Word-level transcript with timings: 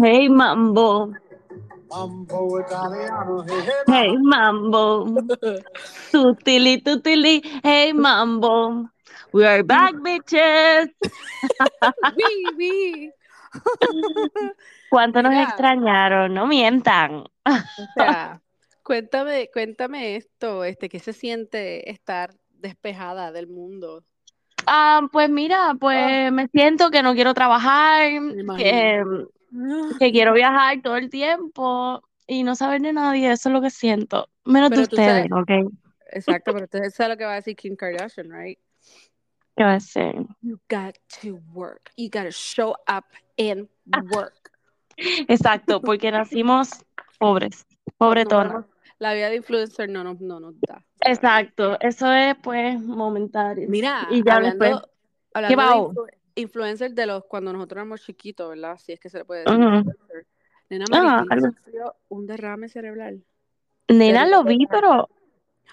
Hey 0.00 0.28
mambo, 0.28 1.10
Mambo 1.88 2.60
italiano, 2.60 3.44
hey, 3.86 4.16
mambo, 4.18 5.06
tutili 6.12 6.82
tutili, 6.82 7.42
hey 7.64 7.92
mambo. 7.92 8.86
We 9.32 9.46
are 9.46 9.62
back, 9.64 9.94
bitches. 9.96 10.88
Wii, 12.16 12.54
wii. 12.56 13.10
¿Cuánto 14.90 15.22
nos 15.22 15.32
Mira. 15.32 15.44
extrañaron? 15.44 16.32
No 16.32 16.46
mientan. 16.46 17.24
O 17.44 17.86
sea, 17.94 18.40
cuéntame, 18.84 19.50
cuéntame 19.52 20.16
esto, 20.16 20.64
este, 20.64 20.88
¿qué 20.88 21.00
se 21.00 21.12
siente 21.12 21.90
estar 21.90 22.30
despejada 22.50 23.32
del 23.32 23.48
mundo? 23.48 24.04
Ah, 24.66 25.00
pues 25.10 25.30
mira, 25.30 25.74
pues 25.80 26.30
me 26.30 26.46
siento 26.48 26.90
que 26.90 27.02
no 27.02 27.14
quiero 27.14 27.32
trabajar, 27.32 28.10
que, 28.56 29.02
que 29.98 30.12
quiero 30.12 30.32
viajar 30.34 30.80
todo 30.82 30.96
el 30.96 31.10
tiempo 31.10 32.02
y 32.26 32.42
no 32.42 32.54
saber 32.54 32.82
de 32.82 32.92
nadie, 32.92 33.30
eso 33.32 33.48
es 33.48 33.52
lo 33.52 33.60
que 33.60 33.70
siento. 33.70 34.28
Menos 34.44 34.70
de 34.70 34.76
Pero 34.76 34.82
ustedes, 34.82 35.28
sabes- 35.28 35.32
¿ok? 35.32 35.72
Exacto, 36.10 36.52
pero 36.52 36.64
entonces 36.64 36.94
eso 36.94 37.02
es 37.02 37.08
lo 37.10 37.16
que 37.16 37.24
va 37.24 37.32
a 37.32 37.36
decir 37.36 37.54
Kim 37.56 37.76
Kardashian, 37.76 38.30
right? 38.30 38.58
¿Qué 39.56 39.64
va 39.64 39.74
a 39.74 39.80
ser? 39.80 40.14
You 40.40 40.58
got 40.70 40.94
to 41.22 41.40
work. 41.52 41.90
You 41.96 42.08
got 42.10 42.24
to 42.24 42.30
show 42.30 42.76
up 42.88 43.04
and 43.38 43.68
work. 44.10 44.52
Exacto, 45.28 45.80
porque 45.80 46.10
nacimos 46.10 46.70
pobres, 47.18 47.66
pobretonas. 47.96 48.52
No, 48.52 48.68
la 48.98 49.14
vida 49.14 49.28
de 49.30 49.36
influencer 49.36 49.88
no 49.88 50.04
nos, 50.04 50.20
no 50.20 50.40
nos 50.40 50.54
da. 50.60 50.84
Exacto, 51.00 51.78
eso 51.80 52.12
es 52.12 52.36
pues 52.42 52.80
momentario. 52.80 53.68
Mira, 53.68 54.08
y 54.10 54.22
ya 54.24 54.36
hablando, 54.36 54.64
después. 54.64 54.90
hablando 55.34 55.56
va, 55.96 56.04
de 56.38 56.42
influ- 56.42 56.48
influencers 56.48 56.94
de 56.94 57.06
los 57.06 57.24
cuando 57.24 57.52
nosotros 57.52 57.76
éramos 57.78 58.02
chiquitos, 58.02 58.48
¿verdad? 58.48 58.76
Si 58.78 58.92
es 58.92 59.00
que 59.00 59.08
se 59.08 59.18
le 59.18 59.24
puede 59.24 59.44
decir. 59.44 59.58
Influencer. 59.62 60.26
Nena 60.70 60.84
Ah, 60.92 61.24
algo- 61.30 61.96
un 62.08 62.26
derrame 62.26 62.68
cerebral. 62.68 63.24
Nena, 63.88 64.26
lo 64.26 64.44
vi, 64.44 64.66
pero, 64.66 65.08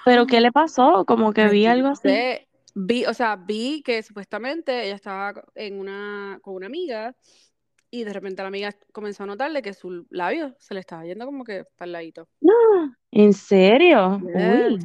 pero 0.05 0.25
¿qué 0.25 0.39
le 0.39 0.51
pasó? 0.51 1.03
Como 1.05 1.33
que 1.33 1.47
vi 1.49 1.65
algo 1.65 1.89
así. 1.89 2.07
Vi, 2.77 3.05
o 3.05 3.13
sea, 3.13 3.35
vi 3.37 3.81
que 3.83 4.03
supuestamente 4.03 4.85
ella 4.85 4.95
estaba 4.95 5.33
en 5.55 5.79
una, 5.79 6.39
con 6.41 6.55
una 6.55 6.65
amiga 6.67 7.15
y 7.89 8.03
de 8.03 8.11
repente 8.11 8.41
la 8.41 8.49
amiga 8.49 8.73
comenzó 8.91 9.23
a 9.23 9.27
notarle 9.27 9.61
que 9.61 9.73
su 9.73 10.05
labio 10.09 10.55
se 10.59 10.73
le 10.73 10.81
estaba 10.81 11.05
yendo 11.05 11.25
como 11.25 11.45
que 11.45 11.63
para 11.77 11.85
el 11.87 11.91
ladito. 11.93 12.27
¿En 13.11 13.33
serio? 13.33 14.21
Uy. 14.21 14.77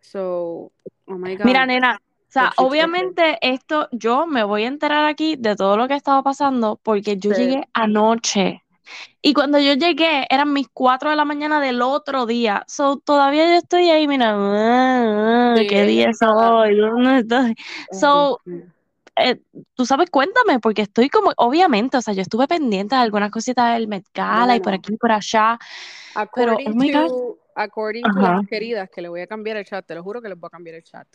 So, 0.00 0.72
oh 1.06 1.18
my 1.18 1.36
God. 1.36 1.44
Mira, 1.44 1.66
nena, 1.66 2.00
sea, 2.40 2.52
obviamente 2.58 3.38
esto 3.40 3.88
yo 3.92 4.26
me 4.26 4.44
voy 4.44 4.64
a 4.64 4.68
enterar 4.68 5.04
aquí 5.06 5.36
de 5.36 5.56
todo 5.56 5.76
lo 5.76 5.88
que 5.88 5.94
ha 5.94 5.96
estado 5.96 6.22
pasando 6.22 6.78
porque 6.82 7.16
yo 7.16 7.32
Sí. 7.32 7.40
llegué 7.42 7.62
anoche. 7.72 8.62
Y 9.22 9.34
cuando 9.34 9.58
yo 9.58 9.74
llegué 9.74 10.26
eran 10.30 10.52
mis 10.52 10.68
4 10.72 11.10
de 11.10 11.16
la 11.16 11.24
mañana 11.24 11.60
del 11.60 11.82
otro 11.82 12.26
día. 12.26 12.64
So, 12.68 12.98
todavía 12.98 13.44
yo 13.46 13.56
estoy 13.58 13.90
ahí, 13.90 14.06
mira, 14.06 14.30
ah, 14.32 15.54
ah, 15.54 15.54
Sí, 15.58 15.66
¿qué 15.66 15.84
día 15.86 16.10
es 16.10 16.18
hoy? 16.22 16.76
¿Dónde 16.76 17.18
estoy? 17.18 17.54
So, 17.90 18.40
eh, 19.16 19.40
tú 19.74 19.86
sabes, 19.86 20.10
cuéntame, 20.10 20.60
porque 20.60 20.82
estoy 20.82 21.08
como, 21.08 21.32
obviamente, 21.38 21.96
o 21.96 22.02
sea, 22.02 22.14
yo 22.14 22.22
estuve 22.22 22.46
pendiente 22.46 22.94
de 22.94 23.00
algunas 23.00 23.30
cositas 23.30 23.72
del 23.74 23.88
Met 23.88 24.04
Gala 24.14 24.54
y 24.54 24.60
por 24.60 24.74
aquí 24.74 24.92
y 24.92 24.96
por 24.96 25.10
allá. 25.10 25.58
Pero, 26.34 26.52
According 26.52 26.72
oh 26.72 26.74
my 26.76 26.90
God. 26.92 27.08
to, 27.08 27.38
according 27.56 28.04
to 28.04 28.20
las 28.20 28.46
queridas, 28.46 28.90
que 28.90 29.02
le 29.02 29.08
voy 29.08 29.22
a 29.22 29.26
cambiar 29.26 29.56
el 29.56 29.64
chat, 29.64 29.84
te 29.86 29.94
lo 29.94 30.02
juro 30.02 30.20
que 30.22 30.28
les 30.28 30.38
voy 30.38 30.48
a 30.48 30.50
cambiar 30.50 30.76
el 30.76 30.84
chat. 30.84 31.08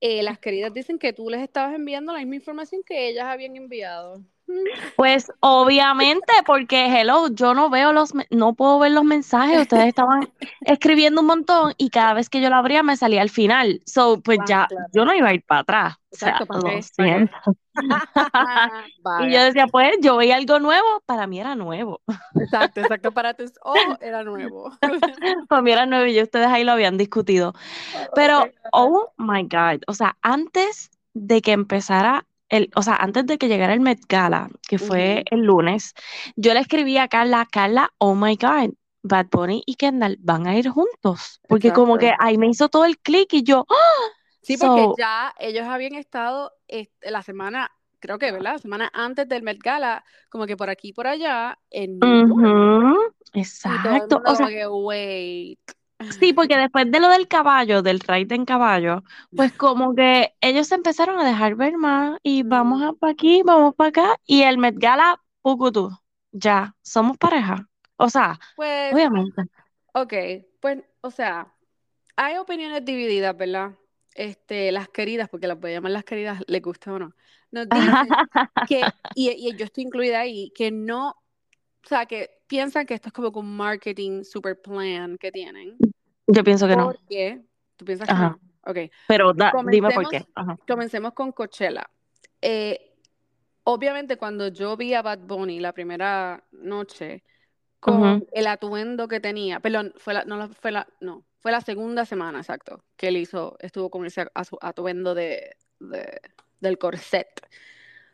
Eh, 0.00 0.22
las 0.22 0.38
queridas 0.38 0.74
dicen 0.74 0.98
que 0.98 1.14
tú 1.14 1.30
les 1.30 1.40
estabas 1.40 1.74
enviando 1.74 2.12
la 2.12 2.18
misma 2.18 2.34
información 2.34 2.82
que 2.84 3.08
ellas 3.08 3.24
habían 3.24 3.56
enviado. 3.56 4.18
Mm. 4.46 4.52
Pues 4.96 5.32
obviamente, 5.40 6.30
porque 6.44 6.86
hello, 6.86 7.28
yo 7.28 7.54
no 7.54 7.70
veo 7.70 7.92
los, 7.94 8.12
no 8.28 8.52
puedo 8.52 8.78
ver 8.78 8.92
los 8.92 9.04
mensajes, 9.04 9.62
ustedes 9.62 9.86
estaban 9.86 10.28
escribiendo 10.60 11.22
un 11.22 11.28
montón 11.28 11.72
y 11.78 11.88
cada 11.88 12.12
vez 12.12 12.28
que 12.28 12.42
yo 12.42 12.50
lo 12.50 12.56
abría 12.56 12.82
me 12.82 12.98
salía 12.98 13.22
al 13.22 13.30
final. 13.30 13.80
So, 13.86 14.20
pues 14.20 14.40
ya, 14.46 14.66
claro. 14.66 14.86
yo 14.92 15.06
no 15.06 15.14
iba 15.14 15.28
a 15.28 15.34
ir 15.34 15.42
para 15.42 15.62
atrás. 15.62 15.94
O 16.12 16.16
sea, 16.16 16.28
Exacto, 16.30 16.46
¿para 16.46 16.74
lo 16.76 16.82
siento. 16.82 17.56
Y 19.20 19.32
yo 19.32 19.42
decía, 19.42 19.66
pues, 19.66 19.96
yo 20.00 20.16
veía 20.16 20.36
algo 20.36 20.58
nuevo, 20.60 21.02
para 21.06 21.26
mí 21.26 21.40
era 21.40 21.54
nuevo. 21.54 22.00
Exacto, 22.40 22.80
exacto. 22.80 23.12
Para 23.12 23.34
tus 23.34 23.52
ojos 23.62 23.98
era 24.00 24.22
nuevo. 24.22 24.70
Para 25.48 25.62
mí 25.62 25.72
era 25.72 25.86
nuevo 25.86 26.06
y 26.06 26.20
ustedes 26.20 26.46
ahí 26.48 26.64
lo 26.64 26.72
habían 26.72 26.96
discutido. 26.96 27.52
Pero, 28.14 28.46
oh 28.72 29.12
my 29.18 29.42
God, 29.42 29.82
o 29.86 29.92
sea, 29.92 30.16
antes 30.22 30.90
de 31.12 31.42
que 31.42 31.52
empezara 31.52 32.26
el, 32.48 32.70
o 32.74 32.82
sea, 32.82 32.96
antes 32.96 33.26
de 33.26 33.38
que 33.38 33.48
llegara 33.48 33.74
el 33.74 33.80
Met 33.80 34.00
Gala, 34.08 34.48
que 34.68 34.78
fue 34.78 35.24
el 35.30 35.40
lunes, 35.40 35.94
yo 36.36 36.54
le 36.54 36.60
escribí 36.60 36.98
a 36.98 37.08
Carla, 37.08 37.46
Carla, 37.50 37.90
oh 37.98 38.14
my 38.14 38.36
God, 38.36 38.74
Bad 39.02 39.26
Bunny 39.30 39.62
y 39.66 39.74
Kendall 39.74 40.18
van 40.20 40.46
a 40.46 40.56
ir 40.56 40.68
juntos. 40.68 41.40
Porque 41.48 41.72
como 41.72 41.98
que 41.98 42.06
Exacto. 42.06 42.24
ahí 42.24 42.38
me 42.38 42.48
hizo 42.48 42.68
todo 42.68 42.84
el 42.84 42.98
clic 42.98 43.32
y 43.34 43.42
yo, 43.42 43.66
¡ah! 43.68 44.10
Sí, 44.44 44.56
porque 44.56 44.80
So- 44.80 44.94
ya 44.98 45.34
ellos 45.38 45.64
habían 45.66 45.94
estado 45.94 46.52
este, 46.68 47.10
la 47.10 47.22
semana, 47.22 47.70
creo 48.00 48.18
que, 48.18 48.30
¿verdad? 48.32 48.52
La 48.54 48.58
semana 48.58 48.90
antes 48.94 49.28
del 49.28 49.42
Met 49.42 49.58
Gala, 49.62 50.04
como 50.28 50.46
que 50.46 50.56
por 50.56 50.70
aquí 50.70 50.88
y 50.88 50.92
por 50.92 51.06
allá, 51.06 51.58
en 51.70 51.98
New 51.98 52.28
York. 52.28 53.14
Exacto. 53.32 54.22
O 54.26 54.34
sea, 54.34 54.48
que, 54.48 54.66
wait. 54.66 55.58
Sí, 56.20 56.32
porque 56.32 56.56
después 56.58 56.90
de 56.90 57.00
lo 57.00 57.08
del 57.08 57.28
caballo, 57.28 57.82
del 57.82 58.00
ride 58.00 58.34
en 58.34 58.44
caballo, 58.44 59.02
pues 59.34 59.52
como 59.52 59.94
que 59.94 60.34
ellos 60.40 60.68
se 60.68 60.74
empezaron 60.74 61.18
a 61.18 61.24
dejar 61.24 61.54
ver 61.54 61.76
más 61.78 62.18
y 62.22 62.42
vamos 62.42 62.82
a 62.82 62.92
para 62.92 63.12
aquí, 63.12 63.42
vamos 63.42 63.74
para 63.74 63.88
acá 63.88 64.20
y 64.26 64.42
el 64.42 64.58
Met 64.58 64.76
Gala, 64.78 65.20
tú, 65.72 65.90
ya, 66.32 66.74
somos 66.82 67.16
pareja. 67.16 67.68
O 67.96 68.10
sea, 68.10 68.38
Pues, 68.54 68.92
obviamente. 68.94 69.42
ok, 69.94 70.12
pues, 70.60 70.82
o 71.00 71.10
sea, 71.10 71.52
hay 72.16 72.36
opiniones 72.38 72.84
divididas, 72.84 73.36
¿verdad? 73.36 73.72
Este, 74.14 74.70
las 74.70 74.88
queridas, 74.88 75.28
porque 75.28 75.48
las 75.48 75.58
voy 75.58 75.72
a 75.72 75.74
llamar 75.74 75.92
las 75.92 76.04
queridas, 76.04 76.40
les 76.46 76.62
gusta 76.62 76.92
o 76.92 76.98
no, 76.98 77.12
nos 77.50 77.68
dicen 77.68 78.08
que, 78.68 78.82
y, 79.14 79.30
y 79.30 79.56
yo 79.56 79.64
estoy 79.64 79.84
incluida 79.84 80.20
ahí, 80.20 80.52
que 80.54 80.70
no, 80.70 81.10
o 81.10 81.88
sea, 81.88 82.06
que 82.06 82.30
piensan 82.46 82.86
que 82.86 82.94
esto 82.94 83.08
es 83.08 83.12
como 83.12 83.40
un 83.40 83.56
marketing 83.56 84.22
super 84.22 84.60
plan 84.60 85.18
que 85.18 85.32
tienen. 85.32 85.76
Yo 86.28 86.44
pienso 86.44 86.68
que 86.68 86.76
no, 86.76 86.86
Porque, 86.86 87.42
¿tú 87.76 87.84
piensas 87.84 88.08
que 88.08 88.14
no? 88.14 88.38
Ok, 88.66 88.78
pero 89.08 89.32
da- 89.34 89.52
dime 89.66 89.90
por 89.90 90.08
qué. 90.08 90.24
Ajá. 90.34 90.56
comencemos 90.66 91.12
con 91.12 91.32
Coachella. 91.32 91.84
Eh, 92.40 92.94
obviamente 93.64 94.16
cuando 94.16 94.48
yo 94.48 94.76
vi 94.76 94.94
a 94.94 95.02
Bad 95.02 95.20
Bunny 95.20 95.60
la 95.60 95.72
primera 95.72 96.42
noche 96.52 97.24
con 97.80 98.26
el 98.32 98.46
atuendo 98.46 99.08
que 99.08 99.20
tenía, 99.20 99.60
perdón, 99.60 99.92
fue 99.98 100.14
la, 100.14 100.24
no, 100.24 100.48
fue 100.48 100.70
la, 100.72 100.86
no, 101.00 101.24
fue 101.44 101.52
la 101.52 101.60
segunda 101.60 102.06
semana, 102.06 102.38
exacto, 102.38 102.82
que 102.96 103.08
él 103.08 103.18
hizo, 103.18 103.58
estuvo 103.60 103.90
con 103.90 104.06
ese 104.06 104.26
atuendo 104.62 105.14
de, 105.14 105.54
de- 105.78 106.22
del 106.58 106.78
corset. 106.78 107.28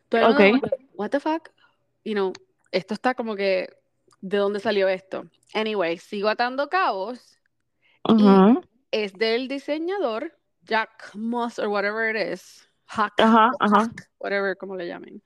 Todo 0.08 0.36
el 0.36 0.50
mundo 0.50 0.68
what 0.94 1.10
the 1.10 1.20
fuck? 1.20 1.50
You 2.02 2.14
know, 2.14 2.32
esto 2.72 2.92
está 2.94 3.14
como 3.14 3.36
que, 3.36 3.68
¿de 4.20 4.36
dónde 4.36 4.58
salió 4.58 4.88
esto? 4.88 5.26
Anyway, 5.54 5.98
sigo 5.98 6.28
atando 6.28 6.68
cabos. 6.68 7.38
Ujú. 8.08 8.62
Es 8.90 9.12
del 9.12 9.46
diseñador 9.46 10.36
Jack 10.62 11.14
Moss 11.14 11.60
or 11.60 11.68
whatever 11.68 12.12
it 12.12 12.32
is. 12.32 12.68
Hack, 12.86 13.12
ajá. 13.18 13.52
Hack, 13.60 14.10
whatever 14.18 14.56
como 14.56 14.74
le 14.74 14.88
llamen. 14.88 15.22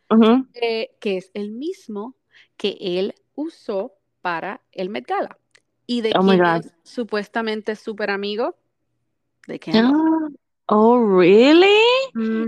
Eh, 0.53 0.95
que 1.01 1.17
es 1.17 1.31
el 1.33 1.53
mismo 1.53 2.17
que 2.59 2.77
él 2.79 3.15
usó 3.35 3.95
para 4.21 4.61
el 4.73 4.91
Met 4.91 5.07
Gala. 5.07 5.39
Y 5.87 6.01
de 6.01 6.13
Oh 6.17 6.23
God. 6.23 6.65
es 6.65 6.73
supuestamente 6.83 7.77
súper 7.77 8.11
amigo 8.11 8.57
de 9.47 9.59
Kendall. 9.59 10.37
Oh, 10.67 10.99
really? 10.99 11.69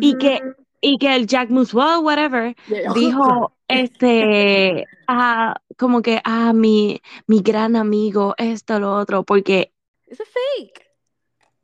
Y 0.00 0.16
que, 0.16 0.40
y 0.80 0.96
que 0.96 1.14
el 1.14 1.26
Jack 1.26 1.50
Muswell, 1.50 2.02
whatever, 2.02 2.56
Yeah. 2.66 2.94
dijo, 2.94 3.52
este, 3.68 4.86
ah, 5.06 5.54
como 5.76 6.00
que, 6.00 6.22
ah, 6.24 6.54
mi, 6.54 7.02
mi 7.26 7.42
gran 7.42 7.76
amigo, 7.76 8.34
esto, 8.38 8.80
lo 8.80 8.94
otro, 8.96 9.22
porque, 9.22 9.70
es 10.06 10.16
fake. 10.16 10.85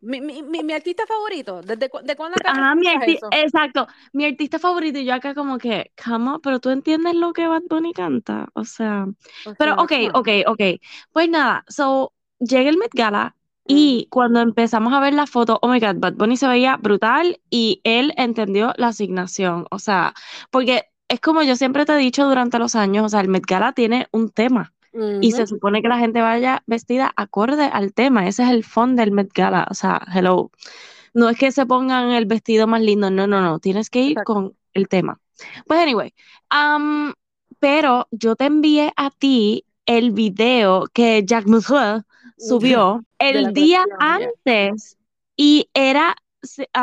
Mi, 0.02 0.20
mi, 0.20 0.43
mi, 0.43 0.62
mi 0.64 0.72
artista 0.75 1.06
favorito. 1.06 1.62
¿Desde 1.62 1.88
cu- 1.90 2.00
de 2.02 2.16
cuándo 2.16 2.38
ah, 2.46 2.75
mi 2.75 2.88
eso? 3.06 3.31
exacto, 3.31 3.87
mi 4.12 4.25
artista 4.25 4.58
favorito, 4.58 4.99
y 4.99 5.04
yo 5.04 5.14
acá 5.14 5.34
como 5.34 5.58
que, 5.58 5.93
on, 6.06 6.40
pero 6.43 6.60
tú 6.60 6.70
entiendes 6.70 7.14
lo 7.14 7.32
que 7.32 7.46
Bad 7.46 7.62
Bunny 7.69 7.93
canta, 7.93 8.49
o 8.54 8.64
sea, 8.64 9.06
O 9.44 9.54
pero 9.56 9.75
sea, 9.75 9.78
ok, 9.78 9.93
ok, 10.14 10.28
ok, 10.46 10.60
pues 11.12 11.28
nada, 11.28 11.64
so, 11.69 12.14
llega 12.40 12.70
el 12.70 12.78
Met 12.78 12.93
Gala, 12.94 13.37
y 13.66 14.08
cuando 14.10 14.40
empezamos 14.40 14.93
a 14.93 15.00
ver 15.00 15.14
la 15.14 15.26
foto, 15.26 15.58
oh 15.62 15.69
my 15.69 15.78
God, 15.81 15.96
Bad 15.99 16.14
Bunny 16.14 16.37
se 16.37 16.48
veía 16.48 16.76
brutal 16.76 17.40
y 17.48 17.81
él 17.84 18.12
entendió 18.16 18.72
la 18.76 18.88
asignación. 18.88 19.66
O 19.70 19.78
sea, 19.78 20.14
porque 20.50 20.82
es 21.08 21.20
como 21.20 21.43
yo 21.44 21.55
siempre 21.56 21.87
te 21.87 21.93
he 21.93 21.96
dicho 21.96 22.25
durante 22.26 22.58
los 22.58 22.75
años, 22.75 23.05
o 23.06 23.08
sea, 23.08 23.20
el 23.20 23.28
Met 23.28 23.44
Gala 23.46 23.72
tiene 23.72 24.08
un 24.12 24.31
tema 24.31 24.71
y 25.20 25.32
se 25.32 25.46
supone 25.46 25.80
que 25.82 25.88
la 25.88 25.98
gente 25.98 26.20
vaya 26.20 26.62
vestida 26.66 27.12
acorde 27.16 27.64
al 27.64 27.94
tema. 27.94 28.26
Ese 28.28 28.42
es 28.42 28.50
el 28.50 28.64
fondo 28.64 29.00
del 29.00 29.12
Met 29.12 29.32
Gala. 29.32 29.66
O 29.70 29.74
sea, 29.74 30.00
hello. 30.14 30.50
No 31.14 31.28
es 31.28 31.38
que 31.38 31.52
se 31.52 31.66
pongan 31.66 32.10
el 32.12 32.26
vestido 32.26 32.66
más 32.66 32.80
lindo, 32.82 33.10
no, 33.10 33.26
no, 33.26 33.40
no. 33.40 33.58
Tienes 33.58 33.90
que 33.90 34.00
ir 34.00 34.10
Exacto. 34.12 34.34
con 34.34 34.56
el 34.74 34.88
tema. 34.88 35.20
Pues 35.66 35.80
anyway, 35.80 36.14
pero 37.58 38.06
yo 38.10 38.36
te 38.36 38.44
envié 38.46 38.92
a 38.96 39.10
ti 39.10 39.64
el 39.86 40.10
video 40.12 40.86
que 40.92 41.22
Jack 41.24 41.46
Musel 41.46 42.02
subió 42.38 43.04
la 43.18 43.28
el 43.28 43.52
día 43.52 43.84
canción, 43.98 44.30
antes 44.46 44.96
y 45.36 45.68
era, 45.74 46.16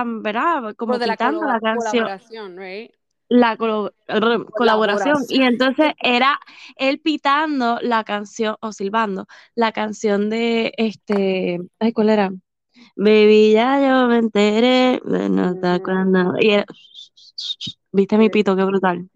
¿verdad? 0.05 0.75
Como 0.75 0.97
de 0.97 1.07
la 1.07 1.13
quitando 1.13 1.45
la 1.45 1.59
colabora- 1.59 2.17
canción, 2.19 2.57
right? 2.57 2.91
La 3.29 3.55
colaboración. 3.57 5.23
Y 5.29 5.43
entonces 5.43 5.93
era 6.01 6.39
él 6.75 6.99
pitando 6.99 7.79
la 7.81 8.03
canción, 8.03 8.57
o 8.61 8.73
silbando, 8.73 9.25
la 9.55 9.71
canción 9.71 10.29
de 10.29 10.73
este, 10.77 11.59
ay, 11.79 11.93
¿cuál 11.93 12.09
era? 12.09 12.31
Baby, 12.95 13.53
ya 13.53 13.79
yo 13.79 14.07
me 14.07 14.17
enteré 14.17 15.01
de 15.03 15.29
nota 15.29 15.79
Mm. 15.79 15.83
cuando. 15.83 16.33
Y 16.39 16.51
era, 16.51 16.65
¿Viste 17.91 18.17
mi 18.17 18.29
pito? 18.29 18.55
Qué 18.55 18.63
brutal. 18.63 19.09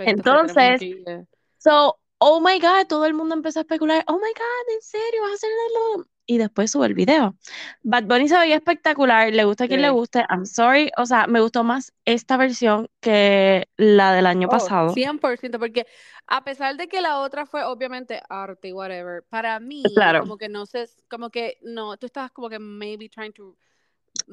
Entonces. 0.00 0.80
So, 1.58 1.98
oh 2.18 2.40
my 2.40 2.58
God, 2.60 2.86
todo 2.88 3.06
el 3.06 3.14
mundo 3.14 3.34
empezó 3.34 3.60
a 3.60 3.62
especular, 3.62 4.04
oh 4.08 4.14
my 4.14 4.20
God, 4.20 4.74
¿en 4.74 4.82
serio 4.82 5.22
vas 5.22 5.32
a 5.32 5.34
hacerlo? 5.34 6.06
Y 6.26 6.38
después 6.38 6.72
sube 6.72 6.86
el 6.86 6.94
video. 6.94 7.36
Bad 7.84 8.04
Bunny 8.04 8.28
se 8.28 8.36
veía 8.36 8.56
espectacular, 8.56 9.32
le 9.32 9.44
gusta 9.44 9.64
a 9.64 9.68
quien 9.68 9.80
le 9.82 9.88
Sí. 9.88 9.94
guste, 9.94 10.24
I'm 10.28 10.44
sorry, 10.44 10.90
o 10.96 11.06
sea, 11.06 11.26
me 11.28 11.40
gustó 11.40 11.62
más 11.62 11.92
esta 12.04 12.36
versión 12.36 12.88
que 13.00 13.68
la 13.76 14.12
del 14.12 14.26
año 14.26 14.48
Oh, 14.48 14.50
pasado. 14.50 14.92
100%, 14.92 15.58
porque 15.60 15.86
a 16.26 16.42
pesar 16.42 16.76
de 16.76 16.88
que 16.88 17.00
la 17.00 17.20
otra 17.20 17.46
fue 17.46 17.62
obviamente 17.64 18.20
arte, 18.28 18.72
whatever, 18.72 19.22
para 19.28 19.60
mí, 19.60 19.84
Claro. 19.94 20.22
como 20.22 20.36
que 20.36 20.48
no 20.48 20.66
sé, 20.66 20.88
como 21.08 21.30
que 21.30 21.58
no, 21.62 21.96
tú 21.96 22.06
estabas 22.06 22.32
como 22.32 22.48
que 22.48 22.58
maybe 22.58 23.08
trying 23.08 23.32
to 23.32 23.56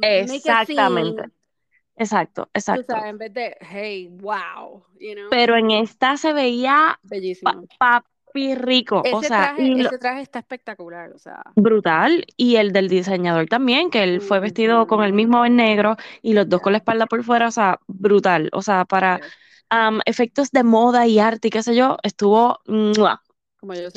Exactamente. 0.01 1.29
Exacto, 1.95 2.49
exacto. 2.55 2.93
sabes, 2.95 3.09
en 3.11 3.17
vez 3.19 3.33
de, 3.33 3.55
hey, 3.61 4.07
wow, 4.19 4.83
you 4.99 5.13
know, 5.13 5.29
Pero 5.29 5.55
en 5.55 5.69
esta 5.71 6.17
se 6.17 6.33
veía 6.33 6.99
pa- 7.03 7.03
bellísimo. 7.03 7.67
Papi 8.33 8.55
rico, 8.55 9.07
o 9.11 9.17
Ese 9.17 9.27
sea, 9.27 9.39
traje, 9.39 9.71
lo- 9.75 9.89
ese 9.89 9.97
traje 9.99 10.21
está 10.21 10.39
espectacular, 10.39 11.11
o 11.13 11.19
sea, 11.19 11.43
brutal. 11.55 12.25
Y 12.37 12.55
el 12.57 12.73
del 12.73 12.89
diseñador 12.89 13.47
también, 13.47 13.89
que 13.89 14.03
él 14.03 14.21
fue 14.21 14.39
vestido 14.39 14.87
con 14.87 15.03
el 15.03 15.13
mismo 15.13 15.45
en 15.45 15.55
negro 15.55 15.95
y 16.21 16.33
los 16.33 16.49
dos 16.49 16.61
con 16.61 16.71
la 16.73 16.79
espalda 16.79 17.05
por 17.05 17.23
fuera, 17.23 17.47
o 17.47 17.51
sea, 17.51 17.79
brutal. 17.87 18.49
O 18.53 18.61
sea, 18.61 18.85
para 18.85 19.19
yes, 19.21 19.31
am, 19.69 19.99
efectos 20.05 20.51
de 20.51 20.63
moda 20.63 21.07
y 21.07 21.19
arte 21.19 21.47
y 21.49 21.51
qué 21.51 21.63
sé 21.63 21.75
yo, 21.75 21.97
estuvo 22.03 22.59
¡mua! 22.65 23.21
como 23.59 23.73
yo 23.73 23.89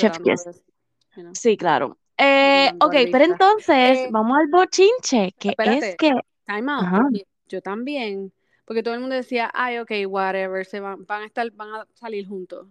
you 1.17 1.23
know, 1.23 1.33
Sí, 1.33 1.57
claro. 1.57 1.99
Eh, 2.19 2.71
ok, 2.81 2.95
pero 3.11 3.25
entonces 3.25 3.99
Eh, 3.99 4.09
vamos 4.09 4.39
al 4.39 4.49
bochinche, 4.49 5.35
que 5.39 5.51
es 5.51 5.55
espérate, 5.55 5.97
que, 5.97 6.13
time 6.47 6.73
out, 6.73 6.87
ajá, 6.87 7.03
yo 7.49 7.61
también, 7.63 8.33
porque 8.65 8.83
todo 8.83 8.95
el 8.95 9.01
mundo 9.01 9.15
decía, 9.17 9.51
ay, 9.55 9.79
ok, 9.79 9.91
whatever, 10.09 10.65
se 10.67 10.81
van, 10.81 11.05
van 11.07 11.23
a 11.23 11.27
estar, 11.27 11.51
van 11.53 11.75
a 11.75 11.87
salir 11.95 12.27
juntos. 12.27 12.67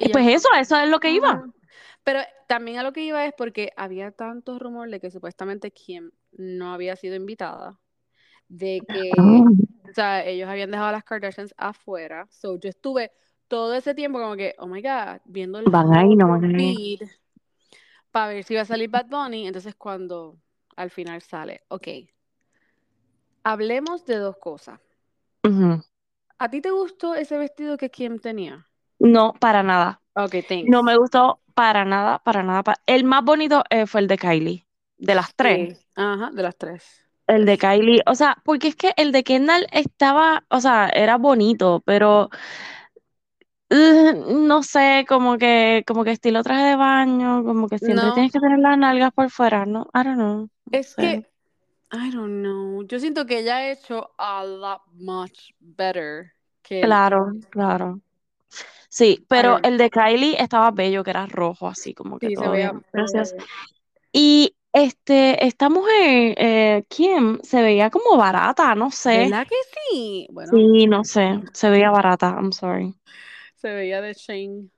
Y 0.00 0.08
pues 0.10 0.26
eso, 0.28 0.48
eso 0.58 0.76
es 0.78 0.88
lo 0.88 1.00
que 1.00 1.10
iba. 1.12 1.44
Pero 2.02 2.20
también 2.48 2.78
a 2.78 2.82
lo 2.82 2.92
que 2.92 3.02
iba 3.02 3.24
es 3.24 3.32
porque 3.36 3.72
había 3.76 4.10
tantos 4.10 4.60
rumores 4.60 4.92
de 4.92 5.00
que 5.00 5.10
supuestamente 5.10 5.70
Kim 5.70 6.10
no 6.32 6.72
había 6.72 6.96
sido 6.96 7.16
invitada, 7.16 7.80
de 8.48 8.80
que, 8.92 9.12
Ah, 9.18 9.90
o 9.90 9.94
sea, 9.94 10.24
ellos 10.24 10.48
habían 10.48 10.70
dejado 10.70 10.88
a 10.88 10.92
las 10.92 11.04
Kardashians 11.04 11.54
afuera. 11.56 12.26
So 12.30 12.58
yo 12.58 12.68
estuve 12.68 13.12
todo 13.48 13.74
ese 13.74 13.94
tiempo 13.94 14.18
como 14.18 14.36
que, 14.36 14.54
oh 14.58 14.66
my 14.66 14.82
God, 14.82 15.20
viendo 15.24 15.58
el 15.58 15.64
Van 15.66 15.94
ahí, 15.94 16.14
no 16.16 16.28
van 16.28 16.54
ahí. 16.54 16.98
para 18.10 18.34
ver 18.34 18.44
si 18.44 18.54
iba 18.54 18.62
a 18.62 18.66
salir 18.66 18.90
Bad 18.90 19.06
Bunny. 19.06 19.46
Entonces 19.46 19.74
cuando 19.74 20.36
al 20.76 20.90
final 20.90 21.22
sale, 21.22 21.62
ok, 21.68 21.88
hablemos 23.44 24.04
de 24.04 24.16
dos 24.16 24.36
cosas. 24.38 24.80
¿A 26.38 26.48
ti 26.50 26.60
te 26.60 26.70
gustó 26.70 27.14
ese 27.14 27.38
vestido 27.38 27.76
que 27.76 27.90
Kim 27.90 28.18
tenía? 28.18 28.66
No, 29.04 29.34
para 29.40 29.62
nada. 29.62 30.02
Ok, 30.16 30.34
thanks. 30.48 30.76
No 30.76 30.82
me 30.84 30.96
gustó 30.98 31.40
para 31.54 31.84
nada, 31.84 32.20
para 32.20 32.42
nada. 32.42 32.64
El 32.86 33.04
más 33.04 33.24
bonito 33.24 33.64
eh, 33.70 33.86
fue 33.86 34.02
el 34.02 34.08
de 34.08 34.18
Kylie, 34.18 34.66
de 34.98 35.14
las 35.16 35.34
tres. 35.36 35.60
Sí, 35.60 35.76
ajá, 35.94 36.30
de 36.32 36.42
las 36.42 36.56
tres. 36.56 36.84
El 37.26 37.46
de 37.46 37.56
Kylie, 37.58 38.02
o 38.06 38.14
sea, 38.14 38.36
porque 38.44 38.68
es 38.68 38.76
que 38.76 38.92
el 38.96 39.10
de 39.12 39.24
Kendall 39.24 39.66
estaba, 39.72 40.44
o 40.50 40.60
sea, 40.60 40.88
era 40.90 41.16
bonito, 41.16 41.82
pero 41.86 42.28
uh, 43.70 44.46
no 44.46 44.62
sé, 44.62 45.04
como 45.08 45.38
que, 45.38 45.84
como 45.86 46.04
que 46.04 46.12
estilo 46.12 46.42
traje 46.42 46.64
de 46.64 46.76
baño, 46.76 47.44
como 47.44 47.68
que 47.68 47.78
siempre 47.78 48.12
No, 48.12 48.12
tienes 48.12 48.32
que 48.32 48.40
tener 48.40 48.58
las 48.58 48.78
nalgas 48.78 49.12
por 49.12 49.30
fuera, 49.30 49.66
¿no? 49.66 49.82
I 49.94 49.98
don't 50.04 50.14
know, 50.16 50.48
no 50.66 50.72
es 50.72 50.96
sé. 50.96 50.96
que, 50.96 51.26
I 51.92 52.10
don't 52.12 52.40
know, 52.42 52.84
yo 52.86 53.00
siento 53.00 53.26
que 53.26 53.40
ella 53.40 53.58
ha 53.58 53.72
hecho 53.72 54.14
a 54.18 54.44
lot 54.44 54.82
much 54.94 55.52
better 55.60 56.32
que 56.62 56.84
Claro, 56.84 57.32
claro. 57.50 58.00
Sí, 58.94 59.24
pero 59.28 59.58
el 59.64 59.76
de 59.76 59.90
Kylie 59.90 60.36
estaba 60.40 60.70
bello, 60.70 61.02
que 61.02 61.10
era 61.10 61.26
rojo, 61.26 61.66
así 61.66 61.94
como 61.94 62.16
que 62.20 62.28
sí, 62.28 62.36
se 62.36 62.44
todo 62.44 62.52
veía, 62.52 62.72
se 63.06 63.22
bien. 63.22 63.50
Y 64.12 64.56
este, 64.72 65.44
esta 65.46 65.68
mujer, 65.68 66.34
eh, 66.38 66.84
Kim, 66.88 67.38
se 67.42 67.62
veía 67.62 67.90
como 67.90 68.16
barata, 68.16 68.74
no 68.76 68.90
sé. 68.92 69.30
¿Verdad 69.30 69.46
que 69.46 69.54
sí? 69.90 70.26
Bueno, 70.30 70.52
Sí, 70.52 70.86
no 70.86 71.04
sé, 71.04 71.40
se 71.52 71.70
veía 71.70 71.90
barata, 71.90 72.30
I'm 72.38 72.52
sorry. 72.52 72.94
se 73.56 73.72
veía 73.72 74.00
de 74.00 74.14
Shane. 74.14 74.70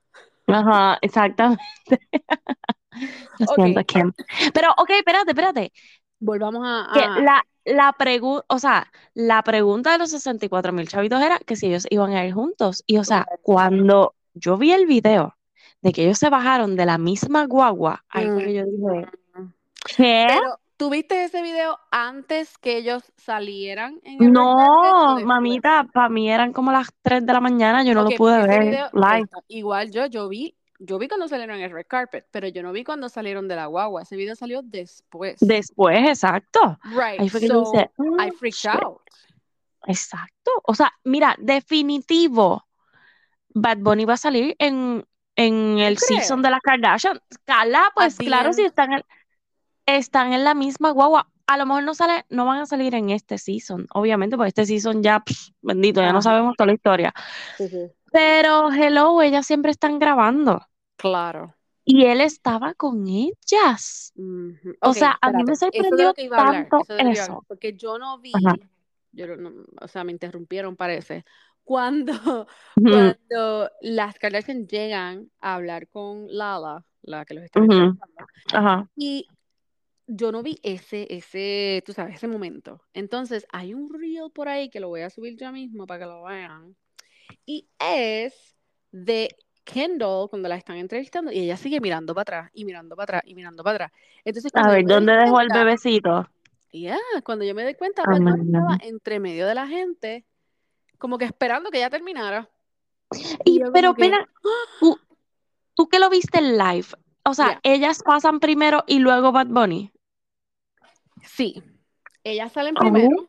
Ajá, 0.47 0.97
exactamente. 1.01 1.61
Lo 3.37 3.47
siento, 3.47 3.83
Kim. 3.85 4.11
Pero, 4.53 4.69
ok, 4.77 4.89
espérate, 4.91 5.31
espérate. 5.31 5.71
Volvamos 6.19 6.61
a, 6.65 7.19
la, 7.21 7.43
la 7.65 7.93
pregunta, 7.93 8.45
o 8.49 8.59
sea, 8.59 8.91
la 9.13 9.43
pregunta 9.43 9.91
de 9.91 9.97
los 9.99 10.11
64 10.11 10.73
mil 10.73 10.87
chavitos 10.87 11.21
era 11.21 11.37
que 11.39 11.55
si 11.55 11.67
ellos 11.67 11.87
iban 11.89 12.13
a 12.13 12.25
ir 12.25 12.33
juntos. 12.33 12.83
Y, 12.87 12.97
o 12.97 13.03
sea, 13.03 13.25
cuando 13.41 14.15
yo 14.33 14.57
vi 14.57 14.71
el 14.71 14.85
video 14.85 15.35
de 15.81 15.91
que 15.93 16.03
ellos 16.05 16.17
se 16.17 16.29
bajaron 16.29 16.75
de 16.75 16.85
la 16.85 16.97
misma 16.97 17.45
guagua, 17.45 18.03
ahí 18.09 18.27
fue 18.27 18.45
que 18.45 18.53
yo 18.53 18.65
dije, 18.65 19.07
Mm. 19.35 19.53
¿qué? 19.95 20.25
Pero, 20.29 20.59
¿tuviste 20.77 21.23
ese 21.23 21.41
video 21.41 21.77
antes 21.91 22.57
que 22.57 22.77
ellos 22.77 23.03
salieron 23.15 23.99
en 24.03 24.23
el 24.23 24.31
No, 24.31 25.19
mamita, 25.23 25.87
para 25.93 26.09
mí 26.09 26.29
eran 26.31 26.53
como 26.53 26.71
las 26.71 26.87
3 27.01 27.25
de 27.25 27.33
la 27.33 27.41
mañana, 27.41 27.83
yo 27.83 27.93
no 27.93 28.03
lo 28.03 28.09
pude 28.11 28.47
ver 28.47 28.65
video 28.65 28.89
live. 28.93 29.27
igual 29.47 29.91
yo, 29.91 30.05
yo 30.07 30.27
vi, 30.27 30.55
yo 30.79 30.99
vi 30.99 31.07
cuando 31.07 31.27
salieron 31.27 31.57
en 31.57 31.63
el 31.63 31.71
red 31.71 31.85
carpet, 31.87 32.27
pero 32.31 32.47
yo 32.47 32.61
no 32.63 32.71
vi 32.71 32.83
cuando 32.83 33.09
salieron 33.09 33.47
de 33.47 33.55
la 33.55 33.65
guagua. 33.65 34.03
Ese 34.03 34.15
video 34.15 34.35
salió 34.35 34.61
después. 34.61 35.37
Después, 35.39 36.07
exacto. 36.07 36.77
Right, 36.83 37.19
Ahí 37.19 37.29
fue 37.29 37.39
que 37.39 37.47
yo 37.47 37.65
so 37.65 37.79
I 37.79 38.29
"Oh, 38.29 38.33
freaked 38.33 38.57
shit". 38.57 38.83
out. 38.83 39.01
Exacto. 39.85 40.51
O 40.63 40.75
sea, 40.75 40.91
mira, 41.03 41.35
definitivo, 41.39 42.67
Bad 43.49 43.77
Bunny 43.77 44.05
va 44.05 44.13
a 44.13 44.17
salir 44.17 44.55
en, 44.59 45.05
en 45.35 45.79
el 45.79 45.97
season 45.97 46.41
de 46.41 46.49
las 46.51 46.61
Kardashian. 46.61 47.21
Cala, 47.45 47.91
pues 47.95 48.17
claro, 48.17 48.53
si 48.53 48.63
están 48.63 48.93
en, 48.93 49.03
están 49.85 50.33
en 50.33 50.43
la 50.43 50.53
misma 50.53 50.91
guagua. 50.91 51.31
A 51.47 51.57
lo 51.57 51.65
mejor 51.65 51.83
no 51.83 51.93
sale, 51.93 52.25
no 52.29 52.45
van 52.45 52.59
a 52.59 52.65
salir 52.65 52.93
en 52.93 53.09
este 53.09 53.37
season, 53.37 53.87
obviamente, 53.93 54.35
porque 54.35 54.49
este 54.49 54.65
season 54.65 55.01
ya, 55.01 55.21
pff, 55.21 55.49
bendito, 55.61 56.01
ya 56.01 56.11
no 56.11 56.21
sabemos 56.21 56.55
toda 56.57 56.67
la 56.67 56.73
historia. 56.73 57.13
Sí, 57.57 57.69
sí. 57.69 57.91
Pero 58.11 58.71
hello, 58.71 59.21
ellas 59.21 59.45
siempre 59.45 59.71
están 59.71 59.99
grabando. 59.99 60.61
Claro. 60.97 61.55
Y 61.85 62.03
él 62.05 62.19
estaba 62.19 62.73
con 62.73 63.07
ellas. 63.07 64.13
O 64.81 64.93
sea, 64.93 65.17
a 65.21 65.31
mí 65.31 65.43
me. 65.45 65.53
Eso 65.53 65.67
sorprendió 65.67 66.07
lo 66.07 66.13
que 66.13 66.23
iba 66.23 66.37
a 66.37 66.47
hablar, 66.47 66.67
tanto 66.69 66.93
eso 66.93 67.09
eso. 67.09 67.21
hablar, 67.21 67.39
porque 67.47 67.73
yo 67.77 67.97
no 67.97 68.19
vi, 68.19 68.33
yo 69.13 69.37
no, 69.37 69.51
o 69.79 69.87
sea, 69.87 70.03
me 70.03 70.11
interrumpieron 70.11 70.75
parece, 70.75 71.23
cuando, 71.63 72.47
cuando 72.75 73.71
las 73.81 74.19
Kardashian 74.19 74.67
llegan 74.67 75.31
a 75.39 75.55
hablar 75.55 75.87
con 75.87 76.27
Lala, 76.29 76.83
la 77.03 77.23
que 77.23 77.35
los 77.35 77.43
está 77.45 77.59
entrevistando, 77.59 78.25
Ajá. 78.53 78.89
y 78.95 79.27
yo 80.07 80.31
no 80.31 80.41
vi 80.41 80.59
ese, 80.63 81.05
ese, 81.09 81.83
tú 81.85 81.93
sabes, 81.93 82.15
ese 82.15 82.27
momento. 82.27 82.81
Entonces, 82.93 83.45
hay 83.51 83.73
un 83.73 83.93
reel 83.93 84.31
por 84.33 84.47
ahí 84.47 84.69
que 84.69 84.79
lo 84.79 84.87
voy 84.87 85.01
a 85.01 85.09
subir 85.09 85.37
ya 85.37 85.51
mismo 85.51 85.85
para 85.85 85.99
que 85.99 86.05
lo 86.05 86.23
vean, 86.23 86.75
y 87.45 87.67
es 87.79 88.55
de 88.91 89.35
Kendall 89.63 90.29
cuando 90.29 90.47
la 90.47 90.55
están 90.55 90.77
entrevistando 90.77 91.31
y 91.31 91.39
ella 91.39 91.57
sigue 91.57 91.81
mirando 91.81 92.15
para 92.15 92.21
atrás 92.21 92.51
y 92.53 92.63
mirando 92.63 92.95
para 92.95 93.03
atrás 93.03 93.21
y 93.25 93.35
mirando 93.35 93.63
para 93.63 93.75
atrás. 93.75 93.91
Entonces, 94.23 94.51
A 94.55 94.63
yo 94.63 94.69
ver, 94.69 94.85
¿dónde 94.85 95.13
dejó 95.13 95.41
el 95.41 95.49
bebecito? 95.53 96.29
ya, 96.71 96.97
cuando 97.23 97.43
yo 97.43 97.53
me 97.53 97.63
doy 97.63 97.75
cuenta, 97.75 98.03
no, 98.03 98.19
no. 98.19 98.35
estaba 98.35 98.77
entre 98.81 99.19
medio 99.19 99.47
de 99.47 99.55
la 99.55 99.67
gente, 99.67 100.25
como 100.97 101.17
que 101.17 101.25
esperando 101.25 101.69
que 101.69 101.79
ya 101.79 101.89
terminara. 101.89 102.49
Y, 103.45 103.51
Y 103.51 103.59
yo 103.59 103.71
pero 103.71 103.93
que, 103.93 104.11
tú, 104.79 104.99
tú 105.75 105.87
que 105.87 105.99
lo 105.99 106.09
viste 106.09 106.39
en 106.39 106.57
live, 106.57 106.87
o 107.23 107.33
sea, 107.33 107.59
ellas 107.63 108.03
pasan 108.03 108.39
primero 108.39 108.83
y 108.87 108.99
luego 108.99 109.31
Bad 109.31 109.47
Bunny. 109.47 109.91
Sí, 111.23 111.61
ellas 112.23 112.51
salen 112.51 112.75
primero, 112.75 113.27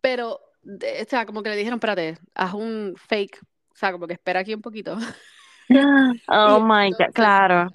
pero, 0.00 0.40
de- 0.62 1.02
o 1.02 1.08
sea, 1.08 1.26
como 1.26 1.42
que 1.42 1.50
le 1.50 1.56
dijeron, 1.56 1.78
espérate, 1.78 2.18
haz 2.34 2.54
un 2.54 2.94
fake, 2.96 3.40
o 3.42 3.76
sea, 3.76 3.92
como 3.92 4.06
que 4.06 4.14
espera 4.14 4.40
aquí 4.40 4.54
un 4.54 4.62
poquito. 4.62 4.96
oh 6.28 6.60
my 6.60 6.90
God, 6.90 7.12
claro. 7.12 7.70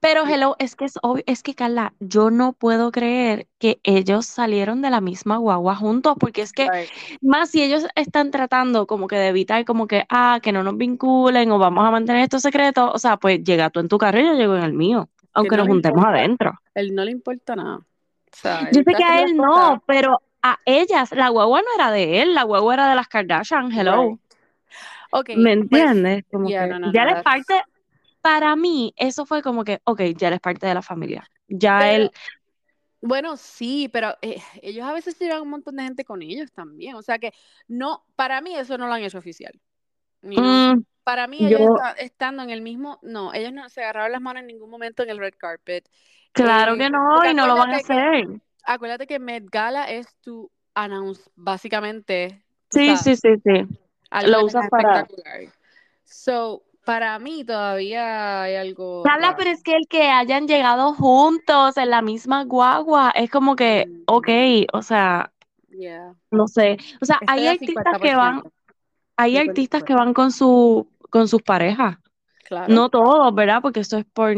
Pero 0.00 0.24
hello, 0.26 0.54
es 0.60 0.76
que 0.76 0.84
es 0.84 0.94
obvio, 1.02 1.24
es 1.26 1.42
que 1.42 1.54
Carla, 1.54 1.92
yo 1.98 2.30
no 2.30 2.52
puedo 2.52 2.92
creer 2.92 3.48
que 3.58 3.80
ellos 3.82 4.26
salieron 4.26 4.80
de 4.80 4.90
la 4.90 5.00
misma 5.00 5.38
guagua 5.38 5.74
juntos, 5.74 6.16
porque 6.20 6.42
es 6.42 6.52
que 6.52 6.68
Right. 6.68 6.88
más 7.20 7.50
si 7.50 7.62
ellos 7.62 7.84
están 7.96 8.30
tratando 8.30 8.86
como 8.86 9.08
que 9.08 9.16
de 9.16 9.28
evitar 9.28 9.64
como 9.64 9.88
que, 9.88 10.04
ah, 10.08 10.38
que 10.40 10.52
no 10.52 10.62
nos 10.62 10.76
vinculen 10.76 11.50
o 11.50 11.58
vamos 11.58 11.84
a 11.84 11.90
mantener 11.90 12.22
esto 12.22 12.38
secreto, 12.38 12.92
o 12.92 12.98
sea, 12.98 13.16
pues 13.16 13.42
llega 13.42 13.70
tú 13.70 13.80
en 13.80 13.88
tu 13.88 13.98
carro 13.98 14.20
y 14.20 14.24
yo 14.24 14.34
llego 14.34 14.56
en 14.56 14.62
el 14.62 14.72
mío, 14.72 15.08
aunque 15.32 15.56
no 15.56 15.64
nos 15.64 15.68
juntemos 15.72 15.98
importa. 15.98 16.18
adentro. 16.18 16.52
Él 16.74 16.94
no 16.94 17.04
le 17.04 17.10
importa 17.10 17.56
nada. 17.56 17.80
Yo 18.72 18.82
sé 18.82 18.94
que 18.96 19.04
a 19.04 19.22
él 19.22 19.36
no, 19.36 19.82
pero 19.86 20.20
a 20.42 20.58
ellas, 20.64 21.10
la 21.12 21.28
guagua 21.28 21.60
no 21.62 21.68
era 21.74 21.90
de 21.90 22.22
él, 22.22 22.34
la 22.34 22.44
guagua 22.44 22.74
era 22.74 22.88
de 22.90 22.94
las 22.96 23.08
Kardashian, 23.08 23.72
hello. 23.72 24.10
Right. 24.10 24.20
Ok, 25.10 25.28
¿Me 25.30 25.56
pues, 25.56 25.82
entiendes? 25.82 26.24
Como 26.30 26.48
yeah, 26.48 26.64
que 26.64 26.70
no, 26.70 26.78
no, 26.78 26.92
ya 26.92 27.04
no, 27.04 27.16
es 27.16 27.22
parte, 27.22 27.62
para 28.20 28.54
mí, 28.56 28.92
eso 28.96 29.24
fue 29.24 29.42
como 29.42 29.64
que, 29.64 29.80
ok, 29.84 30.00
ya 30.16 30.28
es 30.28 30.40
parte 30.40 30.66
de 30.66 30.74
la 30.74 30.82
familia. 30.82 31.28
Ya 31.48 31.78
Pero- 31.78 32.04
él, 32.04 32.10
Bueno, 33.00 33.36
sí, 33.36 33.88
pero 33.92 34.16
eh, 34.22 34.42
ellos 34.60 34.84
a 34.84 34.92
veces 34.92 35.18
llevan 35.18 35.42
un 35.42 35.50
montón 35.50 35.76
de 35.76 35.84
gente 35.84 36.04
con 36.04 36.20
ellos 36.20 36.52
también. 36.52 36.96
O 36.96 37.02
sea 37.02 37.18
que 37.18 37.32
no, 37.68 38.04
para 38.16 38.40
mí 38.40 38.54
eso 38.56 38.76
no 38.76 38.88
lo 38.88 38.94
han 38.94 39.02
hecho 39.02 39.18
oficial. 39.18 39.52
Mm, 40.22 40.82
Para 41.04 41.26
mí 41.26 41.38
ellos 41.40 41.60
yo- 41.60 41.76
estando 41.98 42.42
en 42.42 42.50
el 42.50 42.60
mismo, 42.60 42.98
no, 43.02 43.32
ellos 43.32 43.52
no 43.52 43.68
se 43.68 43.82
agarraron 43.82 44.12
las 44.12 44.20
manos 44.20 44.40
en 44.42 44.46
ningún 44.48 44.68
momento 44.70 45.02
en 45.02 45.10
el 45.10 45.18
red 45.18 45.34
carpet. 45.38 45.88
claro 46.32 46.74
Eh, 46.74 46.78
que 46.78 46.90
no, 46.90 47.24
y 47.30 47.34
no 47.34 47.46
lo 47.46 47.56
van 47.56 47.70
a 47.70 47.76
acuérdate 47.76 47.86
que- 47.86 47.92
hacer. 48.28 48.40
Acuérdate 48.64 49.06
que 49.06 49.18
Met 49.18 49.44
Gala 49.50 49.84
es 49.90 50.06
tu 50.20 50.50
announce, 50.74 51.22
básicamente. 51.36 52.42
Sí, 52.70 52.94
sabes, 52.96 53.00
sí, 53.02 53.16
sí, 53.16 53.42
sí. 53.44 53.78
lo 54.26 54.44
usas 54.44 54.68
para-. 54.68 55.06
So, 56.04 56.62
para 56.84 57.18
mí 57.18 57.44
todavía 57.44 58.42
hay 58.42 58.56
algo. 58.56 59.02
Carla, 59.04 59.34
pero 59.36 59.50
es 59.50 59.62
que 59.62 59.74
el 59.76 59.86
que 59.88 60.08
hayan 60.10 60.46
llegado 60.46 60.94
juntos 60.94 61.76
en 61.76 61.90
la 61.90 62.02
misma 62.02 62.44
guagua, 62.44 63.10
es 63.14 63.30
como 63.30 63.56
que, 63.56 63.86
Ujú. 63.88 64.18
ok, 64.18 64.28
o 64.72 64.82
sea, 64.82 65.32
Yeah. 65.70 66.14
no 66.30 66.48
sé. 66.48 66.76
O 67.00 67.04
sea, 67.04 67.18
Estoy 67.20 67.38
hay 67.40 67.46
artistas 67.48 67.84
que 68.00 68.14
van, 68.14 68.42
50%. 68.42 68.52
Hay 69.18 69.34
50%. 69.34 69.48
artistas 69.50 69.84
que 69.84 69.94
van 69.94 70.14
con 70.14 70.32
su, 70.32 70.88
con 71.10 71.28
sus 71.28 71.42
parejas. 71.42 71.98
Claro. 72.44 72.72
No 72.72 72.88
todos, 72.88 73.34
¿verdad? 73.34 73.60
Porque 73.60 73.80
esto 73.80 73.98
es 73.98 74.06
por... 74.06 74.34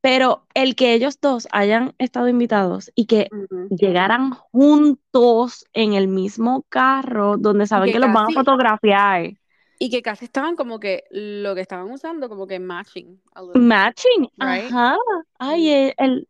Pero 0.00 0.46
el 0.54 0.74
que 0.76 0.92
ellos 0.92 1.18
dos 1.20 1.48
hayan 1.52 1.94
estado 1.98 2.28
invitados 2.28 2.90
y 2.94 3.06
que 3.06 3.28
llegaran 3.70 4.32
juntos 4.32 5.64
en 5.72 5.94
el 5.94 6.08
mismo 6.08 6.66
carro 6.68 7.36
donde 7.38 7.66
saben 7.66 7.86
que 7.86 7.92
que 7.94 7.98
los 8.00 8.12
van 8.12 8.26
a 8.26 8.30
fotografiar. 8.32 9.32
Y 9.78 9.90
que 9.90 10.02
casi 10.02 10.26
estaban 10.26 10.56
como 10.56 10.78
que 10.78 11.04
lo 11.10 11.54
que 11.54 11.60
estaban 11.62 11.90
usando, 11.90 12.28
como 12.28 12.46
que 12.46 12.58
matching. 12.58 13.20
Matching, 13.54 14.28
Right? 14.36 14.64
ajá. 14.66 14.96
Ay, 15.38 15.62
Mm. 15.64 15.68
el, 15.68 15.94
el, 15.98 16.28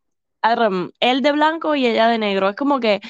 él 1.00 1.22
de 1.22 1.32
blanco 1.32 1.74
y 1.74 1.86
ella 1.86 2.08
de 2.08 2.18
negro. 2.18 2.48
Es 2.48 2.56
como 2.56 2.80
que, 2.80 3.00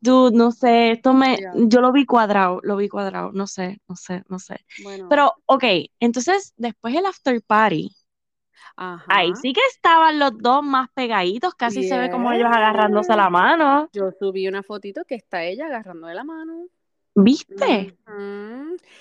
dude, 0.00 0.36
no 0.36 0.50
sé, 0.52 0.92
esto 0.92 1.14
me, 1.14 1.36
Yeah. 1.36 1.52
yo 1.56 1.80
lo 1.80 1.92
vi 1.92 2.04
cuadrado, 2.04 2.60
lo 2.62 2.76
vi 2.76 2.88
cuadrado, 2.88 3.32
no 3.32 3.46
sé, 3.46 3.80
no 3.88 3.96
sé, 3.96 4.22
no 4.28 4.38
sé. 4.38 4.58
Bueno, 4.82 5.06
Pero, 5.08 5.34
ok, 5.46 5.64
entonces 6.00 6.52
después 6.56 6.94
el 6.94 7.06
after 7.06 7.40
party, 7.42 7.94
ajá. 8.76 9.04
ahí 9.08 9.32
sí 9.40 9.52
que 9.52 9.60
estaban 9.74 10.18
los 10.18 10.36
dos 10.38 10.62
más 10.62 10.88
pegaditos, 10.94 11.54
casi 11.54 11.88
se 11.88 11.98
ve 11.98 12.10
como 12.10 12.32
ellos 12.32 12.48
agarrándose 12.50 13.16
la 13.16 13.30
mano. 13.30 13.88
Yo 13.92 14.10
subí 14.18 14.46
una 14.46 14.62
fotito 14.62 15.04
que 15.04 15.14
está 15.14 15.44
ella 15.44 15.66
agarrando 15.66 16.06
de 16.06 16.14
la 16.14 16.24
mano. 16.24 16.66
¿Viste? 17.14 17.94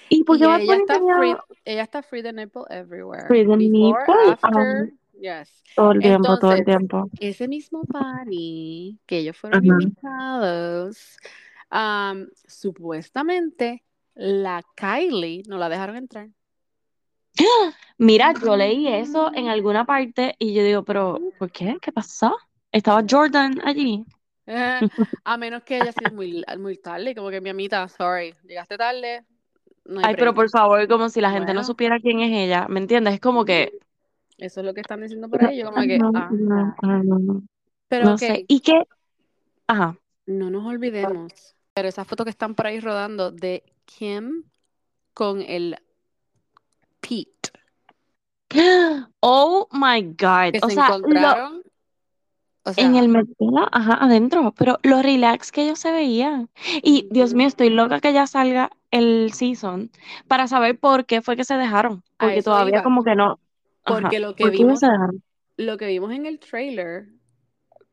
¿Y 0.09 0.23
por 0.23 0.37
qué 0.37 0.43
Y 0.43 0.47
Bad 0.47 0.61
ella 0.61 0.75
está 0.75 0.99
free, 0.99 1.35
ella 1.63 1.83
está 1.83 2.03
free 2.03 2.21
the 2.23 2.33
nipple 2.33 2.63
everywhere. 2.69 3.25
Free 3.27 3.45
the 3.45 3.55
Before, 3.55 3.69
nipple, 3.69 4.31
after, 4.31 4.91
yes. 5.21 5.63
todo 5.75 5.91
el 5.91 5.99
tiempo, 5.99 6.39
todo 6.39 6.53
el 6.53 6.65
tiempo? 6.65 7.09
Ese 7.19 7.47
mismo 7.47 7.83
party 7.85 8.99
que 9.05 9.19
ellos 9.19 9.37
fueron 9.37 9.63
Ajá. 9.63 9.81
invitados, 9.81 11.17
am, 11.69 12.27
supuestamente 12.47 13.83
la 14.15 14.61
Kylie 14.75 15.43
no 15.47 15.57
la 15.57 15.69
dejaron 15.69 15.95
entrar. 15.95 16.29
Mira, 17.97 18.33
yo 18.43 18.57
leí 18.57 18.87
eso 18.87 19.31
en 19.33 19.47
alguna 19.47 19.85
parte 19.85 20.35
y 20.39 20.53
yo 20.53 20.63
digo, 20.63 20.83
pero 20.83 21.19
¿por 21.37 21.51
qué? 21.51 21.77
¿Qué 21.81 21.91
pasó? 21.91 22.35
Estaba 22.71 23.03
Jordan 23.07 23.61
allí. 23.63 24.03
Eh, 24.45 24.79
a 25.23 25.37
menos 25.37 25.63
que 25.63 25.75
haya 25.75 25.91
sido 25.91 26.11
muy, 26.11 26.43
muy 26.57 26.77
tarde, 26.77 27.15
como 27.15 27.29
que 27.29 27.41
mi 27.41 27.49
amita, 27.49 27.87
sorry, 27.87 28.33
llegaste 28.43 28.77
tarde. 28.77 29.25
No 29.85 30.01
Ay, 30.03 30.15
pero 30.15 30.33
por 30.33 30.49
favor, 30.49 30.87
como 30.87 31.09
si 31.09 31.21
la 31.21 31.31
gente 31.31 31.53
no 31.53 31.63
supiera 31.63 31.99
quién 31.99 32.19
es 32.19 32.31
ella, 32.31 32.67
¿me 32.67 32.79
entiendes? 32.79 33.15
Es 33.15 33.19
como 33.19 33.45
que... 33.45 33.71
Eso 34.41 34.59
es 34.61 34.65
lo 34.65 34.73
que 34.73 34.81
están 34.81 35.01
diciendo 35.01 35.29
por 35.29 35.43
ahí. 35.45 35.59
Yo 35.59 35.65
como 35.71 35.81
que, 35.83 35.99
No, 35.99 36.11
ajá. 36.15 36.29
no, 36.31 36.75
no, 36.81 37.19
no, 37.19 37.41
Pero 37.87 38.05
no 38.05 38.13
ok, 38.13 38.19
sé. 38.19 38.45
¿Y 38.47 38.59
qué? 38.61 38.83
Ajá. 39.67 39.95
no 40.25 40.49
nos 40.49 40.65
olvidemos. 40.65 41.55
Pero 41.73 41.87
esas 41.87 42.07
fotos 42.07 42.25
que 42.25 42.31
están 42.31 42.55
por 42.55 42.65
ahí 42.67 42.79
rodando 42.79 43.31
de 43.31 43.63
Kim 43.85 44.43
con 45.13 45.41
el 45.41 45.77
Pete, 46.99 47.51
Oh 49.21 49.67
my 49.71 50.01
God. 50.03 50.51
que 50.53 50.59
O 50.63 50.67
se 50.69 50.73
sea, 50.75 50.89
lo- 50.89 50.95
encontraron. 50.97 51.61
O 52.63 52.73
sea, 52.73 52.85
en 52.85 52.95
el 52.95 53.07
Met 53.09 53.27
Gala, 53.39 53.67
ajá, 53.71 53.93
adentro, 54.03 54.53
pero 54.55 54.77
lo 54.83 55.01
relax 55.01 55.51
que 55.51 55.63
ellos 55.63 55.79
se 55.79 55.91
veían. 55.91 56.49
Y 56.83 57.07
Dios 57.11 57.31
Ujú. 57.31 57.37
mío, 57.37 57.47
estoy 57.47 57.69
loca 57.71 57.99
que 57.99 58.13
ya 58.13 58.27
salga 58.27 58.69
el 58.91 59.31
season 59.33 59.89
para 60.27 60.47
saber 60.47 60.77
por 60.79 61.05
qué 61.05 61.21
fue 61.23 61.35
que 61.35 61.43
se 61.43 61.55
dejaron. 61.55 62.03
Porque 62.17 62.43
todavía 62.43 62.75
iba. 62.75 62.83
como 62.83 63.03
que 63.03 63.15
no. 63.15 63.39
Ajá. 63.83 64.01
Porque 64.01 64.19
lo 64.19 64.35
que 64.35 64.43
¿Por 64.45 64.51
vimos- 64.53 64.81
lo 65.57 65.77
que 65.77 65.87
vimos 65.87 66.11
en 66.13 66.25
el 66.25 66.39
trailer, 66.39 67.07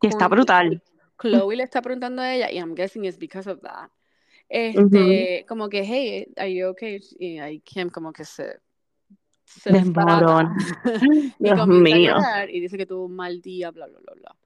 Que 0.00 0.08
está 0.08 0.28
brutal. 0.28 0.82
Chloe 1.20 1.56
le 1.56 1.62
está 1.64 1.82
preguntando 1.82 2.22
a 2.22 2.34
ella, 2.34 2.50
y 2.52 2.56
I'm 2.58 2.74
guessing 2.74 3.04
it's 3.04 3.18
because 3.18 3.48
of 3.50 3.60
that. 3.62 3.90
Este, 4.48 5.44
como 5.48 5.68
que, 5.68 5.82
hey, 5.84 6.32
are 6.36 6.52
you 6.54 6.68
okay? 6.68 7.00
Y 7.18 7.38
ahí 7.38 7.60
Kim 7.60 7.90
como 7.90 8.12
que 8.12 8.24
se, 8.24 8.60
se 9.44 9.70
desbarata. 9.72 10.54
y 11.38 11.44
Dios 11.44 11.60
a 11.60 11.66
mío. 11.66 12.16
y 12.50 12.60
dice 12.60 12.78
que 12.78 12.86
tuvo 12.86 13.04
un 13.06 13.16
mal 13.16 13.40
día, 13.42 13.70
bla, 13.70 13.86
bla, 13.86 13.98
bla, 14.00 14.14
bla. 14.14 14.36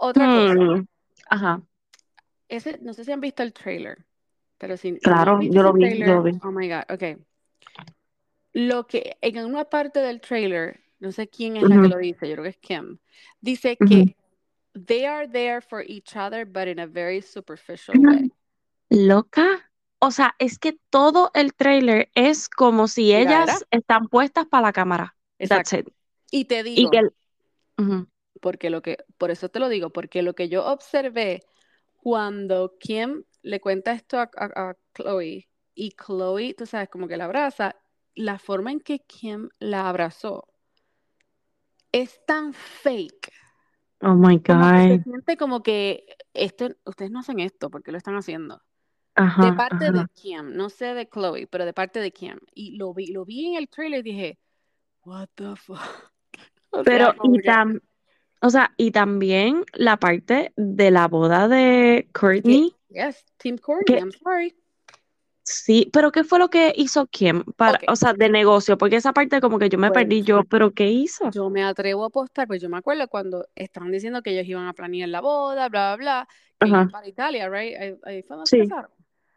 Otra 0.00 0.26
cosa, 0.26 0.54
Mm, 0.54 0.86
Ajá. 1.28 1.62
ese, 2.48 2.78
no 2.80 2.92
sé 2.94 3.04
si 3.04 3.12
han 3.12 3.20
visto 3.20 3.42
el 3.42 3.52
trailer, 3.52 4.04
pero 4.56 4.76
si, 4.76 4.92
si 4.94 5.00
Claro, 5.00 5.40
yo 5.42 5.62
lo 5.62 5.72
vi, 5.72 5.80
trailer, 5.82 6.08
yo 6.08 6.14
lo 6.14 6.22
vi. 6.22 6.38
Oh 6.42 6.50
my 6.50 6.68
God, 6.68 6.84
ok. 6.90 7.18
Lo 8.58 8.86
que 8.86 9.16
en 9.20 9.44
una 9.44 9.64
parte 9.66 10.00
del 10.00 10.20
trailer, 10.20 10.80
no 10.98 11.12
sé 11.12 11.28
quién 11.28 11.56
es 11.56 11.68
la 11.68 11.78
que 11.78 11.88
lo 11.88 11.96
dice, 11.96 12.28
yo 12.28 12.34
creo 12.34 12.42
que 12.44 12.50
es 12.50 12.56
Kim, 12.56 12.98
dice 13.40 13.76
que 13.76 14.16
they 14.86 15.04
are 15.04 15.28
there 15.28 15.60
for 15.60 15.82
each 15.86 16.16
other, 16.16 16.44
but 16.44 16.66
in 16.66 16.80
a 16.80 16.86
very 16.86 17.22
superficial 17.22 17.98
way. 17.98 18.32
Loca. 18.90 19.70
O 20.00 20.10
sea, 20.10 20.34
es 20.38 20.58
que 20.58 20.78
todo 20.90 21.30
el 21.34 21.54
trailer 21.54 22.10
es 22.14 22.48
como 22.48 22.88
si 22.88 23.14
ellas 23.14 23.64
están 23.70 24.08
puestas 24.08 24.46
para 24.46 24.68
la 24.68 24.72
cámara. 24.72 25.16
That's 25.40 25.72
Exacto. 25.72 25.78
it. 25.80 25.88
Y 26.30 26.44
te 26.46 26.62
Y 26.62 26.64
digo, 26.64 26.90
que 26.90 26.98
el- 26.98 27.14
Ujú. 27.78 28.08
porque 28.40 28.70
lo 28.70 28.82
que, 28.82 28.98
por 29.18 29.30
eso 29.30 29.48
te 29.48 29.58
lo 29.60 29.68
digo, 29.68 29.90
porque 29.90 30.22
lo 30.22 30.34
que 30.34 30.48
yo 30.48 30.66
observé 30.66 31.42
cuando 31.96 32.76
Kim 32.78 33.24
le 33.42 33.60
cuenta 33.60 33.92
esto 33.92 34.18
a, 34.18 34.30
a- 34.36 34.70
a 34.70 34.76
Chloe 34.94 35.48
y 35.74 35.90
Chloe, 35.92 36.54
tú 36.54 36.66
sabes, 36.66 36.88
como 36.88 37.08
que 37.08 37.16
la 37.16 37.24
abraza, 37.26 37.76
la 38.18 38.38
forma 38.38 38.72
en 38.72 38.80
que 38.80 38.98
Kim 39.00 39.48
la 39.60 39.88
abrazó 39.88 40.48
es 41.92 42.20
tan 42.26 42.52
fake. 42.52 43.32
Oh 44.00 44.14
my 44.14 44.40
Como 44.42 44.60
que 44.72 44.88
se 44.88 44.96
God. 44.98 45.02
siente 45.04 45.36
como 45.36 45.62
que 45.62 46.04
esto, 46.34 46.68
ustedes 46.84 47.10
no 47.10 47.20
hacen 47.20 47.40
esto, 47.40 47.70
¿por 47.70 47.82
qué 47.82 47.92
lo 47.92 47.98
están 47.98 48.16
haciendo? 48.16 48.62
Ajá, 49.14 49.42
De 49.42 49.52
parte 49.52 49.86
ajá. 49.86 49.92
de 49.92 50.06
Kim, 50.14 50.54
no 50.54 50.68
sé 50.68 50.94
de 50.94 51.08
Chloe, 51.08 51.46
pero 51.46 51.64
de 51.64 51.72
parte 51.72 52.00
de 52.00 52.12
Kim. 52.12 52.38
Y 52.54 52.76
lo 52.76 52.92
vi, 52.94 53.06
lo 53.08 53.24
vi 53.24 53.46
en 53.46 53.54
el 53.54 53.68
trailer 53.68 54.00
y 54.00 54.10
dije, 54.10 54.38
what 55.04 55.28
the 55.34 55.56
fuck. 55.56 55.78
O 56.70 56.84
sea, 56.84 56.84
Pero, 56.84 57.16
como 57.16 57.34
y 57.34 57.38
que- 57.38 57.44
tam, 57.48 57.80
o 58.42 58.50
sea, 58.50 58.72
y 58.76 58.90
también 58.90 59.64
la 59.72 59.96
parte 59.96 60.52
de 60.56 60.90
la 60.90 61.08
boda 61.08 61.48
de 61.48 62.08
Courtney. 62.12 62.74
Yes, 62.90 63.24
Team 63.38 63.56
Courtney, 63.58 63.96
¿Qué? 63.96 64.00
I'm 64.02 64.12
sorry. 64.12 64.54
Sí, 65.50 65.88
pero 65.94 66.12
¿qué 66.12 66.24
fue 66.24 66.38
lo 66.38 66.50
que 66.50 66.74
hizo 66.76 67.06
Kim 67.06 67.42
para, 67.56 67.80
o 67.88 67.96
sea, 67.96 68.12
de 68.12 68.28
negocio? 68.28 68.76
Porque 68.76 68.96
esa 68.96 69.14
parte 69.14 69.40
como 69.40 69.58
que 69.58 69.70
yo 69.70 69.78
me 69.78 69.90
perdí 69.90 70.22
yo, 70.22 70.44
pero 70.44 70.72
¿qué 70.72 70.88
hizo? 70.90 71.30
Yo 71.30 71.48
me 71.48 71.64
atrevo 71.64 72.04
a 72.04 72.08
apostar, 72.08 72.46
pues 72.46 72.60
yo 72.60 72.68
me 72.68 72.76
acuerdo 72.76 73.08
cuando 73.08 73.46
estaban 73.54 73.90
diciendo 73.90 74.22
que 74.22 74.30
ellos 74.30 74.46
iban 74.46 74.66
a 74.66 74.74
planear 74.74 75.08
la 75.08 75.22
boda, 75.22 75.70
bla, 75.70 75.96
bla, 75.96 75.96
bla, 75.96 76.28
que 76.60 76.68
iban 76.68 76.90
para 76.90 77.08
Italia, 77.08 77.48
right? 77.48 77.76
Ahí, 77.76 77.98
ahí 78.04 78.22
fue 78.22 78.36
donde 78.36 78.50
Sí. 78.50 78.68
casaron. 78.68 78.90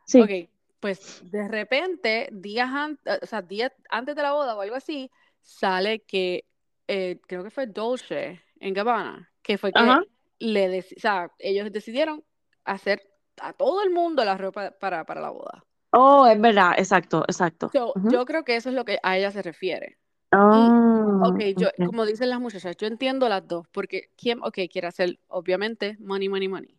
Sí. 0.05 0.21
Ok, 0.21 0.49
pues 0.81 1.21
de 1.31 1.47
repente, 1.47 2.27
días 2.33 2.69
antes, 2.69 3.19
o 3.21 3.25
sea, 3.25 3.41
días 3.41 3.71
antes 3.89 4.13
de 4.13 4.21
la 4.21 4.33
boda 4.33 4.57
o 4.57 4.61
algo 4.61 4.75
así, 4.75 5.09
sale 5.41 6.01
que 6.01 6.43
eh, 6.89 7.21
creo 7.25 7.41
que 7.43 7.51
fue 7.51 7.67
Dolce 7.67 8.41
en 8.59 8.73
Gabbana, 8.73 9.31
que 9.41 9.57
fue 9.57 9.71
que 9.71 9.79
Ajá. 9.79 10.03
le 10.39 10.79
o 10.79 10.83
sea, 10.97 11.31
ellos 11.39 11.71
decidieron 11.71 12.21
hacer 12.65 13.01
a 13.41 13.53
todo 13.53 13.81
el 13.83 13.91
mundo 13.91 14.25
la 14.25 14.37
ropa 14.37 14.71
para, 14.71 15.05
para 15.05 15.21
la 15.21 15.29
boda. 15.29 15.63
Oh, 15.93 16.25
es 16.25 16.39
verdad, 16.39 16.73
exacto, 16.77 17.23
exacto. 17.27 17.69
So. 17.73 17.93
Yo 18.09 18.25
creo 18.25 18.43
que 18.43 18.55
eso 18.55 18.69
es 18.69 18.75
lo 18.75 18.85
que 18.85 18.99
a 19.03 19.17
ella 19.17 19.31
se 19.31 19.41
refiere. 19.41 19.97
Ah, 20.31 20.69
Ok, 21.23 21.39
yo, 21.57 21.67
como 21.85 22.05
dicen 22.05 22.29
las 22.29 22.39
muchachas, 22.39 22.75
yo 22.77 22.87
entiendo 22.87 23.29
las 23.29 23.47
dos, 23.47 23.67
porque 23.71 24.09
quién, 24.17 24.39
ok, 24.41 24.57
quiere 24.71 24.87
hacer, 24.87 25.19
obviamente, 25.27 25.97
money, 25.99 26.29
money, 26.29 26.47
money. 26.47 26.75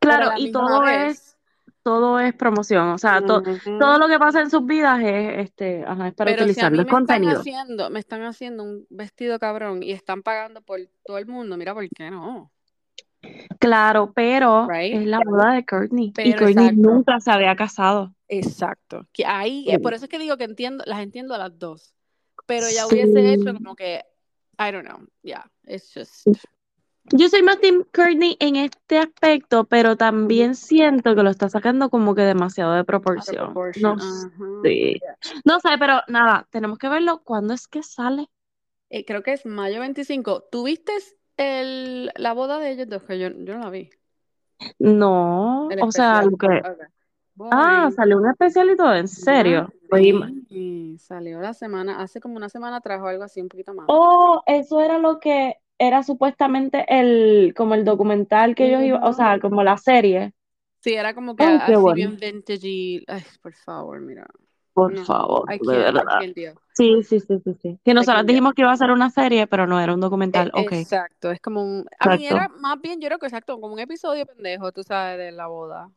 Claro, 0.00 0.26
la 0.26 0.38
y 0.38 0.52
todo 0.52 0.86
es, 0.86 1.36
todo 1.82 2.20
es 2.20 2.34
promoción, 2.34 2.88
o 2.90 2.98
sea, 2.98 3.20
to- 3.22 3.42
todo 3.78 3.98
lo 3.98 4.06
que 4.08 4.18
pasa 4.18 4.40
en 4.40 4.50
sus 4.50 4.66
vidas 4.66 5.00
es, 5.02 5.38
este, 5.46 5.84
ajá, 5.86 6.08
es 6.08 6.14
para 6.14 6.30
Pero 6.30 6.42
si 6.42 6.60
utilizarlo, 6.60 6.76
mí 6.76 6.82
es 6.82 6.84
me 6.86 6.90
están 6.90 7.00
contenido. 7.06 7.40
haciendo, 7.40 7.90
me 7.90 8.00
están 8.00 8.22
haciendo 8.22 8.62
un 8.64 8.86
vestido 8.90 9.38
cabrón 9.38 9.82
y 9.82 9.92
están 9.92 10.22
pagando 10.22 10.60
por 10.62 10.80
todo 11.06 11.18
el 11.18 11.26
mundo, 11.26 11.56
mira, 11.56 11.74
¿por 11.74 11.88
qué 11.88 12.10
no? 12.10 12.50
Claro, 13.58 14.12
pero 14.14 14.66
Right? 14.68 14.94
es 14.94 15.06
la 15.06 15.20
boda 15.20 15.52
de 15.52 15.64
Courtney, 15.64 16.12
y 16.16 16.34
Courtney 16.34 16.66
exacto, 16.66 16.80
nunca 16.82 17.20
se 17.20 17.30
había 17.30 17.56
casado. 17.56 18.14
Exacto. 18.38 19.06
Que 19.12 19.24
ahí, 19.26 19.66
eh, 19.68 19.78
por 19.78 19.94
eso 19.94 20.04
es 20.04 20.10
que 20.10 20.18
digo 20.18 20.36
que 20.36 20.44
entiendo, 20.44 20.84
las 20.86 21.00
entiendo 21.00 21.34
a 21.34 21.38
las 21.38 21.58
dos. 21.58 21.94
Pero 22.46 22.66
ya 22.68 22.84
Sí. 22.86 22.94
hubiese 22.94 23.32
hecho 23.34 23.54
como 23.54 23.74
que, 23.74 24.02
I 24.58 24.70
don't 24.72 24.86
know, 24.86 25.06
yeah, 25.22 25.50
it's 25.66 25.92
just. 25.94 26.26
Yo 27.12 27.28
soy 27.28 27.42
más 27.42 27.60
Team 27.60 27.84
Courtney 27.92 28.36
en 28.40 28.56
este 28.56 28.98
aspecto, 28.98 29.64
pero 29.64 29.96
también 29.96 30.54
siento 30.54 31.14
que 31.14 31.22
lo 31.22 31.28
está 31.28 31.50
sacando 31.50 31.90
como 31.90 32.14
que 32.14 32.22
demasiado 32.22 32.72
de 32.72 32.84
proporción. 32.84 33.52
proportion. 33.52 33.98
No 33.98 34.62
sé. 34.62 35.00
No 35.44 35.60
sé, 35.60 35.68
pero 35.78 36.00
nada, 36.08 36.48
tenemos 36.50 36.78
que 36.78 36.88
verlo. 36.88 37.22
¿Cuándo 37.22 37.52
es 37.52 37.68
que 37.68 37.82
sale? 37.82 38.30
Eh, 38.88 39.04
creo 39.04 39.22
que 39.22 39.34
es 39.34 39.44
mayo 39.44 39.80
25. 39.80 40.44
¿Tuviste 40.50 40.92
el, 41.36 42.10
la 42.16 42.32
boda 42.32 42.58
de 42.58 42.70
ellos 42.70 42.88
dos? 42.88 43.02
Que 43.02 43.18
yo, 43.18 43.28
yo 43.28 43.54
no 43.54 43.60
la 43.64 43.70
vi. 43.70 43.90
No, 44.78 45.68
El 45.70 45.82
o 45.82 45.92
sea, 45.92 46.22
lo 46.22 46.36
que... 46.38 46.62
Ah, 47.50 47.90
salió 47.94 48.18
un 48.18 48.28
especial 48.28 48.70
y 48.70 48.76
todo, 48.76 48.94
¿en 48.94 49.08
serio? 49.08 49.68
Sí, 49.90 50.96
salió 50.98 51.40
la 51.40 51.54
semana, 51.54 52.00
hace 52.00 52.20
como 52.20 52.36
una 52.36 52.48
semana 52.48 52.76
atrás 52.76 53.00
o 53.02 53.06
algo 53.06 53.24
así, 53.24 53.40
un 53.40 53.48
poquito 53.48 53.74
más. 53.74 53.88
Oh, 53.88 54.42
eso 54.46 54.80
era 54.80 54.98
lo 54.98 55.20
que 55.20 55.56
era 55.78 56.02
supuestamente 56.02 56.84
el, 56.88 57.52
como 57.56 57.74
el 57.74 57.84
documental 57.84 58.54
que 58.54 58.68
ellos 58.68 58.82
iban, 58.82 59.04
o 59.04 59.12
sea, 59.12 59.40
como 59.40 59.62
la 59.62 59.76
serie. 59.76 60.32
Sí, 60.80 60.94
era 60.94 61.14
como 61.14 61.34
que 61.34 61.44
así 61.44 61.80
bueno. 61.80 61.94
bien 61.94 62.16
vintage 62.20 62.68
y, 62.68 63.04
ay, 63.08 63.22
por 63.42 63.54
favor, 63.54 64.00
mira. 64.00 64.26
Por 64.72 64.92
No, 64.92 65.04
favor, 65.06 65.48
de 65.60 65.78
verdad. 65.78 66.02
Sí, 66.72 67.02
sí, 67.04 67.20
sí, 67.20 67.40
sí, 67.44 67.56
sí. 67.62 67.78
Que 67.84 67.94
nosotros 67.94 68.26
dijimos 68.26 68.54
que 68.54 68.62
iba 68.62 68.72
a 68.72 68.76
ser 68.76 68.90
una 68.90 69.10
serie, 69.10 69.46
pero 69.46 69.66
no 69.68 69.80
era 69.80 69.94
un 69.94 70.00
documental. 70.00 70.50
Ok, 70.54 70.72
exacto, 70.72 71.30
es 71.30 71.40
como 71.40 71.62
un, 71.62 71.86
a 71.98 72.08
mí 72.08 72.26
era 72.26 72.48
más 72.48 72.80
bien, 72.80 73.00
yo 73.00 73.08
creo 73.08 73.18
que 73.18 73.26
exacto, 73.26 73.60
como 73.60 73.72
un 73.74 73.78
episodio 73.80 74.26
pendejo, 74.26 74.72
tú 74.72 74.82
sabes, 74.82 75.18
de 75.18 75.32
la 75.32 75.46
boda 75.46 75.90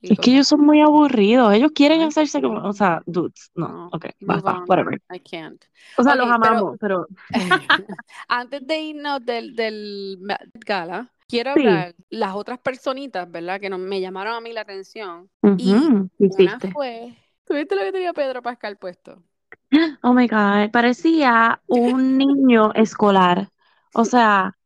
y 0.00 0.12
Es 0.12 0.18
que 0.18 0.32
ellos 0.32 0.48
son 0.48 0.60
muy 0.60 0.80
aburridos. 0.80 1.52
Ellos 1.52 1.72
quieren 1.74 2.02
hacerse 2.02 2.40
como, 2.40 2.62
o 2.68 2.72
sea, 2.72 3.02
dudes. 3.06 3.50
No, 3.54 3.68
no, 3.68 3.88
ok, 3.92 4.06
basta, 4.20 4.52
whatever. 4.68 5.00
I 5.10 5.18
can't. 5.20 5.64
O 5.98 6.02
sea, 6.02 6.14
los 6.14 6.30
amamos, 6.30 6.76
pero 6.80 7.06
antes 8.28 8.66
de 8.66 8.78
irnos 8.78 9.24
del, 9.24 9.54
del 9.56 10.18
Gala, 10.66 11.12
quiero 11.28 11.50
sí. 11.54 11.62
hablar 11.62 11.94
las 12.10 12.34
otras 12.34 12.58
personitas, 12.58 13.30
¿verdad? 13.30 13.60
Que 13.60 13.70
no, 13.70 13.78
me 13.78 14.00
llamaron 14.00 14.34
a 14.34 14.40
mí 14.40 14.52
la 14.52 14.62
atención. 14.62 15.30
Y 15.56 15.74
Ujú, 15.74 16.10
¿qué 16.18 16.26
una 16.28 16.60
hiciste? 16.60 16.68
fue, 16.72 17.14
¿tuviste 17.44 17.76
lo 17.76 17.82
que 17.82 17.92
tenía 17.92 18.12
Pedro 18.12 18.42
Pascal 18.42 18.76
puesto? 18.76 19.22
Oh 20.02 20.12
my 20.12 20.26
God, 20.28 20.70
parecía 20.72 21.60
un 21.66 22.16
niño 22.18 22.72
escolar. 22.74 23.50
O 23.92 24.04
sea, 24.04 24.56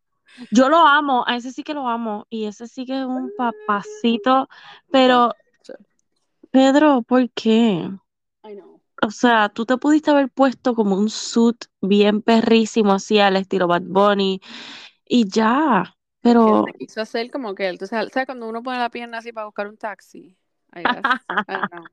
yo 0.50 0.68
lo 0.68 0.78
amo, 0.78 1.24
a 1.26 1.36
ese 1.36 1.52
sí 1.52 1.62
que 1.62 1.74
lo 1.74 1.88
amo, 1.88 2.26
y 2.30 2.46
ese 2.46 2.66
sí 2.66 2.84
que 2.84 2.98
es 2.98 3.06
un 3.06 3.32
papacito, 3.36 4.48
pero 4.90 5.34
Pedro, 6.50 7.02
¿por 7.02 7.30
qué? 7.30 7.90
I 8.44 8.54
know. 8.54 8.80
O 9.02 9.10
sea, 9.10 9.48
tú 9.48 9.64
te 9.64 9.76
pudiste 9.76 10.10
haber 10.10 10.28
puesto 10.28 10.74
como 10.74 10.96
un 10.96 11.08
suit 11.08 11.64
bien 11.80 12.22
perrísimo, 12.22 12.92
así 12.92 13.18
al 13.18 13.36
estilo 13.36 13.66
Bad 13.66 13.82
Bunny, 13.82 14.40
y 15.06 15.28
ya, 15.28 15.96
pero 16.20 16.64
se 16.66 16.78
quiso 16.78 17.00
hacer 17.00 17.30
como 17.30 17.54
que 17.54 17.68
él, 17.68 17.78
tú 17.78 17.86
sabes, 17.86 18.12
¿sabes 18.12 18.26
cuando 18.26 18.48
uno 18.48 18.62
pone 18.62 18.78
la 18.78 18.90
pierna 18.90 19.18
así 19.18 19.32
para 19.32 19.46
buscar 19.46 19.68
un 19.68 19.76
taxi? 19.76 20.36
I 20.74 20.82
guess. 20.82 21.02
I 21.48 21.52
don't 21.52 21.70
know. 21.70 21.84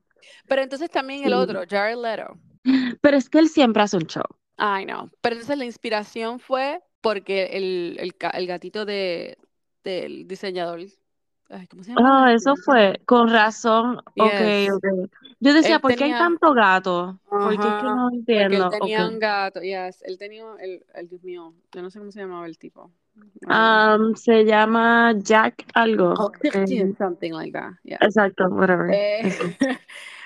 Pero 0.46 0.62
entonces 0.62 0.90
también 0.90 1.24
el 1.24 1.32
otro, 1.32 1.62
Jared 1.68 1.96
Leto. 1.96 2.36
Pero 3.00 3.16
es 3.16 3.28
que 3.28 3.38
él 3.38 3.48
siempre 3.48 3.82
hace 3.82 3.96
un 3.96 4.06
show. 4.06 4.24
I 4.58 4.84
know. 4.84 5.10
Pero 5.20 5.36
entonces 5.36 5.56
la 5.56 5.64
inspiración 5.64 6.40
fue 6.40 6.82
porque 7.00 7.46
el, 7.52 7.96
el, 8.00 8.14
el 8.34 8.46
gatito 8.46 8.84
de, 8.84 9.38
del 9.84 10.26
diseñador, 10.26 10.80
ay, 11.48 11.66
¿cómo 11.68 11.82
se 11.82 11.90
llama? 11.94 12.26
Ah, 12.26 12.32
eso 12.32 12.54
fue, 12.56 13.00
con 13.06 13.28
razón, 13.28 14.00
Yes. 14.14 14.70
ok. 14.72 15.10
Yo 15.40 15.54
decía, 15.54 15.76
Él 15.76 15.80
¿por 15.80 15.94
qué 15.94 16.04
hay 16.04 16.10
tenía, 16.10 16.18
tanto 16.18 16.52
gato? 16.52 17.20
Porque 17.28 17.54
es 17.54 17.74
que 17.74 17.82
no 17.82 18.10
porque 18.10 18.32
él 18.32 18.42
entiendo, 18.42 18.70
tenía 18.70 19.04
ok. 19.06 19.12
un 19.12 19.18
gato, 19.18 19.60
yes, 19.60 20.02
él 20.02 20.18
tenía, 20.18 20.44
el, 20.60 20.84
el 20.94 21.08
Dios 21.08 21.22
mío, 21.22 21.54
yo 21.72 21.82
no 21.82 21.90
sé 21.90 21.98
cómo 21.98 22.10
se 22.10 22.20
llamaba 22.20 22.46
el 22.46 22.58
tipo. 22.58 22.90
Am, 23.48 24.14
se 24.14 24.44
llama 24.44 25.12
Jack 25.18 25.64
algo. 25.74 26.14
Oh, 26.16 26.32
eh, 26.42 26.94
something 26.96 27.32
like 27.32 27.52
that, 27.52 27.72
yeah. 27.82 27.98
exacto, 28.00 28.48
whatever. 28.48 28.90
Eh. 28.92 29.22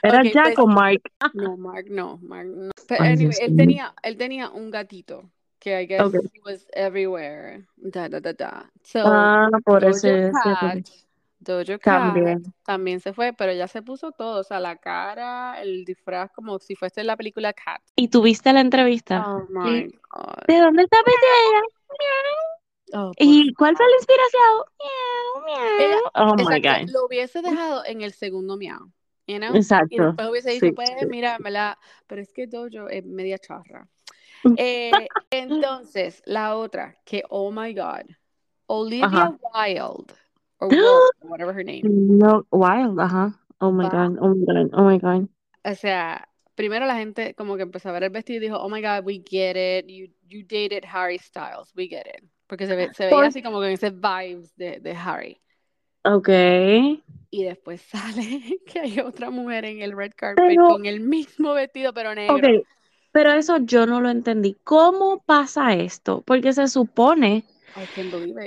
¿Era 0.03 0.21
ok, 0.21 0.33
Jack 0.33 0.55
pues, 0.55 0.59
o 0.59 0.67
Mark? 0.67 1.03
no, 1.35 1.57
Mark, 1.57 1.87
no, 1.89 2.19
Mark, 2.23 2.49
no. 2.49 2.71
Pero 2.89 3.03
Ay, 3.03 3.13
anyway, 3.13 3.37
él 3.41 3.57
tenía, 3.57 3.95
él 4.03 4.17
tenía 4.17 4.51
un 4.51 4.71
gatito 4.71 5.31
que 5.63 5.81
I 5.81 5.87
guess 5.87 6.03
Ok. 6.03 6.15
he 6.35 6.41
was 6.45 6.67
everywhere, 6.75 7.65
da, 7.77 8.09
da, 8.09 8.19
da, 8.19 8.33
da. 8.33 8.71
So, 8.83 9.05
Ah, 9.07 9.49
por 9.65 9.85
ese, 9.85 10.31
ese 10.31 10.31
Cat, 10.33 10.85
también. 11.81 12.43
también 12.65 13.01
se 13.01 13.13
fue, 13.13 13.33
pero 13.33 13.53
ya 13.53 13.69
se 13.69 13.81
puso 13.81 14.11
todo, 14.11 14.41
o 14.41 14.45
sea, 14.45 14.59
la 14.59 14.77
cara, 14.77 15.61
el 15.63 15.85
disfraz, 15.85 16.33
como 16.33 16.59
si 16.59 16.75
fuese 16.75 17.05
la 17.05 17.17
película 17.17 17.53
Cat. 17.53 17.81
¿Y 17.95 18.09
tuviste 18.09 18.53
la 18.53 18.61
entrevista? 18.61 19.25
Oh 19.25 19.41
Sí. 19.43 19.53
my 19.53 19.87
God. 20.11 20.47
¿De 20.49 20.59
dónde 20.59 20.83
está 20.83 20.97
metida? 20.99 21.63
Oh, 22.95 23.13
¿Y 23.19 23.55
cuál 23.55 23.77
fue 23.77 23.87
la 23.87 23.97
inspiración? 23.97 24.43
Miau, 24.81 25.79
Ella, 25.79 25.97
miau. 25.97 26.11
Oh 26.17 26.37
my 26.37 26.43
exacto, 26.61 26.87
God. 26.87 26.93
lo 26.93 27.07
hubiese 27.07 27.41
dejado 27.41 27.85
en 27.87 28.03
el 28.03 28.13
segundo 28.13 28.57
miau, 28.57 28.91
you 29.27 29.39
know? 29.39 29.55
Y 29.55 29.57
Exacto. 29.57 30.03
después 30.03 30.29
hubiese 30.29 30.51
dicho, 30.51 30.67
Sí, 30.67 30.73
pues, 30.73 30.91
sí. 30.99 31.07
mira, 31.09 31.37
en 31.37 31.43
verdad, 31.45 31.77
pero 32.07 32.21
es 32.21 32.33
que 32.33 32.47
Dojo 32.47 32.89
es 32.89 33.05
media 33.05 33.39
charra. 33.39 33.89
Eh, 34.57 35.09
entonces, 35.31 36.23
la 36.27 36.57
otra, 36.57 36.97
que, 37.05 37.23
oh 37.31 37.51
my 37.51 37.73
God, 37.75 38.05
Olivia 38.67 39.07
Ajá. 39.07 39.39
Wilde, 39.55 40.15
or 40.59 40.69
Wilde, 40.71 41.11
whatever 41.21 41.53
her 41.55 41.65
name, 41.65 41.83
No, 41.85 42.47
wild, 42.51 42.99
ajá. 43.01 43.39
Oh 43.61 43.71
my 43.73 43.85
va, 43.85 43.91
God, 44.09 44.19
oh 44.21 44.35
my 44.35 44.45
God, 44.47 44.71
oh 44.75 44.85
my 44.85 44.99
God. 44.99 45.29
o 45.65 45.75
sea, 45.75 46.29
primero 46.55 46.87
la 46.87 46.97
gente 46.97 47.35
como 47.35 47.57
que 47.57 47.63
empezó 47.63 47.89
a 47.89 47.93
ver 47.93 48.05
el 48.05 48.11
vestido 48.11 48.39
y 48.39 48.41
dijo, 48.41 48.57
oh 48.59 48.69
my 48.69 48.81
God, 48.83 49.05
we 49.05 49.23
get 49.25 49.57
it, 49.57 49.87
you, 49.89 50.09
you 50.29 50.43
dated 50.43 50.85
Harry 50.85 51.19
Styles, 51.19 51.73
we 51.77 51.87
get 51.89 52.07
it. 52.07 52.25
Porque 52.47 52.67
se, 52.67 52.75
ve, 52.77 52.91
se 52.93 53.07
veía 53.07 53.27
así 53.27 53.43
como 53.43 53.59
con 53.59 53.67
ese 53.67 53.91
vibes 53.91 54.55
de, 54.57 54.81
de 54.81 54.93
Harry. 54.93 55.41
Ok. 56.05 56.29
Y 57.31 57.45
después 57.45 57.81
sale 57.91 58.61
que 58.67 58.81
hay 58.81 59.01
otra 59.01 59.31
mujer 59.31 59.65
en 59.65 59.81
el 59.81 59.97
red 59.97 60.13
carpet 60.15 60.47
Pero, 60.49 60.69
con 60.69 60.87
el 60.87 61.01
mismo 61.01 61.55
vestido, 61.55 61.95
pero 61.95 62.15
negro. 62.15 62.37
ok, 62.37 62.67
pero 63.13 63.33
eso 63.33 63.59
yo 63.59 63.87
no 63.87 64.01
lo 64.01 64.09
entendí. 64.09 64.57
¿Cómo 64.65 65.23
pasa 65.25 65.75
esto? 65.75 66.23
Porque 66.27 66.53
se 66.53 66.67
supone 66.67 67.45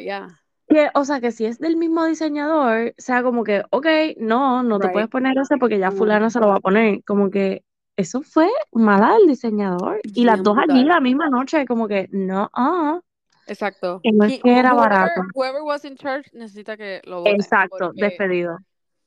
yeah. 0.03 0.27
que, 0.67 0.89
o 0.93 1.05
sea, 1.05 1.21
que 1.21 1.31
si 1.31 1.45
es 1.45 1.59
del 1.59 1.77
mismo 1.77 2.05
diseñador, 2.05 2.93
sea 2.97 3.23
como 3.23 3.43
que, 3.43 3.63
ok, 3.69 3.87
no, 4.17 4.63
no 4.63 4.79
te 4.79 4.89
puedes 4.89 5.07
poner 5.07 5.37
ese 5.37 5.57
porque 5.57 5.79
ya 5.79 5.91
Mm, 5.91 5.97
fulano 5.97 6.29
se 6.29 6.39
lo 6.39 6.47
va 6.47 6.55
a 6.55 6.59
poner. 6.59 7.03
Como 7.03 7.29
que 7.29 7.63
eso 7.95 8.23
fue 8.23 8.49
mala 8.71 9.13
del 9.13 9.27
diseñador. 9.27 10.01
Y 10.03 10.25
las 10.25 10.41
dos 10.41 10.57
allí 10.57 10.83
la 10.83 10.99
misma 10.99 11.29
noche, 11.29 11.65
como 11.65 11.87
que, 11.87 12.09
no, 12.11 12.49
ah, 12.53 12.99
Exacto. 13.47 14.01
que 14.03 14.11
no 14.11 14.25
es 14.25 14.41
que 14.41 14.57
era 14.57 14.73
whoever, 14.73 14.89
barato. 14.89 15.21
whoever 15.35 15.61
was 15.61 15.85
in 15.85 15.95
charge 15.95 16.29
necesita 16.33 16.75
que 16.75 17.01
lo 17.05 17.19
voten. 17.19 17.35
Exacto, 17.35 17.77
Porque, 17.77 18.01
despedido. 18.01 18.57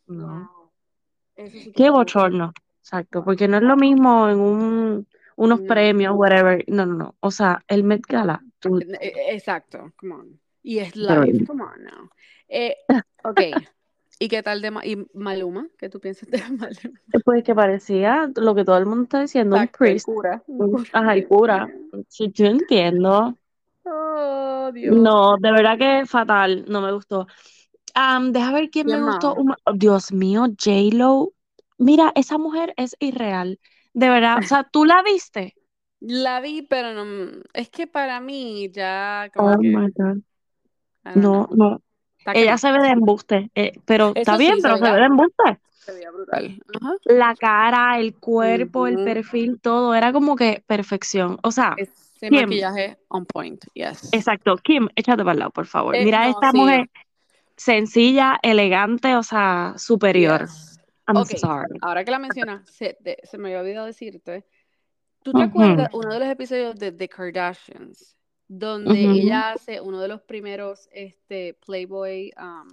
No. 0.07 0.73
wow, 1.37 1.49
sí 1.51 1.73
Qué 1.75 1.91
bochorno. 1.91 2.53
Exacto, 2.81 3.25
porque 3.25 3.49
no 3.49 3.59
es 3.59 3.63
lo 3.65 3.77
mismo 3.77 4.29
en 4.29 4.39
un, 4.39 5.07
unos 5.39 5.61
No. 5.61 5.67
premios, 5.67 6.15
whatever. 6.17 6.65
No, 6.69 6.85
no, 6.87 6.95
no. 6.95 7.15
O 7.21 7.31
sea, 7.31 7.65
el 7.69 7.85
Met 7.85 8.03
Gala, 8.07 8.43
tú, 8.59 8.79
E- 8.81 8.85
e- 9.01 9.35
Exacto, 9.35 9.93
come 9.97 10.15
on. 10.15 10.41
Y 10.63 10.81
es 10.81 10.97
live, 10.97 11.47
come 11.47 11.63
on 11.63 11.85
now. 11.85 12.11
Eh, 12.49 12.77
ok. 13.25 13.41
¿Y 14.21 14.29
qué 14.29 14.43
tal 14.43 14.61
de 14.61 14.71
Ma- 14.73 14.85
y 14.85 14.97
Maluma? 15.15 15.69
¿Qué 15.79 15.89
tú 15.89 16.01
piensas 16.01 16.29
de 16.29 16.39
Maluma? 16.51 17.01
pues 17.25 17.43
que 17.45 17.55
parecía 17.55 18.31
lo 18.37 18.55
que 18.55 18.65
todo 18.65 18.77
el 18.79 18.87
mundo 18.87 19.05
está 19.05 19.21
diciendo, 19.21 19.57
un 19.57 19.63
Exacto, 19.63 19.79
priest. 19.79 20.07
cura. 20.07 20.43
un 20.47 20.71
cura. 20.71 20.89
Ajá, 20.93 21.15
el 21.15 21.29
cura. 21.29 21.69
Sí, 22.09 22.31
yo 22.35 22.47
entiendo. 22.47 23.35
Oh, 23.87 24.71
Dios. 24.75 24.97
No, 24.97 25.37
de 25.39 25.53
verdad 25.53 25.79
que 25.79 26.07
fatal, 26.07 26.65
no 26.69 26.81
me 26.81 26.93
gustó. 26.93 27.27
Am, 27.95 28.33
deja 28.33 28.53
ver 28.53 28.71
quién 28.71 28.87
me 28.87 28.95
¿Quién 28.95 29.05
gustó. 29.07 29.37
oh, 29.67 29.73
Dios 29.75 30.13
mío, 30.13 30.47
J-Lo. 30.63 31.33
Mira, 31.79 32.13
esa 32.17 32.39
mujer 32.39 32.75
es 32.77 32.97
irreal. 32.99 33.61
De 33.99 34.09
verdad, 34.09 34.39
o 34.39 34.43
sea, 34.43 34.63
¿tú 34.63 34.85
la 34.85 35.03
viste? 35.03 35.57
La 35.99 36.41
vi, 36.41 36.63
pero 36.63 36.93
no. 36.93 37.43
Es 37.53 37.69
que 37.69 37.89
para 37.89 38.21
mí 38.21 38.71
ya 38.71 39.29
Oh 39.35 39.43
como 39.43 39.59
que. 39.59 39.69
my 39.69 39.91
God. 39.97 40.19
No, 41.17 41.49
no. 41.53 41.83
Que 42.25 42.43
Ella 42.43 42.59
se 42.59 42.71
ve 42.71 42.79
de 42.79 42.91
embuste, 42.91 43.51
eh, 43.57 43.73
pero 43.85 44.13
está 44.15 44.33
Eso 44.33 44.39
bien, 44.39 44.59
pero 44.63 44.77
se 44.77 44.85
ve 44.85 44.93
de 44.93 45.05
embuste. 45.05 45.61
Se 45.79 45.93
veía 45.95 46.11
brutal. 46.13 46.63
Ajá. 46.81 46.93
La 47.07 47.35
cara, 47.35 47.99
el 47.99 48.15
cuerpo, 48.15 48.87
el 48.87 49.03
perfil, 49.03 49.59
todo 49.61 49.95
era 49.95 50.13
como 50.13 50.37
que 50.37 50.63
perfección. 50.67 51.39
O 51.43 51.51
sea, 51.51 51.75
Ese 51.77 52.29
Kim. 52.29 52.43
maquillaje 52.43 52.99
on 53.09 53.27
point, 53.27 53.65
yes. 53.75 54.11
exacto. 54.13 54.57
Kim, 54.59 54.89
échate 54.95 55.25
para 55.25 55.33
el 55.33 55.39
lado, 55.41 55.51
por 55.51 55.67
favor. 55.67 55.97
Eh, 55.97 56.05
Mira 56.05 56.25
no, 56.25 56.31
esta 56.31 56.53
sí. 56.53 56.57
mujer 56.57 56.91
sencilla, 57.57 58.39
elegante, 58.43 59.17
o 59.17 59.25
sea, 59.25 59.75
superior. 59.77 60.43
Yes. 60.43 60.68
I'm 61.09 61.23
Ok, 61.23 61.35
sorry. 61.37 61.81
ahora 61.81 62.05
que 62.05 62.11
la 62.11 62.19
mencionas, 62.19 62.69
se, 62.71 62.97
de- 63.01 63.19
se 63.25 63.39
me 63.39 63.49
había 63.49 63.61
olvidado 63.61 63.87
decirte. 63.87 64.47
¿Tú 65.23 65.35
te 65.35 65.43
Ujú. 65.43 65.43
acuerdas 65.43 65.89
uno 65.93 66.13
de 66.13 66.21
los 66.21 66.29
episodios 66.29 66.77
de 66.79 66.93
The 66.93 67.09
Kardashians? 67.09 68.17
Donde 68.49 69.05
ella 69.13 69.53
hace 69.53 69.81
uno 69.81 70.01
de 70.01 70.09
los 70.09 70.23
primeros 70.23 70.89
este, 70.93 71.55
Playboy. 71.55 72.33
um, 72.41 72.69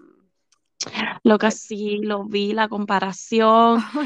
Lo 1.24 1.38
que 1.38 1.52
sí, 1.52 2.00
lo 2.00 2.26
vi, 2.26 2.54
la 2.54 2.68
comparación 2.70 3.80
oh 3.96 4.06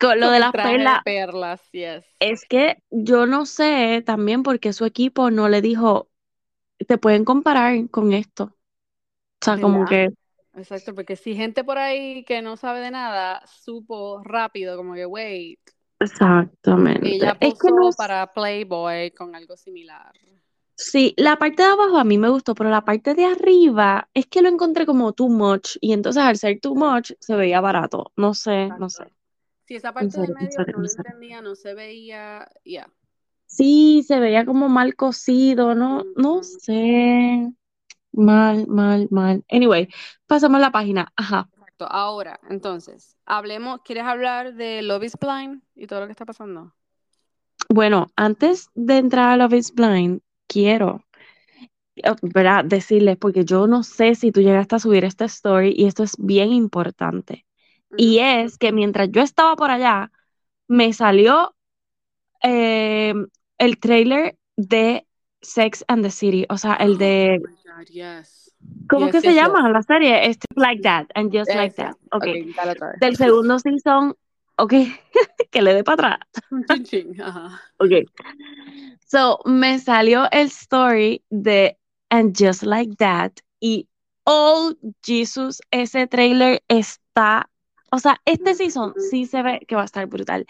con 0.00 0.20
lo 0.20 0.30
de 0.30 0.40
las 0.40 0.54
perlas. 0.56 1.02
perlas, 1.04 1.60
yes. 1.72 2.04
Es 2.20 2.44
que 2.46 2.82
yo 2.90 3.26
no 3.26 3.46
sé 3.46 4.02
también 4.04 4.42
porque 4.42 4.72
su 4.72 4.84
equipo 4.84 5.30
no 5.30 5.48
le 5.48 5.62
dijo, 5.62 6.08
te 6.88 6.98
pueden 6.98 7.24
comparar 7.24 7.90
con 7.90 8.12
esto. 8.12 8.44
O 8.44 9.44
sea, 9.44 9.58
como 9.60 9.84
que, 9.86 10.10
Exacto, 10.58 10.94
porque 10.94 11.16
si 11.16 11.34
gente 11.34 11.64
por 11.64 11.78
ahí 11.78 12.24
que 12.24 12.42
no 12.42 12.56
sabe 12.56 12.80
de 12.80 12.90
nada 12.90 13.42
supo 13.46 14.22
rápido, 14.24 14.76
como 14.76 14.94
que, 14.94 15.06
wait, 15.06 15.60
exactamente. 16.00 17.08
ella 17.14 17.36
Es 17.40 17.54
que 17.58 17.68
posó 17.68 17.70
no, 17.70 17.90
para 17.96 18.26
Playboy 18.32 19.10
con 19.12 19.34
algo 19.34 19.56
similar. 19.56 20.12
sí, 20.76 21.14
la 21.16 21.36
parte 21.38 21.62
de 21.62 21.68
abajo 21.68 21.98
a 21.98 22.04
mí 22.04 22.18
me 22.18 22.28
gustó, 22.28 22.54
pero 22.54 22.70
la 22.70 22.84
parte 22.84 23.14
de 23.14 23.24
arriba 23.26 24.08
es 24.14 24.26
que 24.26 24.42
lo 24.42 24.48
encontré 24.48 24.86
como 24.86 25.12
too 25.12 25.28
much 25.28 25.76
y 25.80 25.92
entonces 25.92 26.22
al 26.22 26.36
ser 26.36 26.60
too 26.60 26.74
Sí. 26.74 26.78
much 26.80 27.12
se 27.20 27.34
veía 27.36 27.60
barato. 27.60 28.12
No 28.16 28.34
sé, 28.34 28.68
no 28.78 28.88
sé. 28.90 29.04
Si 29.66 29.74
esa 29.76 29.92
parte 29.92 30.18
de 30.18 30.26
serio, 30.26 30.34
en 30.38 30.44
medio 30.44 30.50
serio, 30.56 30.78
no 30.78 30.88
serio. 30.88 31.10
entendía, 31.10 31.42
no 31.42 31.54
se 31.54 31.74
veía, 31.74 32.48
ya. 32.64 32.88
Sí, 33.46 34.04
se 34.06 34.20
veía 34.20 34.44
como 34.44 34.68
mal 34.68 34.94
cocido, 34.94 35.74
no, 35.74 36.04
no 36.16 36.42
sé. 36.42 37.52
Mal, 38.18 38.66
mal, 38.66 39.06
mal. 39.12 39.44
Anyway, 39.48 39.88
pasamos 40.26 40.60
la 40.60 40.72
página. 40.72 41.12
Ajá. 41.14 41.48
Exacto. 41.52 41.86
Ahora, 41.88 42.40
entonces, 42.50 43.16
hablemos, 43.24 43.80
¿quieres 43.82 44.02
hablar 44.02 44.54
de 44.54 44.82
Love 44.82 45.04
is 45.04 45.16
Blind 45.20 45.62
y 45.76 45.86
todo 45.86 46.00
lo 46.00 46.06
que 46.06 46.12
está 46.12 46.26
pasando? 46.26 46.74
Bueno, 47.68 48.08
antes 48.16 48.70
de 48.74 48.96
entrar 48.96 49.30
a 49.30 49.36
Love 49.36 49.52
is 49.52 49.72
Blind, 49.72 50.20
quiero, 50.48 51.04
eh, 51.94 52.10
¿verdad? 52.22 52.64
Decirles, 52.64 53.16
porque 53.18 53.44
yo 53.44 53.68
no 53.68 53.84
sé 53.84 54.16
si 54.16 54.32
tú 54.32 54.40
llegaste 54.40 54.74
a 54.74 54.80
subir 54.80 55.04
esta 55.04 55.26
story 55.26 55.72
y 55.76 55.86
esto 55.86 56.02
es 56.02 56.16
bien 56.18 56.52
importante. 56.52 57.46
Y 57.96 58.18
es 58.18 58.58
que 58.58 58.72
mientras 58.72 59.12
yo 59.12 59.22
estaba 59.22 59.54
por 59.54 59.70
allá, 59.70 60.10
me 60.66 60.92
salió 60.92 61.54
eh, 62.42 63.14
el 63.58 63.78
trailer 63.78 64.36
de 64.56 65.06
Sex 65.40 65.84
and 65.86 66.02
the 66.02 66.10
City, 66.10 66.46
o 66.48 66.58
sea, 66.58 66.74
el 66.74 66.98
de, 66.98 67.40
my 67.40 67.57
God, 67.78 67.86
yes. 67.88 68.54
¿cómo 68.88 69.06
Yes, 69.06 69.12
que 69.12 69.20
se 69.20 69.26
yes, 69.34 69.36
llama 69.36 69.62
yes. 69.64 69.72
la 69.72 69.82
serie? 69.82 70.26
Este, 70.26 70.46
Like 70.56 70.82
That 70.82 71.06
and 71.14 71.30
Just 71.32 71.54
Like. 71.54 71.74
That. 71.76 71.92
Ok. 72.12 72.24
Ok, 72.24 72.56
dale 72.56 72.72
otra 72.72 72.88
vez. 72.90 73.00
Del 73.00 73.16
segundo 73.16 73.58
season, 73.58 74.16
ok, 74.56 74.72
que 75.50 75.62
le 75.62 75.74
dé 75.74 75.84
para 75.84 76.14
atrás. 76.14 76.28
Un 76.50 76.64
chin 76.64 76.84
chin. 76.84 77.22
Ajá. 77.22 77.60
Ok. 77.78 77.90
So, 79.06 79.40
me 79.44 79.78
salió 79.78 80.28
el 80.32 80.46
story 80.48 81.22
de 81.30 81.76
And 82.10 82.34
Just 82.38 82.62
Like 82.62 82.96
That 82.96 83.32
y 83.60 83.88
Oh 84.30 84.74
Jesus, 85.02 85.62
ese 85.70 86.06
trailer 86.06 86.62
está, 86.68 87.48
o 87.90 87.98
sea, 87.98 88.20
este 88.26 88.54
season 88.54 88.92
sí 89.10 89.24
se 89.24 89.42
ve 89.42 89.60
que 89.66 89.74
va 89.74 89.82
a 89.82 89.84
estar 89.86 90.04
brutal. 90.06 90.44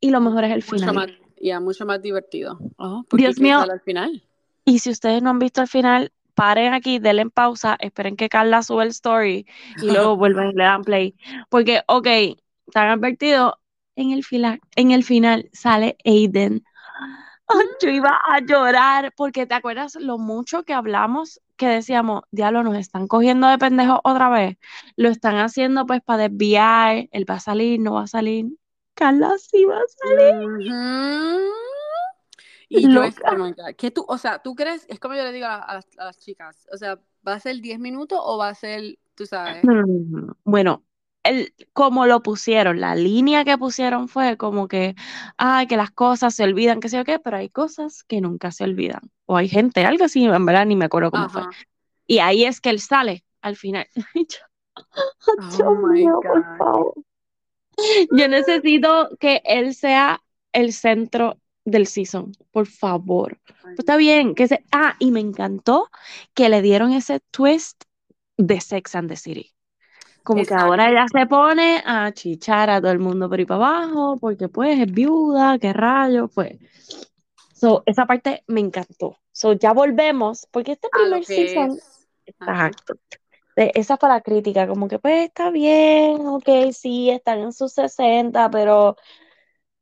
Y 0.00 0.10
lo 0.10 0.20
mejor 0.20 0.42
es 0.42 0.50
el 0.50 0.64
Mucho 0.64 0.78
final. 0.88 0.94
más, 0.94 1.10
ya, 1.40 1.60
mucho 1.60 1.86
más 1.86 2.02
divertido. 2.02 2.58
Oh, 2.76 3.04
¿por 3.08 3.20
qué 3.20 3.26
Dios 3.26 3.38
mío. 3.38 3.60
al 3.60 3.80
final? 3.82 4.24
Y 4.64 4.80
si 4.80 4.90
ustedes 4.90 5.22
no 5.22 5.30
han 5.30 5.38
visto 5.38 5.62
el 5.62 5.68
final, 5.68 6.12
paren 6.40 6.72
aquí, 6.72 6.98
denle 6.98 7.22
en 7.22 7.30
pausa, 7.30 7.76
esperen 7.80 8.16
que 8.16 8.30
Carla 8.30 8.62
suba 8.62 8.84
el 8.84 8.88
story 8.88 9.46
y 9.82 9.86
luego 9.92 10.16
vuelvan 10.16 10.48
y 10.48 10.54
le 10.54 10.64
dan 10.64 10.84
play. 10.84 11.14
Porque, 11.50 11.82
ok, 11.86 12.06
están 12.66 12.88
advertidos, 12.88 13.52
en 13.94 14.12
el 14.12 14.24
final, 14.24 14.60
en 14.74 14.92
el 14.92 15.04
final 15.04 15.50
sale 15.52 15.98
Aiden. 16.04 16.64
Yo 17.82 17.90
iba 17.90 18.18
a 18.26 18.40
llorar 18.40 19.12
porque 19.16 19.44
te 19.44 19.54
acuerdas 19.54 19.96
lo 19.96 20.16
mucho 20.16 20.62
que 20.62 20.72
hablamos 20.72 21.42
que 21.56 21.66
decíamos, 21.66 22.22
diablo, 22.30 22.62
nos 22.62 22.78
están 22.78 23.06
cogiendo 23.06 23.46
de 23.48 23.58
pendejos 23.58 24.00
otra 24.02 24.30
vez. 24.30 24.56
Lo 24.96 25.10
están 25.10 25.36
haciendo 25.36 25.84
pues 25.84 26.00
para 26.00 26.28
desviar, 26.28 27.08
él 27.10 27.28
va 27.28 27.34
a 27.34 27.40
salir, 27.40 27.80
no 27.80 27.94
va 27.94 28.04
a 28.04 28.06
salir. 28.06 28.46
Carla 28.94 29.36
sí 29.36 29.66
va 29.66 29.76
a 29.76 29.88
salir. 29.98 30.34
Ujú. 30.46 31.69
Y 32.72 32.88
yo, 32.88 33.02
es, 33.02 33.16
oh 33.26 33.36
my 33.36 33.50
God, 33.52 33.74
¿qué 33.76 33.90
tú, 33.90 34.04
o 34.06 34.16
sea, 34.16 34.40
tú 34.40 34.54
crees, 34.54 34.86
es 34.88 35.00
como 35.00 35.14
yo 35.14 35.24
le 35.24 35.32
digo 35.32 35.46
a, 35.46 35.56
a 35.56 35.74
las, 35.74 35.88
a 35.98 36.04
las 36.04 36.18
chicas, 36.18 36.68
o 36.72 36.76
sea, 36.76 37.00
¿va 37.26 37.34
a 37.34 37.40
ser 37.40 37.60
10 37.60 37.80
minutos 37.80 38.20
o 38.22 38.38
va 38.38 38.48
a 38.48 38.54
ser, 38.54 38.96
tú 39.16 39.26
sabes? 39.26 39.62
Bueno, 40.44 40.84
el, 41.24 41.52
como 41.72 42.06
lo 42.06 42.22
pusieron, 42.22 42.80
la 42.80 42.94
línea 42.94 43.44
que 43.44 43.58
pusieron 43.58 44.06
fue 44.06 44.36
como 44.36 44.68
que, 44.68 44.94
ay, 45.36 45.66
que 45.66 45.76
las 45.76 45.90
cosas 45.90 46.32
se 46.32 46.44
olvidan, 46.44 46.78
que 46.78 46.88
sé 46.88 46.96
yo 46.96 47.04
qué, 47.04 47.18
pero 47.18 47.38
hay 47.38 47.48
cosas 47.48 48.04
que 48.04 48.20
nunca 48.20 48.52
se 48.52 48.62
olvidan. 48.62 49.02
O 49.26 49.36
hay 49.36 49.48
gente, 49.48 49.84
algo 49.84 50.04
así, 50.04 50.24
en 50.24 50.46
verdad 50.46 50.64
ni 50.64 50.76
me 50.76 50.84
acuerdo 50.84 51.10
cómo 51.10 51.28
fue. 51.28 51.42
Ajá. 51.42 51.50
Y 52.06 52.20
ahí 52.20 52.44
es 52.44 52.60
que 52.60 52.70
él 52.70 52.78
sale 52.78 53.24
al 53.40 53.56
final. 53.56 53.86
Yo, 54.14 54.38
Oh 55.66 55.74
mío, 55.88 56.20
por 56.22 56.56
favor. 56.56 56.94
Yo 58.12 58.28
necesito 58.28 59.10
que 59.18 59.42
él 59.44 59.74
sea 59.74 60.22
el 60.52 60.72
centro 60.72 61.38
del 61.64 61.86
season, 61.86 62.32
por 62.50 62.66
favor. 62.66 63.38
Pues 63.62 63.78
está 63.78 63.96
bien, 63.96 64.34
que 64.34 64.48
se... 64.48 64.64
Ah, 64.72 64.96
y 64.98 65.10
me 65.10 65.20
encantó 65.20 65.88
que 66.34 66.48
le 66.48 66.62
dieron 66.62 66.92
ese 66.92 67.20
twist 67.30 67.84
de 68.36 68.60
Sex 68.60 68.94
and 68.94 69.08
the 69.08 69.16
City. 69.16 69.52
Como 70.22 70.44
que 70.44 70.54
ahora 70.54 70.90
ella 70.90 71.06
se 71.10 71.26
pone 71.26 71.82
a 71.84 72.12
chichar 72.12 72.70
a 72.70 72.80
todo 72.80 72.92
el 72.92 72.98
mundo 72.98 73.28
por 73.28 73.38
ahí 73.38 73.46
para 73.46 73.66
abajo, 73.66 74.16
porque 74.20 74.48
pues 74.48 74.78
es 74.78 74.92
viuda, 74.92 75.58
qué 75.58 75.72
rayos, 75.72 76.30
pues. 76.34 76.58
So, 77.54 77.82
esa 77.86 78.06
parte 78.06 78.42
me 78.46 78.60
encantó. 78.60 79.18
So, 79.32 79.52
ya 79.54 79.72
volvemos, 79.72 80.46
porque 80.50 80.72
este 80.72 80.88
primer 80.92 81.24
season, 81.24 81.72
es. 81.72 82.08
Exacto. 82.26 82.94
De- 83.56 83.72
esa 83.74 83.96
fue 83.96 84.08
la 84.08 84.20
crítica, 84.20 84.66
como 84.66 84.88
que 84.88 84.98
pues 84.98 85.26
está 85.28 85.50
bien, 85.50 86.26
ok, 86.26 86.48
sí, 86.72 87.10
están 87.10 87.40
en 87.40 87.52
sus 87.52 87.72
60, 87.72 88.50
pero 88.50 88.96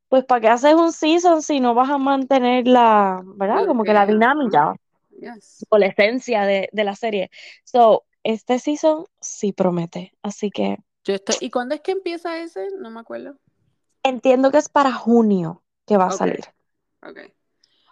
pues 0.08 0.24
¿para 0.24 0.40
qué 0.40 0.48
haces 0.48 0.74
un 0.74 0.92
season 0.92 1.42
si 1.42 1.60
no 1.60 1.74
vas 1.74 1.90
a 1.90 1.98
mantener 1.98 2.66
la, 2.66 3.20
¿verdad? 3.36 3.66
Como 3.66 3.82
que 3.82 3.88
que 3.88 3.94
la 3.94 4.06
dinámica 4.06 4.74
Yes. 5.20 5.66
o 5.68 5.78
la 5.78 5.86
esencia 5.86 6.42
de, 6.44 6.68
de 6.72 6.84
la 6.84 6.94
serie. 6.94 7.30
So, 7.64 8.04
este 8.22 8.58
season 8.58 9.04
sí 9.20 9.52
promete, 9.52 10.12
así 10.22 10.50
que 10.50 10.78
Yo 11.04 11.14
estoy, 11.14 11.36
¿y 11.40 11.50
cuándo 11.50 11.74
es 11.74 11.80
que 11.80 11.92
empieza 11.92 12.38
ese? 12.38 12.68
No 12.78 12.90
me 12.90 13.00
acuerdo. 13.00 13.36
entiendo 14.04 14.50
que 14.50 14.58
es 14.58 14.68
para 14.68 14.92
junio 14.92 15.62
que 15.86 15.96
va 15.96 16.06
a 16.06 16.10
salir. 16.12 16.40
Ok. 17.02 17.18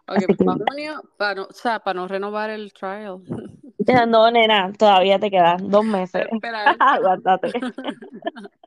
Así 0.07 0.25
Ok, 0.25 0.27
pues 0.27 0.39
que- 0.39 0.45
para 0.45 0.59
junio, 0.69 1.03
para 1.19 1.35
no, 1.35 1.43
o 1.47 1.53
sea, 1.53 1.81
para 1.81 1.99
no 2.01 2.07
renovar 2.09 2.51
el 2.51 2.73
trial. 2.73 3.23
No, 4.09 4.31
nena, 4.33 4.73
todavía 4.73 5.19
te 5.21 5.31
quedan 5.31 5.71
dos 5.71 5.85
meses. 5.85 6.27
Esperar. 6.33 6.77
Aguántate. 6.81 7.53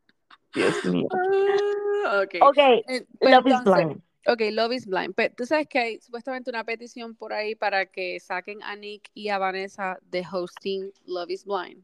Dios 0.53 0.85
mío. 0.85 1.07
Ah, 1.11 2.21
ok. 2.23 2.35
Ok, 2.41 2.57
Eh, 2.57 3.05
pues 3.19 3.31
Love 3.31 3.47
is 3.47 3.53
entonces, 3.53 3.85
Blind. 3.85 4.01
Ok, 4.27 4.41
Love 4.51 4.73
is 4.73 4.85
Blind. 4.85 5.13
Pero 5.15 5.33
tú 5.35 5.45
sabes 5.45 5.67
que 5.67 5.79
hay 5.79 5.99
supuestamente 6.01 6.49
una 6.49 6.63
petición 6.63 7.15
por 7.15 7.33
ahí 7.33 7.55
para 7.55 7.85
que 7.85 8.19
saquen 8.19 8.61
a 8.63 8.75
Nick 8.75 9.09
y 9.13 9.29
a 9.29 9.37
Vanessa 9.37 9.97
de 10.01 10.23
hosting 10.31 10.91
Love 11.05 11.29
is 11.29 11.45
Blind. 11.45 11.83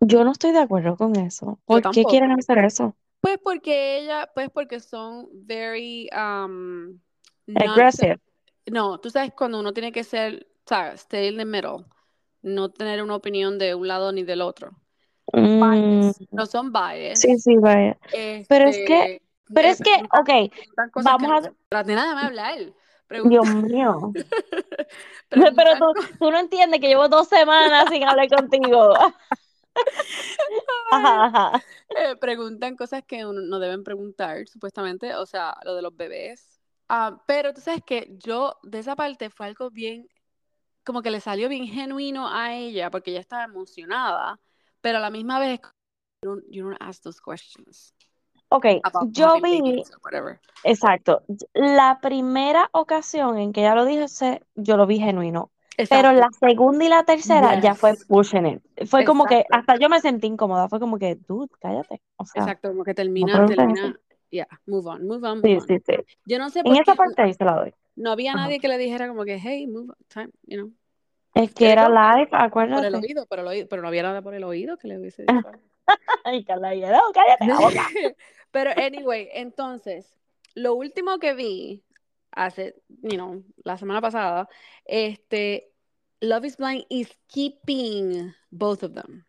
Yo 0.00 0.24
no 0.24 0.32
estoy 0.32 0.52
de 0.52 0.60
acuerdo 0.60 0.96
con 0.96 1.16
eso. 1.16 1.58
¿Por 1.64 1.82
qué 1.90 2.04
quieren 2.04 2.30
hacer 2.30 2.58
eso? 2.58 2.94
Pues 3.20 3.38
porque 3.42 3.98
ella, 3.98 4.30
pues 4.32 4.48
porque 4.50 4.78
son 4.78 5.28
very 5.32 6.08
um, 6.12 6.98
Aggressive. 7.56 8.20
No, 8.66 8.98
tú 9.00 9.10
sabes 9.10 9.32
cuando 9.36 9.58
uno 9.58 9.72
tiene 9.72 9.92
que 9.92 10.04
ser, 10.04 10.46
sabes, 10.66 11.00
stay 11.00 11.28
in 11.28 11.36
the 11.36 11.44
middle, 11.44 11.84
no 12.42 12.70
tener 12.70 13.02
una 13.02 13.16
opinión 13.16 13.58
de 13.58 13.74
un 13.74 13.88
lado 13.88 14.12
ni 14.12 14.22
del 14.22 14.42
otro. 14.42 14.76
Mm, 15.32 15.60
Bias. 15.60 16.16
No 16.30 16.46
son 16.46 16.72
bias. 16.72 17.20
sí, 17.20 17.38
sí, 17.38 17.56
vaya. 17.56 17.96
Pero 18.48 18.68
es 18.68 18.76
que- 18.78 19.14
Este, 19.14 19.22
Pero 19.54 19.68
es 19.68 19.80
que, 19.80 19.92
ok, 20.18 20.26
que 20.52 21.02
vamos 21.02 21.46
a... 21.46 21.52
La 21.70 21.82
nena, 21.82 22.02
déjame 22.02 22.22
hablar. 22.26 22.58
Dios 22.58 22.74
Preguntan- 23.08 23.62
mío. 23.62 24.12
Pero 25.30 25.78
tú, 25.78 25.94
tú 26.18 26.30
no 26.30 26.38
entiendes 26.38 26.80
que 26.80 26.88
llevo 26.88 27.08
dos 27.08 27.28
semanas 27.28 27.86
sin 27.90 28.04
hablar 28.04 28.28
contigo. 28.28 28.94
Ajá, 30.90 31.24
ajá. 31.26 31.62
Eh, 31.96 32.16
preguntan 32.16 32.76
cosas 32.76 33.02
que 33.06 33.24
uno 33.24 33.40
no 33.42 33.58
deben 33.58 33.84
preguntar, 33.84 34.46
supuestamente, 34.48 35.14
o 35.14 35.24
sea, 35.26 35.56
lo 35.64 35.74
de 35.74 35.82
los 35.82 35.94
bebés. 35.96 36.60
Ah, 36.88 37.22
pero 37.26 37.52
tú 37.54 37.60
sabes 37.60 37.82
que 37.84 38.08
yo, 38.18 38.56
de 38.62 38.78
esa 38.80 38.96
parte, 38.96 39.30
fue 39.30 39.46
algo 39.46 39.70
bien, 39.70 40.08
como 40.84 41.02
que 41.02 41.10
le 41.10 41.20
salió 41.20 41.48
bien 41.48 41.66
genuino 41.66 42.28
a 42.28 42.54
ella, 42.54 42.90
porque 42.90 43.10
ella 43.10 43.20
estaba 43.20 43.44
emocionada 43.44 44.40
pero 44.80 44.98
a 44.98 45.00
la 45.00 45.10
misma 45.10 45.38
vez 45.38 45.60
you 46.22 46.30
don't, 46.30 46.44
you 46.50 46.64
don't 46.64 46.76
ask 46.80 47.02
those 47.02 47.20
questions 47.24 47.94
Ok, 48.50 48.64
yo 49.10 49.34
vi, 49.42 49.82
exacto, 50.64 51.22
la 51.52 51.98
primera 52.00 52.70
ocasión 52.72 53.36
en 53.36 53.52
que 53.52 53.60
ella 53.60 53.74
lo 53.74 53.84
dije, 53.84 54.06
yo 54.54 54.78
lo 54.78 54.86
vi 54.86 54.98
genuino. 54.98 55.50
Pero 55.76 56.10
Exacto. 56.10 56.14
la 56.20 56.28
segunda 56.32 56.84
y 56.84 56.88
la 56.88 57.04
tercera 57.04 57.60
ya 57.60 57.74
fue 57.74 57.92
Yes. 57.92 58.04
pushing 58.06 58.46
it. 58.46 58.62
Fue 58.88 59.04
como 59.04 59.26
que 59.26 59.40
Exacto. 59.40 59.58
hasta 59.58 59.76
yo 59.78 59.88
me 59.88 60.00
sentí 60.00 60.26
incómoda. 60.26 60.68
Fue 60.68 60.80
como 60.80 60.98
que, 60.98 61.14
dude, 61.14 61.50
cállate. 61.60 62.00
O 62.16 62.24
sea, 62.24 62.42
Exacto, 62.42 62.70
como 62.70 62.84
que 62.84 62.94
termina, 62.94 63.46
termina, 63.46 64.00
yeah, 64.30 64.48
move 64.66 64.88
on, 64.90 65.06
move 65.06 65.28
on, 65.28 65.40
sí, 65.42 65.48
move 65.48 65.58
on. 65.60 65.66
sí, 65.68 65.78
sí. 65.86 65.94
Yo 66.24 66.38
no 66.38 66.50
sé 66.50 66.60
En 66.60 66.64
por 66.66 66.74
esa 66.74 66.84
qué 66.84 66.92
parte 66.94 67.22
ahí 67.22 67.34
se 67.34 67.44
la 67.44 67.52
doy. 67.54 67.74
no 67.96 68.10
había 68.10 68.32
Ajá. 68.32 68.44
nadie 68.44 68.58
que 68.60 68.68
le 68.68 68.78
dijera 68.78 69.08
como 69.08 69.24
que, 69.24 69.38
hey, 69.38 69.66
move 69.66 69.90
on, 69.90 69.96
time, 70.08 70.30
you 70.46 70.56
know, 70.56 70.72
Es 71.38 71.54
que 71.54 71.70
era 71.70 71.88
live, 71.88 72.26
por 72.28 72.40
el 72.40 72.44
acuérdate. 72.46 72.96
oído, 72.96 73.26
por 73.26 73.38
el 73.38 73.46
oído, 73.46 73.68
pero 73.68 73.82
no 73.82 73.88
había 73.88 74.02
nada 74.02 74.22
por 74.22 74.34
el 74.34 74.42
oído 74.44 74.76
que 74.76 74.88
le 74.88 74.98
hubiese 74.98 75.22
dicho. 75.22 75.34
algo. 75.34 75.62
Ay, 76.24 76.44
Carla, 76.44 76.74
no, 76.74 77.00
cállate 77.14 77.46
la 77.46 77.58
boca. 77.58 77.86
Pero 78.50 78.70
anyway, 78.76 79.28
entonces, 79.32 80.14
lo 80.54 80.74
último 80.74 81.18
que 81.18 81.34
vi 81.34 81.84
hace, 82.32 82.74
you 83.02 83.16
know, 83.16 83.42
la 83.64 83.76
semana 83.76 84.00
pasada, 84.00 84.48
este, 84.84 85.70
Love 86.20 86.44
is 86.46 86.56
Blind 86.56 86.84
is 86.88 87.16
keeping 87.28 88.34
both 88.50 88.82
of 88.82 88.94
them. 88.94 89.24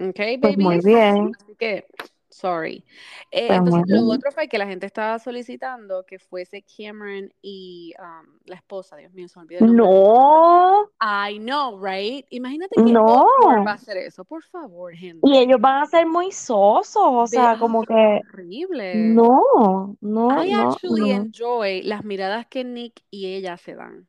Okay, 0.00 0.38
Pues 0.38 0.56
muy 0.56 0.76
babies? 0.76 0.84
bien. 0.84 1.32
Así 1.40 1.54
que, 1.56 1.86
sorry. 2.32 2.84
Eh, 3.30 3.48
entonces, 3.50 3.84
lo 3.86 4.06
otro 4.12 4.32
fue 4.32 4.48
que 4.48 4.58
la 4.58 4.66
gente 4.66 4.86
estaba 4.86 5.18
solicitando 5.18 6.04
que 6.04 6.18
fuese 6.18 6.64
Cameron 6.76 7.32
y 7.42 7.92
um, 7.98 8.26
la 8.46 8.56
esposa, 8.56 8.96
Dios 8.96 9.12
mío, 9.12 9.28
se 9.28 9.38
me 9.38 9.44
olvidó 9.44 9.60
el 9.60 9.76
nombre. 9.76 9.86
No, 9.86 10.90
I 11.00 11.38
know, 11.38 11.78
right? 11.82 12.26
Imagínate 12.30 12.76
que 12.82 12.92
No. 12.92 13.24
Va 13.66 13.72
a 13.72 13.74
hacer 13.74 13.96
eso, 13.98 14.24
por 14.24 14.42
favor, 14.44 14.92
gente. 14.94 15.20
y 15.22 15.36
ellos 15.36 15.60
van 15.60 15.82
a 15.82 15.86
ser 15.86 16.06
muy 16.06 16.32
sosos, 16.32 16.96
o 16.96 17.26
sea, 17.26 17.58
como 17.58 17.84
que 17.84 18.20
horrible. 18.32 18.94
no, 18.96 19.96
no, 20.00 20.44
I 20.44 20.52
no, 20.52 20.70
actually 20.70 21.10
no. 21.10 21.16
enjoy 21.16 21.82
las 21.82 22.04
miradas 22.04 22.46
que 22.46 22.64
Nick 22.64 23.02
y 23.10 23.34
ella 23.34 23.56
se 23.56 23.74
dan. 23.74 24.08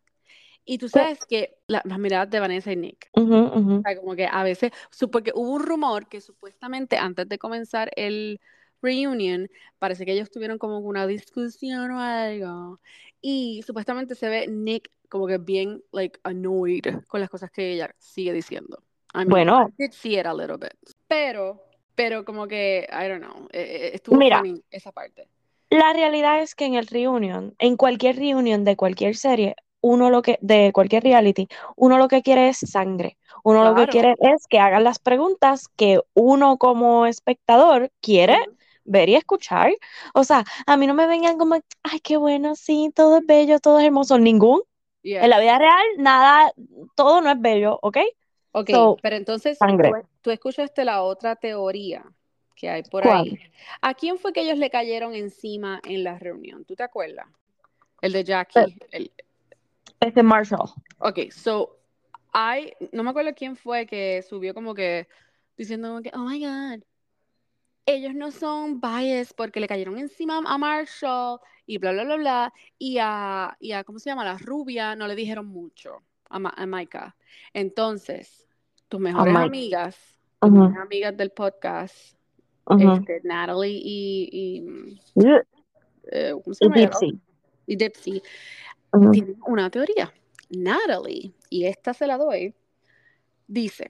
Y 0.65 0.77
tú 0.77 0.87
sabes 0.89 1.19
que 1.27 1.57
la- 1.67 1.81
las 1.85 1.99
miradas 1.99 2.29
de 2.29 2.39
Vanessa 2.39 2.71
y 2.71 2.75
Nick, 2.77 3.09
Ujú, 3.13 3.35
ujú. 3.35 3.73
o 3.75 3.81
sea, 3.81 3.97
como 3.97 4.15
que 4.15 4.25
a 4.25 4.43
veces, 4.43 4.71
porque 5.11 5.31
hubo 5.35 5.51
un 5.51 5.63
rumor 5.63 6.07
que 6.07 6.21
supuestamente 6.21 6.97
antes 6.97 7.27
de 7.27 7.37
comenzar 7.37 7.91
el 7.95 8.39
reunion, 8.81 9.49
parece 9.79 10.05
que 10.05 10.13
ellos 10.13 10.29
tuvieron 10.31 10.57
como 10.57 10.79
una 10.79 11.05
discusión 11.07 11.91
o 11.91 11.99
algo. 11.99 12.79
Y 13.21 13.61
supuestamente 13.65 14.15
se 14.15 14.29
ve 14.29 14.47
Nick 14.47 14.89
como 15.09 15.27
que 15.27 15.37
bien, 15.37 15.81
like, 15.91 16.19
annoyed 16.23 16.83
con 17.07 17.19
las 17.21 17.29
cosas 17.29 17.51
que 17.51 17.73
ella 17.73 17.93
sigue 17.99 18.33
diciendo. 18.33 18.83
I 19.13 19.19
mean, 19.19 19.29
Bueno. 19.29 19.67
I 19.69 19.73
did 19.77 19.91
see 19.91 20.17
it 20.19 20.25
a 20.25 20.33
little 20.33 20.57
bit. 20.57 20.73
Pero, 21.07 21.61
pero 21.95 22.25
como 22.25 22.47
que, 22.47 22.87
I 22.91 23.07
don't 23.07 23.23
know, 23.23 23.47
eh, 23.51 23.61
eh, 23.61 23.91
estuvo 23.93 24.17
Mira. 24.17 24.39
funny 24.39 24.63
esa 24.71 24.91
parte. 24.91 25.27
La 25.69 25.93
realidad 25.93 26.41
es 26.41 26.55
que 26.55 26.65
en 26.65 26.73
el 26.75 26.87
reunion, 26.87 27.55
en 27.59 27.77
cualquier 27.77 28.15
reunion 28.17 28.63
de 28.63 28.75
cualquier 28.75 29.15
serie, 29.15 29.55
uno 29.83 30.09
lo 30.09 30.21
que, 30.21 30.39
de 30.41 30.71
cualquier 30.73 31.03
reality, 31.03 31.47
uno 31.75 31.97
lo 31.97 32.07
que 32.07 32.21
quiere 32.21 32.47
es 32.47 32.57
sangre. 32.57 33.17
Uno 33.43 33.65
lo 33.65 33.75
que 33.75 33.87
quiere 33.87 34.15
es 34.21 34.47
que 34.47 34.57
hagan 34.57 34.85
las 34.85 34.97
preguntas 34.99 35.67
que 35.75 35.99
uno 36.13 36.57
como 36.57 37.05
espectador 37.05 37.91
quiere 37.99 38.37
ver 38.85 39.09
y 39.09 39.15
escuchar. 39.15 39.73
O 40.13 40.23
sea, 40.23 40.45
a 40.65 40.77
mí 40.77 40.87
no 40.87 40.93
me 40.93 41.05
vengan 41.05 41.37
como, 41.37 41.55
ay, 41.83 41.99
qué 42.01 42.15
bueno, 42.15 42.55
sí, 42.55 42.91
todo 42.95 43.17
es 43.17 43.25
bello, 43.25 43.59
todo 43.59 43.79
es 43.79 43.85
hermoso. 43.85 44.17
Ningún. 44.17 44.61
En 45.03 45.29
la 45.29 45.39
vida 45.39 45.59
real, 45.59 45.85
nada, 45.97 46.53
todo 46.95 47.19
no 47.19 47.29
es 47.29 47.41
bello, 47.41 47.77
¿ok? 47.81 47.97
Ok, 48.53 48.69
So, 48.69 48.97
pero 49.01 49.17
entonces 49.17 49.57
sangre. 49.57 49.91
tú, 49.91 50.07
tú 50.21 50.31
escuchaste 50.31 50.85
la 50.85 51.03
otra 51.03 51.35
teoría 51.35 52.05
que 52.55 52.69
hay 52.69 52.83
por 52.83 53.03
¿Cuál? 53.03 53.23
ahí. 53.23 53.39
¿A 53.81 53.93
quién 53.95 54.17
fue 54.17 54.31
que 54.31 54.41
ellos 54.41 54.57
le 54.57 54.69
cayeron 54.69 55.13
encima 55.13 55.81
en 55.83 56.05
la 56.05 56.17
reunión? 56.17 56.63
¿Tú 56.63 56.75
te 56.75 56.83
acuerdas? 56.83 57.27
El 58.01 58.13
de 58.13 58.23
Jackie. 58.23 58.77
El, 58.91 59.11
Este 60.03 60.21
Marshall. 60.21 60.69
ok, 60.99 61.31
so, 61.31 61.77
hay, 62.33 62.73
no 62.91 63.03
me 63.03 63.09
acuerdo 63.11 63.33
quién 63.35 63.55
fue 63.55 63.85
que 63.85 64.21
subió 64.27 64.53
como 64.53 64.73
que 64.73 65.07
diciendo 65.57 65.89
como 65.89 66.01
que, 66.01 66.11
oh 66.13 66.25
my 66.25 66.39
God, 66.39 66.83
ellos 67.85 68.13
no 68.13 68.31
son 68.31 68.79
biased 68.79 69.35
porque 69.35 69.59
le 69.59 69.67
cayeron 69.67 69.97
encima 69.97 70.41
a 70.45 70.57
Marshall 70.57 71.39
y 71.65 71.77
bla, 71.77 71.91
bla, 71.91 72.03
bla, 72.05 72.15
bla. 72.15 72.53
Y 72.77 72.97
a, 72.99 73.55
y 73.59 73.71
a 73.73 73.83
¿cómo 73.83 73.99
se 73.99 74.09
llama? 74.09 74.23
La 74.23 74.37
rubia 74.37 74.95
no 74.95 75.07
le 75.07 75.15
dijeron 75.15 75.47
mucho 75.47 76.01
a, 76.29 76.39
Ma- 76.39 76.53
a 76.55 76.65
Maika. 76.65 77.15
Entonces, 77.53 78.47
tus 78.87 78.99
mejores 78.99 79.35
amigas, 79.35 80.19
tus 80.39 80.49
Ujú, 80.49 80.61
mejores 80.63 80.77
amigas 80.77 81.17
del 81.17 81.31
podcast, 81.31 82.17
este, 82.77 83.21
Natalie 83.23 83.79
y, 83.83 84.29
y, 84.31 85.01
Y 85.15 85.25
eh, 86.11 86.33
¿cómo 86.43 86.53
se 86.53 86.65
llama 86.65 86.77
ella? 86.77 86.89
Dipsy. 86.89 87.19
Y 87.65 87.75
Dipsy, 87.75 88.21
Ujú. 88.93 89.11
tienen 89.11 89.37
una 89.45 89.69
teoría. 89.69 90.13
Natalie, 90.49 91.33
y 91.49 91.65
esta 91.65 91.93
se 91.93 92.05
la 92.07 92.17
doy, 92.17 92.53
dice 93.47 93.89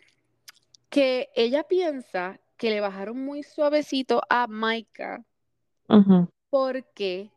que 0.89 1.30
ella 1.36 1.63
piensa 1.63 2.39
que 2.58 2.70
le 2.70 2.80
bajaron 2.80 3.24
muy 3.24 3.44
suavecito 3.44 4.22
a 4.30 4.48
Ujú. 5.89 6.30
porque 6.50 7.32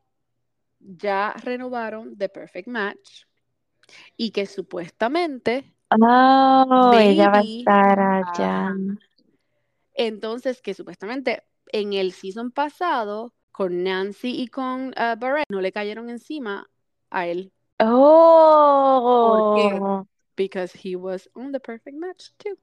ya 0.78 1.34
renovaron 1.42 2.16
The 2.16 2.28
Perfect 2.28 2.68
Match 2.68 3.24
y 4.16 4.30
que 4.30 4.46
supuestamente, 4.46 5.72
Oh, 5.90 6.90
ella 6.92 7.30
va 7.30 7.38
a 7.38 7.42
estar 7.42 7.98
allá. 7.98 8.66
ajá, 8.68 8.76
entonces 9.94 10.60
que 10.60 10.74
supuestamente 10.74 11.44
en 11.72 11.94
el 11.94 12.12
season 12.12 12.50
pasado 12.50 13.34
con 13.50 13.82
Nancy 13.82 14.40
y 14.42 14.48
con 14.48 14.88
uh, 14.88 15.18
Barrett 15.18 15.46
no 15.48 15.60
le 15.60 15.72
cayeron 15.72 16.10
encima 16.10 16.68
a 17.10 17.26
él 17.26 17.52
Oh, 17.78 19.42
because 20.36 20.72
he 20.72 20.96
was 20.96 21.28
on 21.36 21.52
The 21.52 21.60
Perfect 21.60 21.96
Match 21.98 22.30
too. 22.38 22.56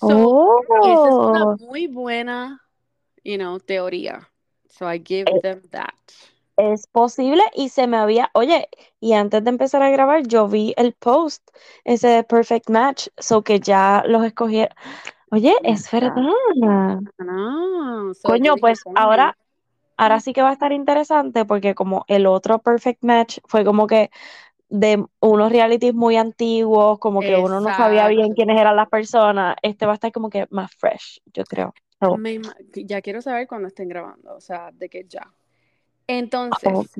So, 0.00 0.62
esa 0.84 1.08
es 1.08 1.14
una 1.14 1.44
oh, 1.44 1.56
muy 1.58 1.86
buena, 1.86 2.60
you 3.24 3.38
know, 3.38 3.58
teoría. 3.58 4.26
So 4.70 4.86
I 4.86 4.98
give 4.98 5.26
Eh, 5.26 5.40
them 5.40 5.62
that. 5.70 5.94
es 6.58 6.86
posible 6.88 7.42
y 7.54 7.68
se 7.68 7.86
me 7.86 7.96
había, 7.96 8.30
oye, 8.34 8.68
y 9.00 9.12
antes 9.14 9.44
de 9.44 9.50
empezar 9.50 9.82
a 9.82 9.90
grabar 9.90 10.26
yo 10.26 10.48
vi 10.48 10.74
el 10.76 10.92
post, 10.92 11.48
ese 11.84 12.08
de 12.08 12.24
Perfect 12.24 12.68
Match, 12.68 13.08
so 13.16 13.42
que 13.42 13.60
ya 13.60 14.02
los 14.06 14.24
escogieron. 14.24 14.74
Oye, 15.30 15.54
es 15.62 15.90
verdad. 15.90 16.14
No, 17.18 18.12
so 18.14 18.28
Coño, 18.28 18.56
pues 18.56 18.82
ahora, 18.96 19.36
ahora 19.98 20.20
sí 20.20 20.32
que 20.32 20.42
va 20.42 20.50
a 20.50 20.54
estar 20.54 20.72
interesante 20.72 21.44
porque 21.44 21.74
como 21.74 22.04
el 22.08 22.26
otro 22.26 22.60
Perfect 22.60 23.04
Match 23.04 23.38
fue 23.46 23.64
como 23.64 23.86
que 23.86 24.10
de 24.70 25.04
unos 25.20 25.52
realities 25.52 25.94
muy 25.94 26.16
antiguos, 26.16 26.98
como 26.98 27.24
que 27.24 27.36
uno 27.36 27.60
no 27.60 27.72
sabía 27.72 28.08
bien 28.08 28.34
quiénes 28.34 28.60
eran 28.60 28.76
las 28.76 28.88
personas, 28.88 29.56
este 29.62 29.86
va 29.86 29.92
a 29.92 29.94
estar 29.96 30.12
como 30.12 30.30
que 30.30 30.46
más 30.50 30.72
fresh, 30.74 31.20
yo 31.34 31.44
creo. 31.44 31.74
So, 32.00 32.16
Me 32.16 32.40
ya 32.74 33.02
quiero 33.02 33.22
saber 33.22 33.46
cuando 33.48 33.68
estén 33.68 33.88
grabando, 33.88 34.34
o 34.34 34.40
sea, 34.40 34.70
de 34.72 34.88
que 34.88 35.04
ya. 35.08 35.32
oh, 36.64 36.84
Entonces, 36.86 36.90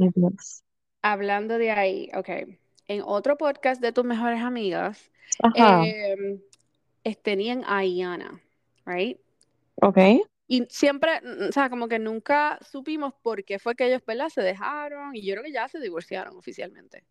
hablando 1.02 1.58
de 1.58 1.70
ahí, 1.70 2.10
ok, 2.14 2.28
en 2.88 3.02
otro 3.04 3.36
podcast 3.36 3.80
de 3.80 3.92
tus 3.92 4.04
mejores 4.04 4.40
amigas, 4.42 5.10
es- 7.04 7.22
tenían 7.22 7.64
a 7.66 7.84
Iana, 7.84 8.40
right? 8.86 9.18
ok. 9.82 9.98
Y 10.50 10.64
siempre, 10.70 11.20
o 11.48 11.52
sea, 11.52 11.68
como 11.68 11.86
que 11.88 11.98
nunca 11.98 12.58
supimos 12.68 13.12
por 13.22 13.44
qué 13.44 13.58
fue 13.58 13.74
que 13.76 13.86
ellos, 13.86 14.02
¿verdad? 14.06 14.30
Se 14.30 14.40
dejaron 14.40 15.14
y 15.14 15.22
yo 15.24 15.34
creo 15.34 15.44
que 15.44 15.52
ya 15.52 15.68
se 15.68 15.78
divorciaron 15.78 16.36
oficialmente. 16.38 17.04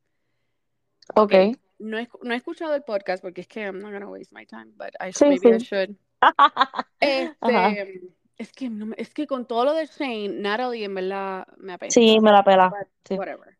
Ok. 1.15 1.33
No 1.79 1.99
he, 1.99 2.09
no 2.23 2.33
he 2.33 2.37
escuchado 2.37 2.73
el 2.73 2.81
podcast 2.83 3.21
porque 3.21 3.41
es 3.41 3.47
que 3.47 3.61
I'm 3.61 3.79
not 3.79 3.91
gonna 3.93 4.07
waste 4.09 4.33
my 4.35 4.45
time, 4.47 4.71
but 4.75 4.89
I 4.99 5.13
Sí, 5.13 5.25
maybe 5.25 5.55
I 5.55 5.59
sí. 5.59 5.65
should. 5.67 5.95
Ajá. 6.21 6.87
Este, 6.99 8.11
es 8.37 8.51
que, 8.51 8.69
no 8.71 8.87
me- 8.87 8.95
es 8.97 9.13
que 9.13 9.27
con 9.27 9.47
todo 9.47 9.65
lo 9.65 9.73
de 9.73 9.85
Shane, 9.85 10.29
Natalie 10.29 10.85
en 10.85 10.95
verdad 10.95 11.47
me 11.57 11.73
apesta, 11.73 11.93
Sí, 11.93 12.19
me 12.19 12.31
la 12.31 12.43
pela. 12.43 12.69
but 12.69 12.87
Sí. 13.07 13.13
whatever. 13.15 13.55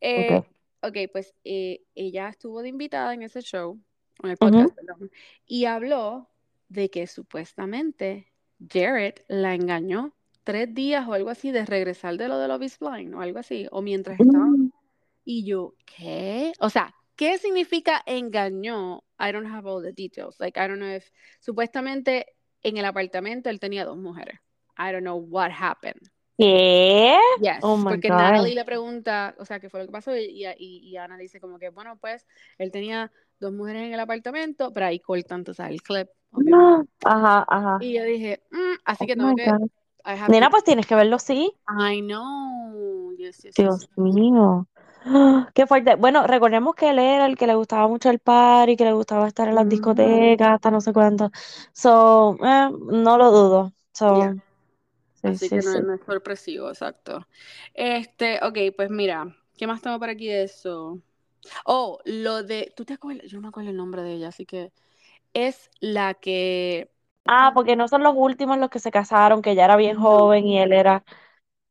Eh, 0.00 0.38
Ok. 0.38 0.46
ok, 0.82 0.96
pues 1.12 1.34
eh, 1.44 1.82
ella 1.94 2.30
estuvo 2.30 2.62
de 2.62 2.70
invitada 2.70 3.12
en 3.12 3.22
ese 3.22 3.42
show, 3.42 3.78
en 4.22 4.30
el 4.30 4.36
podcast, 4.38 4.74
perdón, 4.74 5.10
y 5.44 5.66
habló 5.66 6.30
de 6.68 6.88
que 6.90 7.06
supuestamente 7.06 8.32
Jared 8.68 9.14
la 9.28 9.54
engañó 9.54 10.12
tres 10.44 10.74
días 10.74 11.06
o 11.06 11.12
algo 11.12 11.30
así 11.30 11.50
de 11.50 11.64
regresar 11.64 12.16
de 12.16 12.28
lo 12.28 12.38
de 12.38 12.48
Love 12.48 12.62
is 12.62 12.78
Blind 12.78 13.14
o 13.14 13.20
algo 13.20 13.38
así, 13.38 13.66
o 13.70 13.82
mientras 13.82 14.18
estaban. 14.18 14.50
Mm, 14.52 14.70
Y 15.24 15.44
yo, 15.44 15.74
¿qué? 15.84 16.52
O 16.60 16.70
sea, 16.70 16.94
¿qué 17.16 17.38
significa 17.38 18.02
engañó? 18.06 19.04
I 19.18 19.32
don't 19.32 19.46
have 19.46 19.68
all 19.68 19.82
the 19.82 19.92
details. 19.92 20.40
Like, 20.40 20.58
I 20.58 20.66
don't 20.66 20.78
know 20.78 20.88
if 20.94 21.10
supuestamente 21.40 22.26
en 22.62 22.76
el 22.78 22.84
apartamento 22.84 23.50
él 23.50 23.60
tenía 23.60 23.84
dos 23.84 23.96
mujeres. 23.98 24.40
I 24.78 24.92
don't 24.92 25.02
know 25.02 25.16
what 25.16 25.50
happened. 25.52 26.00
¿Qué? 26.38 27.18
Yes, 27.42 27.58
Oh 27.62 27.76
my 27.76 27.84
porque 27.90 28.08
God. 28.08 28.16
Natalie 28.16 28.54
le 28.54 28.64
pregunta, 28.64 29.34
o 29.38 29.44
sea, 29.44 29.60
qué 29.60 29.68
fue 29.68 29.80
lo 29.80 29.86
que 29.86 29.92
pasó, 29.92 30.16
y, 30.16 30.46
y, 30.58 30.78
y 30.88 30.96
Ana 30.96 31.18
dice 31.18 31.38
como 31.38 31.58
que, 31.58 31.68
bueno, 31.68 31.98
pues, 32.00 32.26
él 32.56 32.72
tenía 32.72 33.12
dos 33.40 33.52
mujeres 33.52 33.84
en 33.86 33.94
el 33.94 34.00
apartamento, 34.00 34.72
pero 34.72 34.86
ahí 34.86 35.00
cortan, 35.00 35.44
tú 35.44 35.54
sabes, 35.54 35.72
el 35.74 35.82
clip, 35.82 36.08
obviamente. 36.32 36.76
Ajá, 37.04 37.44
ajá. 37.48 37.78
Y 37.78 37.94
yo 37.94 38.04
dije, 38.04 38.42
mm, 38.52 38.74
así 38.84 39.06
Oh 39.06 39.08
que 39.08 39.16
tengo 39.16 39.34
my 39.34 39.38
que, 39.40 39.50
Nena, 40.26 40.50
to- 40.50 40.50
pues 40.50 40.64
tienes 40.64 40.86
que 40.86 40.94
verlo, 40.96 41.18
sí. 41.18 41.52
I 41.70 42.00
know, 42.00 43.14
yes, 43.18 43.44
yes, 43.44 43.60
yes. 43.62 43.76
Dios 43.76 43.88
mío. 43.96 44.66
¡Ah! 45.04 45.50
Qué 45.54 45.66
fuerte. 45.66 45.96
Bueno, 45.96 46.26
recordemos 46.26 46.74
que 46.74 46.90
él 46.90 46.98
era 46.98 47.26
el 47.26 47.36
que 47.36 47.46
le 47.46 47.54
gustaba 47.54 47.88
mucho 47.88 48.10
el 48.10 48.18
party, 48.20 48.76
que 48.76 48.84
le 48.84 48.92
gustaba 48.92 49.26
estar 49.28 49.48
en 49.48 49.54
las 49.54 49.68
Ujú. 49.68 49.68
discotecas, 49.68 50.52
hasta 50.54 50.70
no 50.70 50.80
sé 50.80 50.92
cuánto. 50.92 51.30
So, 51.72 52.36
eh, 52.44 52.70
no 52.92 53.18
lo 53.18 53.30
dudo. 53.30 53.72
So, 53.92 54.06
Yeah. 54.08 54.34
sí, 55.22 55.36
Así 55.36 55.50
sí, 55.50 55.60
que 55.60 55.62
no, 55.62 55.80
sí. 55.80 55.80
no 55.80 55.94
es 55.94 56.00
sorpresivo, 56.06 56.70
exacto. 56.70 57.26
Este, 57.74 58.40
ok, 58.44 58.58
pues 58.76 58.90
mira, 58.90 59.36
¿qué 59.58 59.66
más 59.66 59.82
tengo 59.82 59.98
por 59.98 60.10
aquí 60.10 60.28
de 60.28 60.44
eso? 60.44 61.02
Oh, 61.64 61.98
lo 62.04 62.42
de, 62.42 62.72
¿tú 62.76 62.84
te 62.84 62.94
acuerdas? 62.94 63.26
Yo 63.30 63.38
no 63.38 63.42
me 63.42 63.48
acuerdo 63.48 63.70
el 63.70 63.76
nombre 63.76 64.02
de 64.02 64.14
ella, 64.14 64.28
así 64.28 64.46
que 64.46 64.72
es 65.34 65.70
la 65.80 66.14
que, 66.14 66.90
Ah, 67.26 67.52
porque 67.54 67.76
no 67.76 67.86
son 67.88 68.02
los 68.02 68.14
últimos 68.16 68.58
los 68.58 68.70
que 68.70 68.78
se 68.80 68.90
casaron, 68.90 69.40
que 69.42 69.52
ella 69.52 69.64
era 69.66 69.76
bien 69.76 69.96
joven 69.98 70.46
y 70.46 70.58
él 70.58 70.72
era. 70.72 71.04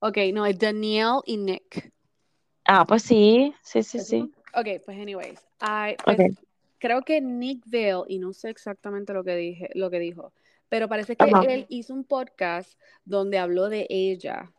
ok, 0.02 0.18
no, 0.34 0.46
es 0.46 0.58
Danielle 0.60 1.22
y 1.26 1.38
Nick. 1.38 1.94
Ah, 2.66 2.86
pues 2.86 3.04
sí, 3.04 3.54
sí, 3.64 3.84
sí, 3.84 4.00
¿Esos 4.00 4.08
sí. 4.10 4.34
Ok, 4.56 4.68
pues 4.86 4.98
anyways, 5.00 5.40
I- 5.62 5.96
pues, 6.06 6.18
creo 6.80 7.04
que 7.04 7.22
Nick 7.22 7.64
Vale, 7.68 8.04
y 8.08 8.20
no 8.20 8.34
sé 8.34 8.50
exactamente 8.50 9.14
lo 9.14 9.24
que 9.24 9.36
dije, 9.36 9.70
lo 9.76 9.90
que 9.92 10.00
dijo, 10.00 10.34
pero 10.70 10.88
parece 10.90 11.18
que 11.18 11.30
Ajá. 11.32 11.42
él 11.42 11.66
hizo 11.70 11.94
un 11.94 12.04
podcast 12.06 12.80
donde 13.06 13.38
habló 13.40 13.70
de 13.70 13.86
ella. 13.90 14.52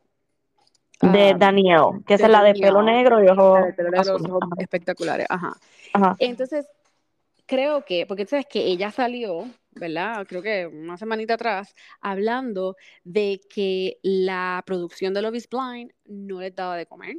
De 1.02 1.30
ah, 1.30 1.36
Danielle, 1.38 2.02
que 2.06 2.14
esa 2.14 2.26
de 2.26 2.32
es 2.32 2.38
la 2.38 2.44
de 2.44 2.54
pelo 2.54 2.82
negro 2.82 3.24
y 3.24 3.28
ojos 3.28 3.68
de 3.76 4.62
espectaculares, 4.62 5.26
ajá. 5.30 5.56
Ajá. 5.94 6.16
Entonces, 6.18 6.66
creo 7.46 7.84
que, 7.84 8.06
porque 8.06 8.24
tú 8.24 8.30
sabes 8.30 8.46
que 8.46 8.66
ella 8.66 8.90
salió, 8.90 9.44
¿verdad? 9.72 10.26
Creo 10.28 10.42
que 10.42 10.66
una 10.66 10.96
semanita 10.96 11.34
atrás, 11.34 11.74
hablando 12.00 12.76
de 13.02 13.40
que 13.52 13.98
la 14.02 14.62
producción 14.66 15.14
de 15.14 15.22
Love 15.22 15.36
is 15.36 15.48
Blind 15.48 15.90
no 16.04 16.40
les 16.40 16.54
daba 16.54 16.76
de 16.76 16.86
comer. 16.86 17.16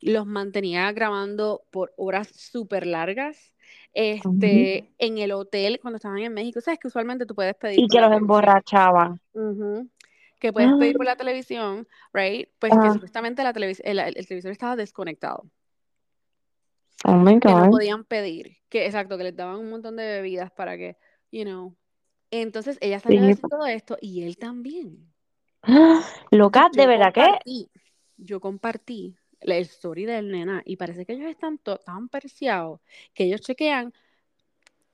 Los 0.00 0.26
mantenía 0.26 0.92
grabando 0.92 1.62
por 1.70 1.94
horas 1.96 2.28
súper 2.28 2.86
largas. 2.86 3.54
Este, 3.94 4.92
en 4.98 5.18
el 5.18 5.32
hotel, 5.32 5.78
cuando 5.80 5.96
estaban 5.96 6.18
en 6.18 6.34
México, 6.34 6.60
sabes 6.60 6.78
que 6.78 6.88
usualmente 6.88 7.24
tú 7.24 7.34
puedes 7.34 7.54
pedir 7.54 7.80
Y 7.80 7.88
que 7.88 8.00
los 8.00 8.12
emborrachaban. 8.12 9.20
Ujú. 9.32 9.88
Que 10.38 10.52
puedes 10.52 10.70
Ah. 10.72 10.76
pedir 10.78 10.96
por 10.96 11.06
la 11.06 11.16
televisión, 11.16 11.86
right? 12.12 12.48
Pues 12.58 12.72
que 12.72 12.78
Ajá. 12.78 12.92
supuestamente 12.94 13.42
la 13.42 13.52
televis- 13.54 13.80
el, 13.84 13.98
el 13.98 14.26
televisor 14.26 14.52
estaba 14.52 14.76
desconectado 14.76 15.50
Oh 17.04 17.12
my 17.14 17.38
que 17.38 17.48
no 17.48 17.64
God. 17.64 17.70
podían 17.70 18.04
pedir, 18.04 18.56
que 18.68 18.86
exacto, 18.86 19.16
que 19.16 19.24
les 19.24 19.36
daban 19.36 19.56
un 19.60 19.70
montón 19.70 19.96
de 19.96 20.04
bebidas 20.04 20.50
para 20.50 20.76
que, 20.76 20.96
you 21.30 21.44
know. 21.44 21.76
Entonces 22.30 22.78
ella 22.80 22.98
salió 22.98 23.20
a 23.20 23.22
Sí. 23.22 23.28
decir 23.28 23.44
todo 23.48 23.66
esto 23.66 23.96
y 24.00 24.24
él 24.24 24.36
también. 24.36 25.12
¡Ah! 25.62 26.02
Loca, 26.30 26.68
de 26.72 26.86
verdad 26.86 27.12
que 27.12 27.68
yo 28.16 28.40
compartí 28.40 29.16
la 29.40 29.56
story 29.58 30.06
del 30.06 30.30
nena 30.30 30.62
y 30.64 30.76
parece 30.76 31.04
que 31.06 31.12
ellos 31.12 31.28
están 31.30 31.58
tan 31.58 32.08
perseados 32.08 32.80
que 33.14 33.24
ellos 33.24 33.42
chequean 33.42 33.92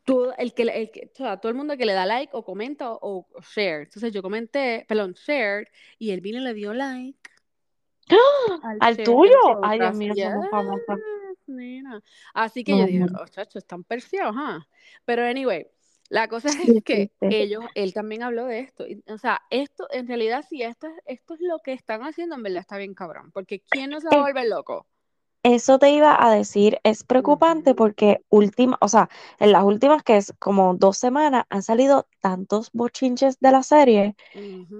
todo 0.04 0.34
el 0.36 0.52
que, 0.54 0.62
el 0.62 0.90
que- 0.90 1.10
o 1.12 1.16
sea, 1.16 1.36
todo 1.38 1.50
el 1.50 1.56
mundo 1.56 1.76
que 1.76 1.86
le 1.86 1.92
da 1.92 2.06
like 2.06 2.30
o 2.34 2.44
comenta 2.44 2.92
o, 2.92 2.98
o 3.32 3.40
share. 3.42 3.82
Entonces 3.82 4.12
yo 4.12 4.22
comenté, 4.22 4.84
perdón, 4.88 5.14
share 5.14 5.68
y 5.98 6.10
él 6.10 6.20
vino 6.20 6.38
y 6.38 6.42
le 6.42 6.54
dio 6.54 6.74
like 6.74 7.18
al 8.62 8.78
al 8.80 8.96
tuyo. 8.96 9.38
Ay, 9.62 9.78
Dios 9.78 9.94
mío, 9.94 10.14
somos 10.14 10.46
famosas. 10.50 10.98
Nena. 11.46 12.02
Así 12.34 12.64
que 12.64 12.72
No, 12.72 12.78
yo 12.80 12.86
dije, 12.86 13.06
oh, 13.20 13.26
chacho, 13.26 13.58
están 13.58 13.84
perseados, 13.84 14.34
¿ah? 14.38 14.66
Pero 15.04 15.24
anyway, 15.24 15.66
la 16.08 16.28
cosa 16.28 16.50
es 16.50 16.56
sí, 16.56 16.82
que 16.82 17.10
sí. 17.20 17.26
ellos, 17.30 17.64
él 17.74 17.92
también 17.92 18.22
habló 18.22 18.46
de 18.46 18.60
esto. 18.60 18.84
O 19.08 19.18
sea, 19.18 19.42
esto, 19.50 19.86
en 19.90 20.06
realidad, 20.06 20.44
si 20.48 20.62
esto, 20.62 20.86
es- 20.86 21.02
esto 21.06 21.34
es 21.34 21.40
lo 21.40 21.58
que 21.60 21.72
están 21.72 22.02
haciendo, 22.02 22.36
en 22.36 22.42
verdad 22.42 22.60
está 22.60 22.76
bien 22.76 22.94
cabrón. 22.94 23.30
Porque 23.32 23.60
¿quién 23.60 23.90
no 23.90 24.00
se 24.00 24.08
va 24.08 24.14
a 24.14 24.18
Es- 24.18 24.24
volver 24.24 24.48
loco? 24.48 24.86
Eso 25.44 25.80
te 25.80 25.90
iba 25.90 26.24
a 26.24 26.30
decir, 26.30 26.78
es 26.84 27.02
preocupante 27.02 27.74
porque 27.74 28.22
última, 28.28 28.78
o 28.80 28.86
sea, 28.86 29.08
en 29.40 29.50
las 29.50 29.64
últimas 29.64 30.04
que 30.04 30.16
es 30.16 30.32
como 30.38 30.74
dos 30.74 30.98
semanas 30.98 31.46
han 31.50 31.62
salido 31.62 32.06
tantos 32.20 32.70
bochinches 32.72 33.40
de 33.40 33.50
la 33.50 33.64
serie 33.64 34.14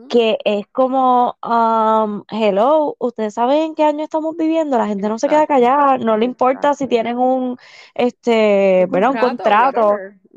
que 0.08 0.38
es 0.44 0.66
como, 0.68 1.36
um, 1.42 2.22
hello, 2.30 2.94
ustedes 3.00 3.34
saben 3.34 3.62
en 3.62 3.74
qué 3.74 3.82
año 3.82 4.04
estamos 4.04 4.36
viviendo, 4.36 4.78
la 4.78 4.86
gente 4.86 5.08
no 5.08 5.18
se 5.18 5.28
queda 5.28 5.48
callada, 5.48 5.98
no 5.98 6.16
le 6.16 6.26
importa 6.26 6.74
si 6.74 6.86
tienen 6.86 7.18
un, 7.18 7.56
este, 7.94 8.84
Un 8.84 8.90
¿verdad? 8.92 9.10
Un 9.10 9.18
contrato, 9.18 9.96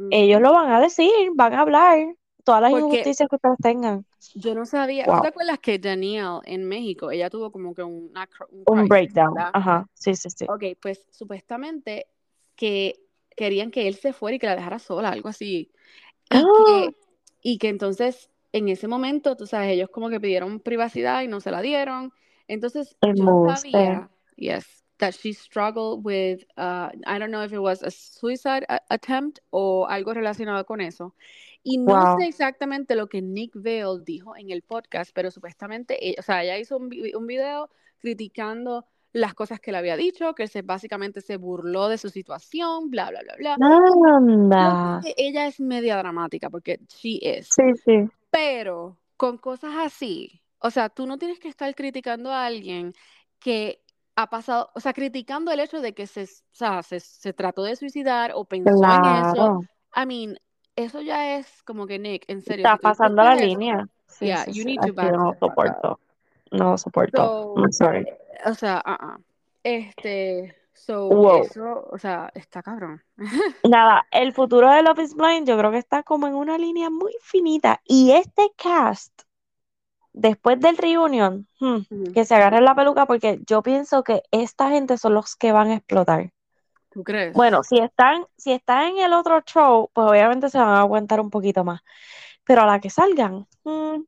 ellos 0.09 0.41
lo 0.41 0.53
van 0.53 0.71
a 0.71 0.79
decir, 0.79 1.11
van 1.35 1.53
a 1.53 1.61
hablar, 1.61 2.15
todas 2.45 2.61
las 2.61 2.71
Porque 2.71 2.85
injusticias 2.87 3.27
que 3.29 3.35
ustedes 3.35 3.57
tengan. 3.61 4.05
yo 4.35 4.55
no 4.55 4.65
sabía, 4.65 5.05
¿tú 5.05 5.11
Wow, 5.11 5.21
te 5.21 5.27
acuerdas 5.27 5.59
que 5.59 5.77
Danielle 5.79 6.39
en 6.45 6.65
México, 6.65 7.11
ella 7.11 7.29
tuvo 7.29 7.51
como 7.51 7.73
que 7.75 7.83
una 7.83 8.29
un 8.51 8.65
un 8.65 8.83
crisis, 8.83 8.87
breakdown, 8.87 9.35
¿verdad? 9.35 9.53
ajá, 9.53 9.87
sí, 9.93 10.15
sí, 10.15 10.29
sí. 10.29 10.45
Ok, 10.47 10.63
pues 10.81 11.05
supuestamente 11.11 12.07
que 12.55 12.99
querían 13.35 13.71
que 13.71 13.87
él 13.87 13.95
se 13.95 14.13
fuera 14.13 14.35
y 14.35 14.39
que 14.39 14.47
la 14.47 14.55
dejara 14.55 14.79
sola, 14.79 15.09
algo 15.09 15.29
así. 15.29 15.71
Y 16.29 16.37
¡Ah! 16.37 16.51
que, 16.65 16.95
y 17.41 17.57
que 17.57 17.69
entonces 17.69 18.29
en 18.53 18.69
ese 18.69 18.87
momento, 18.87 19.35
tú 19.35 19.47
sabes, 19.47 19.71
ellos 19.73 19.89
como 19.89 20.09
que 20.09 20.19
pidieron 20.19 20.59
privacidad 20.61 21.21
y 21.23 21.27
no 21.27 21.41
se 21.41 21.51
la 21.51 21.61
dieron. 21.61 22.13
Entonces 22.47 22.95
yo 23.01 23.09
Embuste. 23.09 23.57
sabía, 23.57 24.09
yes, 24.37 24.83
that 24.97 25.11
she 25.13 25.33
struggled 25.33 26.05
with, 26.05 26.43
uh, 26.57 26.89
I 27.05 27.19
don't 27.19 27.31
know 27.31 27.43
if 27.43 27.51
it 27.51 27.59
was 27.59 27.83
a 27.83 27.91
suicide 27.91 28.65
attempt 28.89 29.39
o 29.49 29.87
algo 29.87 30.13
relacionado 30.13 30.65
con 30.65 30.79
eso. 30.79 31.13
Y 31.67 31.79
no 31.79 31.95
Wow. 31.95 32.19
sé 32.19 32.27
exactamente 32.27 32.95
lo 32.95 33.07
que 33.07 33.23
Nick 33.23 33.53
Vale 33.55 34.03
dijo 34.05 34.37
en 34.37 34.51
el 34.51 34.61
podcast, 34.61 35.09
pero 35.15 35.31
supuestamente, 35.31 35.97
ella- 36.07 36.17
o 36.19 36.21
sea, 36.21 36.43
ella 36.43 36.59
hizo 36.59 36.77
un, 36.77 36.91
un 37.15 37.25
video 37.27 37.71
criticando 37.97 38.85
las 39.13 39.33
cosas 39.33 39.59
que 39.59 39.71
le 39.71 39.79
había 39.79 39.97
dicho, 39.97 40.35
que 40.35 40.47
se 40.47 40.61
básicamente 40.61 41.21
se 41.21 41.37
burló 41.37 41.87
de 41.89 41.97
su 41.97 42.09
situación, 42.09 42.91
bla, 42.91 43.09
bla, 43.09 43.21
bla, 43.23 43.35
bla. 43.37 43.57
Sé 45.01 45.15
que 45.15 45.27
ella 45.27 45.47
es 45.47 45.59
media 45.59 45.97
dramática, 45.97 46.51
porque 46.51 46.79
she 46.87 47.17
is, 47.21 47.49
Sí, 47.49 47.63
sí. 47.83 48.09
pero 48.29 48.99
con 49.17 49.37
cosas 49.39 49.73
así, 49.79 50.43
o 50.59 50.69
sea, 50.69 50.89
tú 50.89 51.07
no 51.07 51.17
tienes 51.17 51.39
que 51.39 51.47
estar 51.47 51.73
criticando 51.73 52.31
a 52.31 52.45
alguien 52.45 52.93
que 53.39 53.81
ha 54.15 54.29
pasado, 54.29 54.69
o 54.75 54.79
sea, 54.79 54.93
criticando 54.93 55.51
el 55.51 55.59
hecho 55.61 55.81
de 55.81 55.93
que 55.95 56.05
se, 56.05 56.23
o 56.25 56.27
sea, 56.51 56.83
se, 56.83 56.99
se 56.99 57.33
trató 57.33 57.63
de 57.63 57.75
suicidar 57.75 58.33
o 58.35 58.45
pensó 58.45 58.71
en 58.83 59.05
eso. 59.05 59.33
Claro. 59.33 59.61
I 59.95 60.05
mean, 60.05 60.37
eso 60.75 61.01
ya 61.01 61.37
es 61.37 61.63
como 61.63 61.87
que, 61.87 61.99
Nick, 61.99 62.25
en 62.27 62.41
serio, 62.41 62.65
si 62.65 62.77
dices 62.77 62.79
pasando 62.81 63.23
la 63.23 63.35
eso, 63.35 63.45
línea. 63.45 63.87
Sí, 64.07 64.25
yeah, 64.27 64.45
sí, 64.45 64.51
you 64.53 64.63
sí. 64.63 64.65
need 64.65 64.81
to 64.81 64.87
Ay, 64.87 64.91
back 64.91 65.11
yo 65.11 65.17
no 65.17 65.33
soporto. 65.39 65.99
No 66.51 66.77
soporto. 66.77 67.17
So, 67.23 67.55
I'm 67.57 67.71
sorry. 67.71 68.05
o 68.45 68.53
sea, 68.53 68.81
ah, 68.85 68.97
ah. 69.01 69.17
Este, 69.63 70.55
so, 70.73 71.07
Wow. 71.09 71.43
eso, 71.43 71.87
o 71.91 71.97
sea, 71.97 72.31
está 72.35 72.61
cabrón. 72.61 73.03
Nada, 73.63 74.05
el 74.11 74.33
futuro 74.33 74.69
de 74.71 74.83
Love 74.83 74.99
is 74.99 75.15
Blind 75.15 75.47
yo 75.47 75.57
creo 75.57 75.71
que 75.71 75.77
está 75.79 76.03
como 76.03 76.27
en 76.27 76.35
una 76.35 76.57
línea 76.57 76.89
muy 76.89 77.13
finita. 77.21 77.81
Y 77.85 78.11
este 78.11 78.51
cast, 78.57 79.23
después 80.13 80.59
del 80.59 80.77
reunion, 80.77 81.47
hmm, 81.59 82.11
que 82.13 82.25
se 82.25 82.35
agarren 82.35 82.63
la 82.65 82.75
peluca 82.75 83.05
porque 83.05 83.39
yo 83.47 83.63
pienso 83.63 84.03
que 84.03 84.21
esta 84.31 84.69
gente 84.69 84.97
son 84.97 85.13
los 85.15 85.35
que 85.35 85.51
van 85.51 85.69
a 85.69 85.75
explotar. 85.75 86.31
¿Tú 86.95 87.03
crees? 87.03 87.35
Bueno, 87.35 87.63
si 87.63 87.77
están, 87.79 88.25
si 88.37 88.53
están 88.53 88.87
en 88.89 88.99
el 88.99 89.13
otro 89.13 89.41
show, 89.41 89.89
pues 89.93 90.07
obviamente 90.09 90.49
se 90.49 90.57
van 90.57 90.69
a 90.69 90.79
aguantar 90.81 91.19
un 91.19 91.29
poquito 91.29 91.63
más. 91.65 91.81
Pero 92.45 92.61
a 92.63 92.65
la 92.67 92.79
que 92.79 92.89
salgan, 92.89 93.47
hmm, 93.63 94.01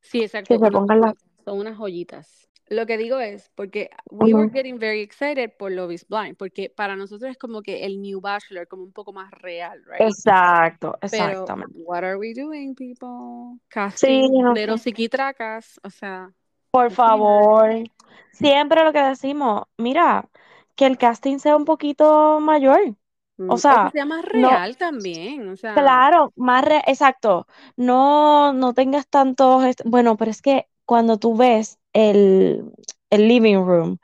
Sí, 0.00 0.22
que 0.44 0.54
exacto, 0.54 0.58
se 0.58 0.70
unas 0.70 0.70
pongan 0.70 1.00
las... 1.00 1.14
son 1.44 1.58
unas 1.58 1.76
joyitas. 1.76 2.48
Lo 2.68 2.86
que 2.86 2.96
digo 2.98 3.18
es, 3.20 3.50
porque 3.54 3.90
we 4.10 4.34
were 4.34 4.48
Ujú. 4.48 4.52
getting 4.52 4.78
very 4.78 5.00
excited 5.02 5.52
por 5.58 5.70
Love 5.72 5.92
is 5.92 6.06
Blind, 6.08 6.36
porque 6.36 6.70
para 6.70 6.96
nosotros 6.96 7.30
es 7.30 7.38
como 7.38 7.62
que 7.62 7.84
el 7.86 8.00
New 8.02 8.20
Bachelor, 8.20 8.66
como 8.68 8.82
un 8.84 8.92
poco 8.92 9.12
más 9.12 9.30
real, 9.32 9.82
right? 9.84 10.08
Exacto, 10.08 10.98
Pero, 11.10 11.46
exactamente. 11.46 11.74
what 11.74 12.04
are 12.04 12.16
we 12.16 12.34
doing, 12.34 12.74
people? 12.74 13.60
Sí, 13.94 14.28
Casting 14.28 14.30
no 14.30 14.54
little 14.54 14.78
sé. 14.78 14.78
psiquitracas, 14.78 15.80
o 15.84 15.90
sea, 15.90 16.32
Por 16.70 16.90
favor, 16.90 17.88
siempre 18.32 18.84
lo 18.84 18.92
que 18.92 19.02
decimos, 19.02 19.62
mira, 19.78 20.28
que 20.76 20.86
el 20.86 20.98
casting 20.98 21.38
sea 21.38 21.56
un 21.56 21.64
poquito 21.64 22.40
mayor. 22.40 22.96
Mm, 23.38 23.54
O 23.54 23.58
O 23.68 23.78
que 23.80 23.88
sea, 23.88 23.92
sea 23.92 24.04
más 24.06 24.24
no, 24.32 24.60
real 24.64 24.76
también, 24.76 25.48
o 25.48 25.56
sea, 25.56 25.72
claro, 25.72 26.32
más 26.36 26.64
re- 26.64 26.82
exacto. 26.86 27.46
No, 27.76 28.52
no 28.52 28.74
tengas 28.74 29.08
tantos, 29.08 29.64
bueno, 29.84 30.16
pero 30.16 30.30
es 30.30 30.42
que 30.42 30.68
cuando 30.84 31.18
tú 31.18 31.36
ves 31.36 31.78
el, 31.92 32.72
el 33.10 33.28
living 33.28 33.56
room, 33.64 33.98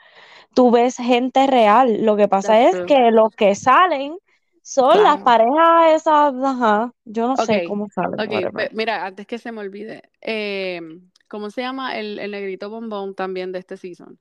tú 0.55 0.71
ves 0.71 0.97
gente 0.97 1.47
real. 1.47 2.05
Lo 2.05 2.17
que 2.17 2.29
pasa 2.29 2.61
that's 2.61 2.63
es 2.63 2.81
true. 2.81 2.87
que 2.87 3.13
los 3.13 3.31
que 3.37 3.57
salen 3.57 4.19
son 4.63 5.03
las 5.05 5.23
parejas 5.23 5.95
esas, 5.95 6.35
ajá, 6.45 6.93
yo 7.05 7.29
no 7.29 7.37
sé 7.39 7.63
cómo 7.63 7.89
salen, 7.91 8.23
ok, 8.23 8.31
whatever. 8.31 8.55
pe- 8.55 8.71
mira, 8.73 9.07
antes 9.07 9.27
que 9.27 9.39
se 9.39 9.53
me 9.53 9.61
olvide, 9.61 10.03
eh, 10.21 10.81
¿cómo 11.29 11.51
se 11.51 11.63
llama 11.63 11.99
el, 11.99 12.19
el 12.19 12.31
negrito 12.33 12.71
bombón 12.71 13.15
también 13.15 13.53
de 13.53 13.59
este 13.61 13.77
season? 13.77 14.19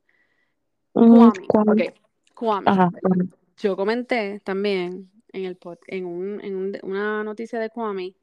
Mm, 0.96 1.32
Kwame. 1.50 1.86
Ajá. 2.66 2.92
Yo 3.58 3.76
comenté 3.76 4.40
también 4.40 5.12
en 5.34 5.46
el 5.46 5.60
pod- 5.60 5.80
en, 5.88 6.06
un, 6.06 6.44
en 6.44 6.56
un- 6.56 6.80
una 6.84 7.24
noticia 7.24 7.60
de 7.60 7.70
Kwame 7.70 8.16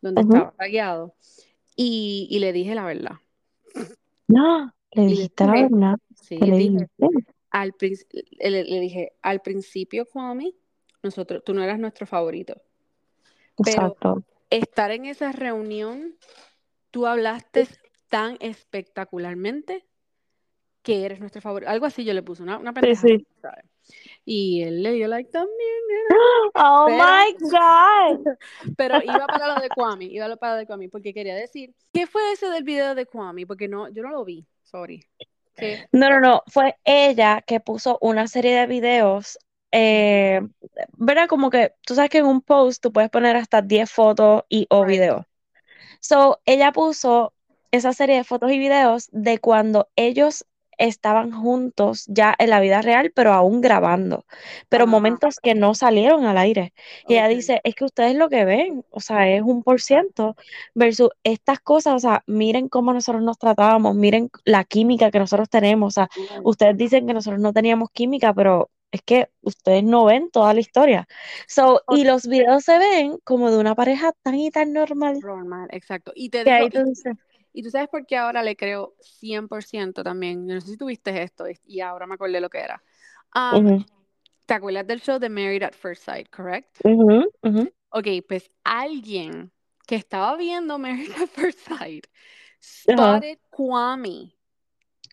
donde 0.00 0.22
estaba 0.22 0.52
tagueado 0.52 1.14
y, 1.76 2.26
y 2.30 2.38
le 2.38 2.52
dije 2.52 2.74
la 2.74 2.84
verdad. 2.84 3.16
No, 4.28 4.72
le 4.92 5.02
Y 5.02 5.04
le 5.04 5.10
dijiste 5.12 5.44
la 5.46 5.52
verdad. 5.52 5.96
sí, 6.14 6.38
¿Qué 6.38 6.46
le 6.46 6.56
dije, 6.56 6.88
al 7.50 7.74
le, 8.40 8.64
le 8.64 8.80
dije, 8.80 9.12
al 9.22 9.40
principio, 9.40 10.06
Kwame, 10.06 10.54
nosotros, 11.02 11.42
tú 11.44 11.54
no 11.54 11.62
eras 11.62 11.78
nuestro 11.78 12.06
favorito, 12.06 12.60
pero 13.56 13.86
Exacto. 13.86 14.24
estar 14.50 14.90
en 14.90 15.04
esa 15.06 15.32
reunión, 15.32 16.14
tú 16.90 17.06
hablaste 17.06 17.68
tan 18.08 18.36
espectacularmente 18.40 19.84
que 20.88 21.04
eres 21.04 21.20
nuestro 21.20 21.42
favorito. 21.42 21.70
Algo 21.70 21.86
así 21.86 22.04
yo 22.04 22.14
le 22.14 22.22
puse, 22.22 22.42
una, 22.42 22.58
una 22.58 22.72
pendeja 22.72 23.02
sí. 23.02 23.14
así, 23.14 23.26
¿sabes? 23.42 23.64
Y 24.24 24.62
él 24.62 24.82
le 24.82 24.92
dio 24.92 25.08
like 25.08 25.30
también. 25.30 25.58
Oh 26.54 26.86
Pero, 26.86 26.98
my 26.98 27.36
God. 27.50 28.34
pero 28.76 29.02
iba 29.02 29.28
para 29.28 29.46
lo 29.46 29.60
de 29.60 29.70
Kwame, 29.70 30.06
iba 30.06 30.36
para 30.36 30.54
lo 30.54 30.58
de 30.58 30.66
Kwame, 30.66 30.88
porque 30.88 31.12
quería 31.12 31.34
decir, 31.34 31.74
¿qué 31.92 32.06
fue 32.06 32.32
ese 32.32 32.48
del 32.48 32.64
video 32.64 32.94
de 32.94 33.06
Kwame? 33.06 33.46
Porque 33.46 33.68
no, 33.68 33.88
yo 33.90 34.02
no 34.02 34.10
lo 34.10 34.24
vi, 34.24 34.46
sorry. 34.62 35.04
¿Qué 35.54 35.86
No, 35.92 36.08
no, 36.10 36.20
no. 36.20 36.42
Fue 36.46 36.76
ella 36.84 37.42
que 37.46 37.60
puso 37.60 37.98
una 38.00 38.26
serie 38.28 38.56
de 38.56 38.66
videos. 38.66 39.38
Eh, 39.70 40.40
¿verdad? 40.96 41.28
Como 41.28 41.50
que 41.50 41.74
tú 41.82 41.94
sabes 41.94 42.10
que 42.10 42.18
en 42.18 42.26
un 42.26 42.40
post 42.40 42.82
tú 42.82 42.92
puedes 42.92 43.10
poner 43.10 43.36
hasta 43.36 43.60
10 43.60 43.90
fotos 43.90 44.44
y 44.48 44.66
o 44.70 44.84
Right. 44.84 44.98
videos. 44.98 45.26
So, 46.00 46.40
ella 46.46 46.72
puso 46.72 47.34
esa 47.70 47.92
serie 47.92 48.16
de 48.16 48.24
fotos 48.24 48.50
y 48.52 48.58
videos 48.58 49.08
de 49.12 49.38
cuando 49.38 49.88
ellos 49.96 50.46
estaban 50.78 51.32
juntos 51.32 52.06
ya 52.08 52.34
en 52.38 52.50
la 52.50 52.60
vida 52.60 52.82
real, 52.82 53.12
pero 53.14 53.32
aún 53.32 53.60
grabando, 53.60 54.24
pero 54.68 54.86
momentos 54.86 55.38
que 55.40 55.54
no 55.54 55.74
salieron 55.74 56.24
al 56.24 56.38
aire. 56.38 56.72
Y 57.06 57.14
ella 57.14 57.28
dice, 57.28 57.60
es 57.64 57.74
que 57.74 57.84
ustedes 57.84 58.14
lo 58.16 58.28
que 58.28 58.44
ven, 58.44 58.84
o 58.90 59.00
sea, 59.00 59.28
es 59.28 59.42
un 59.42 59.62
por 59.62 59.80
ciento 59.80 60.36
versus 60.74 61.10
estas 61.24 61.60
cosas, 61.60 61.94
o 61.94 61.98
sea, 61.98 62.22
miren 62.26 62.68
cómo 62.68 62.92
nosotros 62.92 63.22
nos 63.22 63.38
tratábamos, 63.38 63.94
miren 63.96 64.30
la 64.44 64.64
química 64.64 65.10
que 65.10 65.18
nosotros 65.18 65.48
tenemos, 65.48 65.88
o 65.88 65.94
sea, 65.94 66.08
ustedes 66.44 66.76
dicen 66.76 67.06
que 67.06 67.14
nosotros 67.14 67.40
no 67.40 67.52
teníamos 67.52 67.90
química, 67.90 68.32
pero 68.32 68.70
es 68.90 69.02
que 69.02 69.28
ustedes 69.42 69.84
no 69.84 70.06
ven 70.06 70.30
toda 70.30 70.54
la 70.54 70.60
historia. 70.60 71.06
So, 71.46 71.82
y 71.88 72.04
los 72.04 72.26
videos 72.26 72.64
se 72.64 72.78
ven 72.78 73.18
como 73.24 73.50
de 73.50 73.58
una 73.58 73.74
pareja 73.74 74.12
tan 74.22 74.36
y 74.36 74.50
tan 74.50 74.72
normal 74.72 75.18
Normal, 75.20 75.68
exacto. 75.72 76.12
Y 76.14 76.30
te 76.30 76.44
digo, 76.44 76.66
y, 76.66 76.70
y 77.58 77.62
tú 77.64 77.72
sabes 77.72 77.88
por 77.88 78.06
qué 78.06 78.16
ahora 78.16 78.40
le 78.44 78.54
creo 78.54 78.94
100% 79.00 80.04
también. 80.04 80.46
No 80.46 80.60
sé 80.60 80.68
si 80.68 80.76
tuviste 80.76 81.20
esto 81.20 81.44
y 81.64 81.80
ahora 81.80 82.06
me 82.06 82.14
acordé 82.14 82.40
lo 82.40 82.48
que 82.48 82.58
era. 82.58 82.80
Um, 83.34 83.66
ujú, 83.66 83.84
¿te 84.46 84.54
acuerdas 84.54 84.86
del 84.86 85.00
show 85.00 85.18
de 85.18 85.28
Married 85.28 85.64
at 85.64 85.72
First 85.72 86.04
Sight, 86.04 86.30
correct? 86.30 86.78
ujú, 86.84 87.28
ujú. 87.42 87.72
Ok, 87.88 88.06
pues 88.28 88.48
alguien 88.62 89.50
que 89.88 89.96
estaba 89.96 90.36
viendo 90.36 90.78
Married 90.78 91.10
at 91.20 91.26
First 91.26 91.58
Sight 91.66 92.06
spotted 92.62 93.40
Kwame 93.50 94.36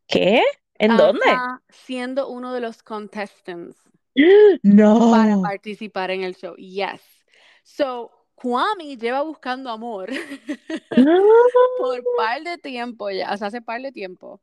¿Qué? 0.07 0.43
¿En 0.77 0.95
dónde? 0.97 1.25
siendo 1.69 2.29
uno 2.29 2.53
de 2.53 2.61
los 2.61 2.83
contestants 2.83 3.75
para 4.15 4.61
No. 4.61 5.41
participar 5.41 6.11
en 6.11 6.21
el 6.21 6.35
show. 6.35 6.55
Yes. 6.57 7.01
So, 7.63 8.11
Kwame 8.45 8.95
lleva 8.95 9.23
buscando 9.23 9.71
amor 9.71 10.11
por 11.79 12.03
par 12.15 12.43
de 12.43 12.59
tiempo 12.59 13.09
ya, 13.09 13.33
o 13.33 13.37
sea, 13.37 13.47
hace 13.47 13.59
par 13.59 13.81
de 13.81 13.91
tiempo. 13.91 14.39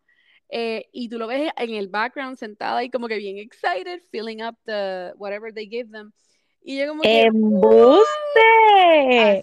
Eh, 0.49 0.89
y 0.91 1.09
tú 1.09 1.21
lo 1.21 1.29
ves 1.29 1.53
en 1.57 1.75
el 1.75 1.87
background 1.87 2.37
sentada 2.37 2.79
ahí 2.79 2.91
como 2.91 3.07
que 3.07 3.17
bien 3.19 3.39
excited, 3.39 4.03
filling 4.11 4.43
up 4.43 4.57
the 4.67 5.13
whatever 5.19 5.55
they 5.55 5.69
give 5.69 5.89
them. 5.93 6.13
Y 6.65 6.81
yo 6.81 6.89
como 6.89 7.03
que, 7.03 7.27
¡Embuste! 7.27 8.09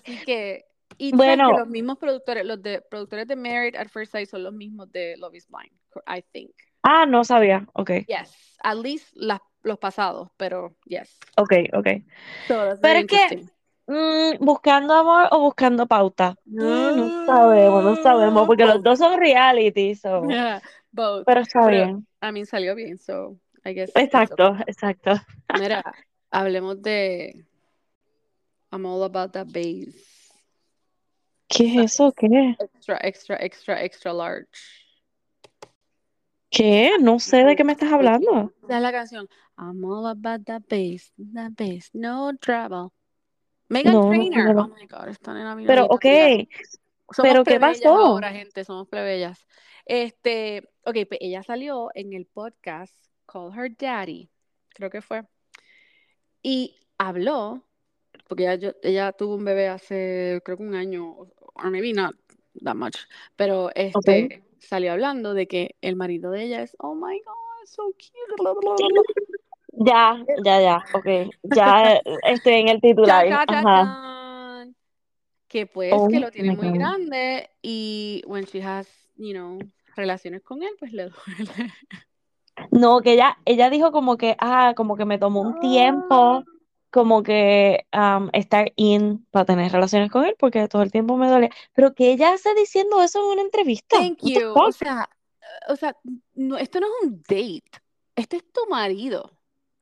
así 0.06 0.26
que, 0.26 0.66
y 0.98 1.12
sabes 1.12 1.12
que 1.12 1.16
Bueno, 1.16 1.58
los 1.58 1.68
mismos 1.70 1.98
productores, 1.98 2.46
los 2.46 2.62
de 2.62 2.82
productores 2.82 3.28
de 3.28 3.38
Married 3.38 3.78
at 3.78 3.88
First 3.88 4.12
Sight 4.12 4.28
son 4.28 4.44
los 4.44 4.52
mismos 4.52 4.92
de 4.92 5.16
Love 5.16 5.36
is 5.36 5.48
Blind, 5.48 5.72
I 6.06 6.22
think. 6.34 6.52
ah, 6.84 7.06
no 7.06 7.24
sabía. 7.24 7.66
Ok, 7.76 7.92
Yes, 8.10 8.58
at 8.62 8.76
least 8.76 9.08
las, 9.14 9.40
los 9.64 9.80
pasados, 9.80 10.30
pero 10.36 10.76
yes. 10.84 11.18
ok, 11.38 11.54
ok. 11.72 11.88
So 12.46 12.78
Pero 12.82 13.00
es 13.00 13.08
que. 13.08 13.59
Mm, 13.90 14.46
¿buscando 14.46 14.94
amor 14.94 15.28
o 15.32 15.40
buscando 15.42 15.88
pauta? 15.88 16.38
No 16.94 17.10
Mm, 17.10 17.12
sabemos, 17.26 17.84
no 17.84 17.96
sabemos, 17.96 18.46
porque 18.48 18.66
los 18.66 18.78
both. 18.78 18.84
dos 18.84 19.00
son 19.00 19.20
reality, 19.20 19.96
so. 19.96 20.28
Yeah. 20.30 20.62
Pero 21.26 21.42
está 21.42 21.66
Pero 21.66 21.86
bien. 21.86 22.08
a 22.22 22.32
mí 22.32 22.46
salió 22.46 22.76
bien, 22.76 22.98
so 22.98 23.40
I 23.66 23.74
guess 23.74 23.92
Exacto, 23.96 24.46
okay. 24.46 24.64
exacto. 24.68 25.12
Mira, 25.54 25.84
hablemos 26.32 26.82
de 26.82 27.46
I'm 28.72 28.86
all 28.86 29.04
about 29.04 29.34
that 29.34 29.48
bass. 29.52 30.32
¿Qué 31.48 31.66
es 31.86 31.94
eso? 31.94 32.12
¿Qué? 32.14 32.56
Extra, 32.60 33.00
extra, 33.02 33.38
extra, 33.38 33.84
extra 33.84 34.14
large. 34.14 34.48
¿Qué? 36.52 36.92
No 37.02 37.20
sé 37.20 37.44
de 37.44 37.56
qué 37.56 37.64
me 37.64 37.74
estás 37.74 37.92
hablando. 37.92 38.52
Es 38.68 38.82
la 38.82 38.92
canción. 38.92 39.28
I'm 39.58 39.84
all 39.84 40.08
about 40.08 40.46
that 40.46 40.64
bass, 40.70 41.12
that 41.34 41.52
bass, 41.58 41.90
no 41.94 42.32
trouble. 42.38 42.92
Megan 43.70 43.94
No, 43.94 44.14
no 44.14 44.48
de 44.48 44.54
lo- 44.54 44.62
Oh 44.64 44.68
my 44.68 44.86
God, 44.88 45.08
esta 45.08 45.34
nena 45.34 45.56
vino 45.56 45.68
Pero, 45.68 45.86
ok. 45.86 46.06
Somos 47.12 47.32
pero 47.32 47.44
¿qué 47.44 47.60
pasó? 47.60 47.90
ahora, 47.90 48.32
gente, 48.32 48.64
somos 48.64 48.88
plebeyas. 48.88 49.48
Este, 49.86 50.70
ok, 50.84 50.98
pues 51.08 51.20
ella 51.22 51.42
salió 51.44 51.90
en 51.96 52.14
el 52.14 52.26
podcast 52.28 52.94
Call 53.26 53.52
Her 53.58 53.76
Daddy, 53.76 54.30
creo 54.70 54.90
que 54.90 55.02
fue, 55.02 55.24
y 56.44 56.76
habló, 56.98 57.64
porque 58.28 58.44
ella, 58.44 58.56
yo- 58.56 58.76
ella 58.84 59.12
tuvo 59.14 59.36
un 59.36 59.46
bebé 59.46 59.68
hace, 59.68 60.42
creo 60.46 60.58
que 60.58 60.64
un 60.64 60.76
año, 60.76 61.16
or 61.56 61.72
maybe 61.72 61.94
not 61.94 62.16
that 62.64 62.76
much, 62.76 62.96
pero 63.36 63.70
este, 63.76 64.44
salió 64.60 64.92
hablando 64.92 65.34
de 65.34 65.48
que 65.48 65.76
el 65.82 65.96
marido 65.96 66.32
de 66.32 66.44
ella 66.44 66.62
es, 66.62 66.76
oh 66.80 66.94
my 66.96 67.20
God, 67.22 67.66
so 67.66 67.84
cute, 67.94 68.36
Ya, 69.82 70.18
ya, 70.44 70.62
ya, 70.62 70.84
ok. 70.94 71.32
Ya 71.56 71.94
eh, 71.96 72.02
estoy 72.24 72.54
en 72.56 72.68
el 72.68 72.82
titular. 72.82 73.26
Ajá. 73.48 74.66
Que 75.48 75.66
pues 75.66 75.94
Oh 75.96 76.08
que 76.08 76.20
lo 76.20 76.30
tiene 76.32 76.56
muy 76.56 76.68
God. 76.68 76.76
grande 76.76 77.50
y 77.62 78.22
when 78.28 78.44
she 78.46 78.62
has, 78.62 78.88
you 79.16 79.32
know, 79.34 79.58
relaciones 79.96 80.42
con 80.44 80.62
él, 80.64 80.72
pues 80.78 80.92
le 80.94 81.04
duele. 81.10 81.74
No, 82.72 83.00
que 83.00 83.14
ella, 83.14 83.38
ella 83.46 83.70
dijo 83.70 83.92
como 83.94 84.18
que, 84.18 84.36
ah, 84.40 84.74
como 84.76 84.98
que 84.98 85.06
me 85.06 85.18
tomó 85.18 85.42
un 85.42 85.56
Ah. 85.56 85.60
tiempo, 85.62 86.44
como 86.92 87.24
que 87.24 87.86
am, 87.92 88.30
estar 88.34 88.74
in 88.76 89.26
para 89.32 89.46
tener 89.46 89.72
relaciones 89.72 90.12
con 90.12 90.26
él, 90.26 90.36
porque 90.38 90.68
todo 90.68 90.82
el 90.82 90.92
tiempo 90.92 91.16
me 91.16 91.30
duele. 91.30 91.50
Pero 91.74 91.94
que 91.96 92.12
ella 92.12 92.34
hace 92.34 92.54
diciendo 92.56 93.02
eso 93.02 93.20
en 93.20 93.32
una 93.32 93.42
entrevista. 93.44 93.96
Thank 93.98 94.20
you. 94.24 94.52
O 94.56 94.72
sea, 94.74 95.10
o 95.70 95.76
sea, 95.78 95.96
no, 96.36 96.58
esto 96.58 96.80
no 96.82 96.88
es 96.88 96.94
un 97.08 97.22
date. 97.22 97.64
Este 98.16 98.38
es 98.38 98.52
tu 98.52 98.62
marido. 98.70 99.32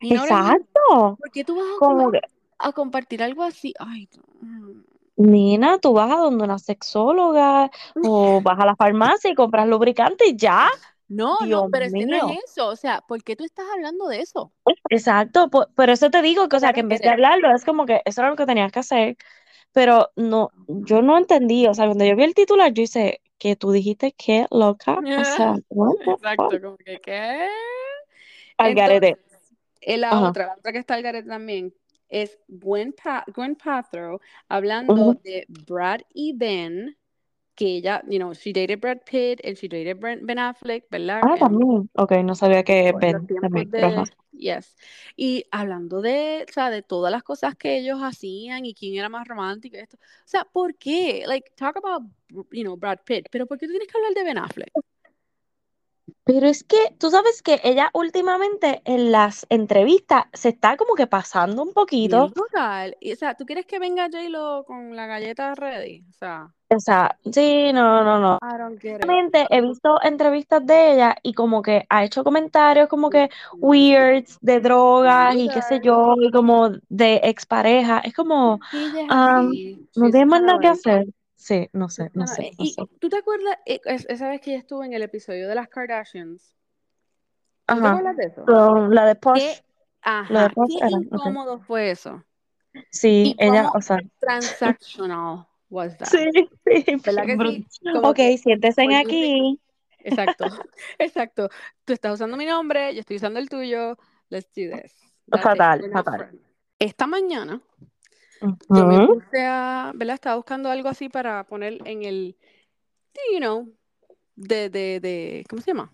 Exacto. 0.02 1.18
¿Por 1.20 1.32
qué 1.32 1.43
tú 1.43 1.56
vas 1.56 1.66
a, 1.66 1.80
Como 1.80 2.04
com- 2.04 2.12
que, 2.12 2.22
a 2.60 2.72
compartir 2.72 3.24
algo 3.24 3.43
así? 3.43 3.74
Ay, 3.80 4.08
no. 4.16 4.84
Nina, 5.18 5.80
tú 5.80 5.93
vas 5.93 6.12
a 6.12 6.18
donde 6.18 6.43
una 6.43 6.60
sexóloga 6.60 7.72
o 8.04 8.39
vas 8.43 8.60
a 8.60 8.66
la 8.66 8.76
farmacia 8.76 9.32
y 9.32 9.36
compras 9.36 9.68
lubricante 9.68 10.28
y 10.28 10.38
ya. 10.38 10.70
No, 11.10 11.38
no, 11.48 11.70
pero 11.72 11.86
es 11.86 11.93
que 11.93 12.06
no 12.06 12.30
es 12.30 12.43
eso. 12.45 12.68
O 12.68 12.76
sea, 12.76 13.02
¿por 13.08 13.24
qué 13.24 13.36
tú 13.36 13.43
estás 13.43 13.66
hablando 13.74 14.08
de 14.08 14.20
eso? 14.20 14.52
Exacto, 14.89 15.50
pero 15.76 15.93
eso 15.93 16.10
te 16.10 16.22
digo 16.22 16.48
que, 16.50 16.58
o 16.58 16.60
sea, 16.60 16.74
que 16.74 16.82
en 16.82 16.88
no 16.88 16.89
vez 16.89 17.02
de 17.02 17.10
hablarlo, 17.10 17.54
es 17.56 17.66
como 17.66 17.86
que 17.86 18.02
eso 18.06 18.22
era 18.22 18.30
lo 18.30 18.36
que 18.36 18.45
tenías 18.45 18.72
que 18.72 18.80
hacer, 18.80 19.18
pero 19.72 20.12
no, 20.16 20.52
yo 20.68 21.02
no 21.02 21.18
entendí, 21.18 21.66
o 21.68 21.74
sea, 21.74 21.86
cuando 21.86 22.06
yo 22.06 22.16
vi 22.16 22.24
el 22.24 22.36
titular, 22.36 22.74
yo 22.74 22.84
hice, 22.84 23.22
que 23.38 23.56
tú 23.56 23.72
dijiste 23.72 24.14
que 24.14 24.48
loca, 24.52 24.93
o 25.00 25.24
sea, 25.24 25.56
Exacto, 25.70 26.62
como 26.62 26.78
que, 26.78 27.00
¿qué? 27.00 27.48
Al 28.58 28.76
garete. 28.76 29.18
Eh, 29.82 29.97
la 29.97 30.11
Ajá. 30.13 30.30
otra, 30.30 30.45
la 30.47 30.55
otra 30.55 30.71
que 30.71 30.80
está 30.80 30.95
al 30.95 31.03
garete 31.03 31.28
también 31.30 31.73
es 32.09 32.39
Gwen, 32.47 32.93
Pa- 32.93 33.25
Gwen 33.34 33.55
Paltrow 33.55 34.19
hablando 34.47 35.13
Ujú. 35.13 35.19
de 35.23 35.45
Brad 35.49 36.01
y 36.13 36.34
Ben, 36.34 36.97
que 37.55 37.78
ella, 37.78 38.03
you 38.07 38.19
know, 38.19 38.34
she 38.34 38.53
dated 38.53 38.80
Brad 38.80 38.99
Pitt 39.05 39.41
and 39.43 39.57
she 39.57 39.67
dated 39.67 39.99
Ben, 39.99 40.25
Ben 40.25 40.38
Affleck, 40.39 40.86
¿verdad? 40.91 41.23
Ah, 41.23 41.36
también, 41.39 41.89
ok, 41.95 42.11
no 42.23 42.36
sabía 42.36 42.63
que 42.63 42.93
Ben 42.93 43.28
también, 43.28 43.69
de, 43.71 44.03
yes. 44.32 44.75
Y 45.15 45.45
hablando 45.51 46.01
de, 46.01 46.45
o 46.47 46.53
sea, 46.53 46.69
de 46.69 46.84
todas 46.84 47.11
las 47.11 47.23
cosas 47.23 47.55
que 47.55 47.80
ellos 47.80 47.99
hacían 48.01 48.65
y 48.65 48.73
quién 48.73 48.95
era 48.99 49.09
más 49.09 49.28
romántico 49.28 49.75
y 49.75 49.80
esto. 49.80 49.97
O 49.97 49.99
sea, 50.25 50.45
¿por 50.45 50.75
qué? 50.75 51.23
Like, 51.28 51.51
talk 51.55 51.78
about, 51.78 52.03
you 52.51 52.63
know, 52.63 52.78
Brad 52.78 52.99
Pitt, 53.03 53.28
pero 53.32 53.47
¿por 53.47 53.57
qué 53.57 53.65
tú 53.65 53.71
tienes 53.71 53.88
que 53.88 53.97
hablar 53.97 54.13
de 54.13 54.23
Ben 54.23 54.38
Affleck? 54.38 54.71
Pero 56.28 56.47
es 56.47 56.65
que 56.65 56.78
tú 56.99 57.09
sabes 57.09 57.41
que 57.41 57.61
ella 57.63 57.89
últimamente 57.93 58.82
en 58.84 59.13
las 59.13 59.45
entrevistas 59.49 60.25
se 60.34 60.49
está 60.49 60.75
como 60.75 60.93
que 60.93 61.07
pasando 61.07 61.63
un 61.63 61.73
poquito. 61.73 62.30
Y, 62.99 63.13
o 63.13 63.15
sea, 63.15 63.36
¿tú 63.36 63.45
quieres 63.45 63.65
que 63.65 63.80
venga 63.80 64.09
J-Lo 64.11 64.65
con 64.65 64.93
la 64.93 65.07
galleta 65.07 65.55
ready? 65.55 66.03
O 66.09 66.13
sea, 66.13 66.53
O 66.69 66.80
sea, 66.82 67.17
sí, 67.32 67.71
no, 67.71 68.03
no, 68.03 68.19
no. 68.19 68.38
Realmente 68.41 69.47
he 69.49 69.61
visto 69.61 70.01
entrevistas 70.03 70.65
de 70.65 70.93
ella 70.93 71.15
y 71.23 71.34
como 71.34 71.61
que 71.61 71.86
ha 71.89 72.03
hecho 72.03 72.25
comentarios 72.25 72.89
como 72.89 73.09
que 73.09 73.30
weirds 73.53 74.38
de 74.41 74.59
drogas 74.59 75.34
y 75.34 75.47
qué 75.47 75.61
sé 75.61 75.80
yo, 75.82 76.15
y 76.19 76.30
como 76.32 76.71
de 76.89 77.21
expareja. 77.23 77.99
Es 77.99 78.13
como, 78.13 78.59
así. 79.09 79.78
no 79.95 80.05
She's 80.07 80.11
tiene 80.11 80.25
más 80.25 80.41
nada 80.41 80.59
que 80.59 80.67
hacer. 80.67 81.05
Sí, 81.38 81.70
no 81.72 81.88
sé, 81.88 82.10
no 82.14 82.26
kinda- 82.26 82.36
sé, 82.36 82.52
no 82.58 82.66
y 82.66 82.74
sé. 82.74 82.82
¿tú 83.00 83.10
te 83.10 83.18
acuerdas 83.18 83.58
eh, 83.66 83.80
es- 83.86 84.06
esa 84.10 84.28
vez 84.30 84.42
que 84.42 84.52
ella 84.52 84.60
estuvo 84.60 84.84
en 84.84 84.92
el 84.94 85.04
episodio 85.04 85.48
de 85.48 85.56
las 85.56 85.70
Kardashians? 85.70 86.56
¿Tú 87.66 87.74
te 87.74 87.80
Ajá. 87.80 87.90
acuerdas 87.90 88.18
de 88.18 88.26
eso? 88.26 88.44
Pero 88.46 88.88
la 88.90 89.06
de 89.06 89.16
Posh, 89.16 89.40
¿Qué, 89.40 89.64
lo 90.30 90.40
de 90.40 90.50
ajá, 90.50 90.50
Posh 90.50 90.70
qué 90.80 90.86
era, 90.86 90.98
incómodo 90.98 91.60
fue 91.60 91.92
eso? 91.92 92.24
Sí, 92.92 93.36
¿Y 93.38 93.44
ella, 93.44 93.68
cómo 93.68 93.74
o 93.76 93.82
sea, 93.82 94.00
transactional 94.20 95.48
was 95.70 95.98
that? 95.98 96.10
sí, 96.10 96.30
sí, 96.66 96.84
¿Verdad 97.06 97.26
que 97.26 97.38
sí? 97.38 97.68
Como 97.94 98.10
Ok, 98.10 98.16
que, 98.16 98.38
siéntese 98.38 98.84
you 98.84 98.96
aquí. 98.98 99.60
Exacto, 100.00 100.46
exacto. 101.00 101.50
Tú 101.86 101.94
estás 101.94 102.14
usando 102.14 102.38
mi 102.38 102.46
nombre, 102.46 102.94
yo 102.94 103.02
estoy 103.02 103.18
usando 103.18 103.40
el 103.40 103.50
tuyo. 103.50 103.98
Let's 104.30 104.48
do 104.56 104.70
this. 104.82 104.94
Fatal, 105.30 105.82
fatal. 105.92 106.30
Esta 106.80 107.08
mañana 107.08 107.62
yo 108.42 108.86
me 108.86 109.08
puse 109.08 109.46
a, 109.46 109.92
¿verdad? 109.96 110.16
Estaba 110.16 110.36
buscando 110.36 110.70
algo 110.70 110.90
así 110.90 111.10
para 111.10 111.44
poner 111.46 111.80
en 111.86 112.04
el, 112.04 112.38
you 113.32 113.40
know, 113.40 113.74
de, 114.36 114.70
de, 114.70 115.00
de, 115.00 115.46
¿cómo 115.50 115.62
se 115.62 115.72
llama? 115.72 115.92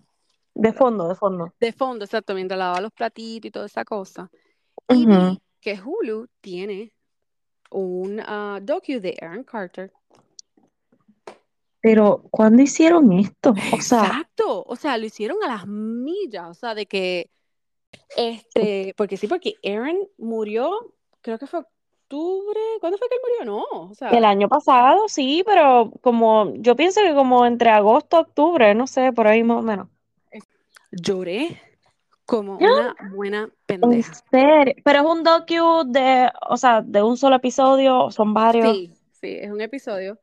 De 0.56 0.72
fondo, 0.74 1.08
de 1.08 1.16
fondo. 1.16 1.54
De 1.60 1.72
fondo, 1.72 2.06
exacto, 2.06 2.36
mientras 2.36 2.58
lavaba 2.58 2.82
los 2.82 2.92
platitos 2.92 3.48
y 3.48 3.52
toda 3.52 3.66
esa 3.66 3.84
cosa. 3.84 4.30
Y 4.90 5.06
vi 5.06 5.42
que 5.60 5.80
Hulu 5.82 6.28
tiene 6.42 6.94
un 7.72 8.20
ah, 8.20 8.60
docu 8.62 9.00
de 9.00 9.18
Aaron 9.22 9.44
Carter. 9.44 9.92
Pero, 11.82 12.24
¿cuándo 12.30 12.62
hicieron 12.62 13.12
esto? 13.14 13.52
O 13.52 13.82
sea, 13.82 14.06
Exacto, 14.06 14.64
o 14.64 14.76
sea, 14.76 14.98
lo 14.98 15.06
hicieron 15.06 15.38
a 15.44 15.48
las 15.48 15.68
millas, 15.68 16.50
o 16.50 16.54
sea, 16.54 16.76
de 16.76 16.86
que, 16.86 17.30
este, 18.16 18.94
porque 18.96 19.18
sí, 19.18 19.28
porque 19.28 19.56
Aaron 19.66 19.98
murió, 20.18 20.96
creo 21.22 21.40
que 21.40 21.48
fue 21.48 21.64
octubre, 22.14 22.60
¿cuándo 22.80 22.98
fue 22.98 23.08
que 23.10 23.16
él 23.16 23.22
murió? 23.24 23.52
No, 23.54 23.90
o 23.90 23.96
sea, 23.96 24.10
el 24.10 24.26
año 24.26 24.48
pasado 24.48 25.08
sí, 25.08 25.44
pero 25.46 25.92
como, 26.02 26.54
yo 26.56 26.76
pienso 26.76 27.02
que 27.02 27.14
como 27.14 27.46
entre 27.46 27.70
agosto, 27.70 28.20
octubre, 28.20 28.74
no 28.76 28.88
sé, 28.88 29.12
por 29.12 29.28
ahí 29.28 29.44
más 29.44 29.58
o 29.58 29.62
menos. 29.62 29.88
lloré 30.92 31.62
como 32.26 32.58
una 32.58 32.96
buena 33.12 33.44
En 33.68 33.82
pendeja. 33.82 34.14
serio. 34.32 34.76
Pero 34.84 35.00
es 35.00 35.06
un 35.06 35.24
docu 35.24 35.84
de, 35.92 36.30
o 36.50 36.58
sea, 36.58 36.82
de 36.82 37.02
un 37.02 37.18
solo 37.18 37.36
episodio, 37.36 38.12
son 38.12 38.34
varios. 38.34 38.72
Sí, 38.72 38.94
sí, 39.20 39.38
es 39.42 39.52
un 39.52 39.62
episodio. 39.62 40.20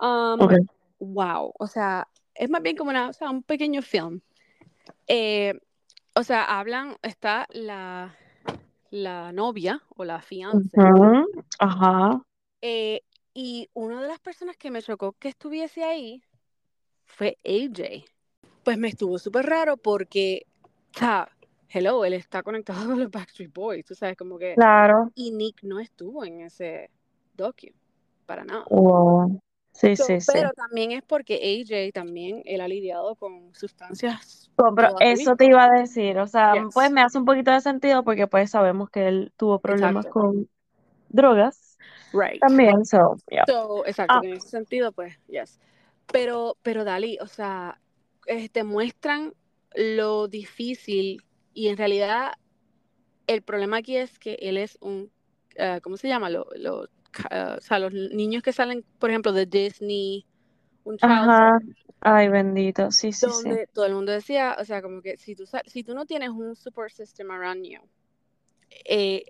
Um, 0.00 0.66
wow, 0.98 1.52
o 1.58 1.66
sea, 1.66 2.08
es 2.34 2.50
más 2.50 2.62
bien 2.62 2.76
como 2.76 2.90
una, 2.90 3.08
o 3.08 3.12
sea, 3.12 3.30
un 3.30 3.42
pequeño 3.42 3.82
film. 3.82 4.20
Eh, 5.06 5.54
o 6.14 6.22
sea, 6.22 6.44
hablan, 6.58 6.96
está 7.02 7.46
la, 7.50 8.14
la 8.90 9.32
novia 9.32 9.82
o 9.96 10.04
la. 10.04 10.22
Ujú, 10.52 11.42
Ajá. 11.58 12.22
Eh, 12.62 13.02
y 13.32 13.68
una 13.72 14.02
de 14.02 14.08
las 14.08 14.20
personas 14.20 14.56
que 14.56 14.70
me 14.70 14.82
chocó 14.82 15.12
que 15.12 15.28
estuviese 15.28 15.84
ahí 15.84 16.22
fue 17.06 17.38
AJ. 17.44 18.04
Pues 18.64 18.76
me 18.78 18.88
estuvo 18.88 19.18
súper 19.18 19.46
raro 19.46 19.76
porque, 19.76 20.46
o 20.94 20.98
sea, 20.98 21.28
hello, 21.68 22.04
él 22.04 22.14
está 22.14 22.42
conectado 22.42 22.84
con 22.86 23.00
los 23.00 23.10
Backstreet 23.10 23.52
Boys, 23.52 23.84
tú 23.84 23.94
sabes, 23.94 24.16
como 24.16 24.38
que... 24.38 24.54
Claro. 24.54 25.10
Y 25.14 25.30
Nick 25.32 25.62
no 25.62 25.80
estuvo 25.80 26.24
en 26.24 26.40
ese 26.42 26.90
docu, 27.34 27.68
para 28.26 28.44
nada. 28.44 28.64
Wow. 28.70 29.40
Sí, 29.72 29.96
So, 29.96 30.04
sí, 30.04 30.20
sí. 30.20 30.30
pero 30.32 30.50
también 30.52 30.90
es 30.92 31.02
porque 31.02 31.36
AJ 31.36 31.92
también, 31.92 32.42
él 32.44 32.60
ha 32.60 32.68
lidiado 32.68 33.14
con 33.14 33.54
sustancias 33.54 34.50
No, 34.58 34.74
pero 34.74 34.94
eso 35.00 35.36
te 35.36 35.46
iba 35.46 35.64
a 35.64 35.70
decir, 35.70 36.18
o 36.18 36.26
sea, 36.26 36.54
Yes. 36.54 36.74
pues 36.74 36.90
me 36.90 37.00
hace 37.00 37.18
un 37.18 37.24
poquito 37.24 37.50
de 37.52 37.60
sentido 37.60 38.02
porque 38.02 38.26
pues 38.26 38.50
sabemos 38.50 38.90
que 38.90 39.06
él 39.08 39.32
tuvo 39.36 39.58
problemas 39.60 40.04
Exacto. 40.06 40.20
con 40.20 40.48
drogas 41.08 41.78
Right. 42.12 42.40
también, 42.40 42.84
so, 42.84 43.16
yeah. 43.30 43.44
So, 43.46 43.86
exacto, 43.86 44.14
Ah. 44.16 44.20
en 44.24 44.34
ese 44.34 44.48
sentido, 44.48 44.90
pues, 44.92 45.18
yes. 45.28 45.60
Pero, 46.12 46.56
pero 46.62 46.84
Dali, 46.84 47.16
o 47.20 47.26
sea, 47.28 47.80
eh, 48.26 48.48
te 48.48 48.64
muestran 48.64 49.32
lo 49.76 50.26
difícil 50.26 51.22
y 51.54 51.68
en 51.68 51.76
realidad 51.76 52.32
el 53.28 53.42
problema 53.42 53.76
aquí 53.78 53.96
es 53.96 54.18
que 54.18 54.34
él 54.42 54.56
es 54.56 54.76
un, 54.80 55.10
eh, 55.54 55.78
¿cómo 55.82 55.96
se 55.96 56.08
llama? 56.08 56.28
Lo, 56.28 56.46
lo, 56.56 56.88
o 57.58 57.60
sea, 57.60 57.78
los 57.78 57.92
niños 57.92 58.42
que 58.42 58.52
salen, 58.52 58.84
por 58.98 59.10
ejemplo, 59.10 59.32
de 59.32 59.46
Disney, 59.46 60.26
un 60.84 60.98
Ajá. 61.02 61.58
Ay, 62.00 62.28
bendito, 62.28 62.90
sí, 62.90 63.12
sí, 63.12 63.30
sí. 63.30 63.50
donde 63.50 63.66
todo 63.68 63.86
el 63.86 63.94
mundo 63.94 64.12
decía, 64.12 64.56
o 64.58 64.64
sea, 64.64 64.82
como 64.82 65.02
que 65.02 65.16
si 65.16 65.34
tú, 65.36 65.44
si 65.66 65.84
tú 65.84 65.94
no 65.94 66.06
tienes 66.06 66.30
un 66.30 66.56
support 66.56 66.92
system 66.92 67.30
around 67.30 67.64
you, 67.64 67.80
eh, 68.86 69.24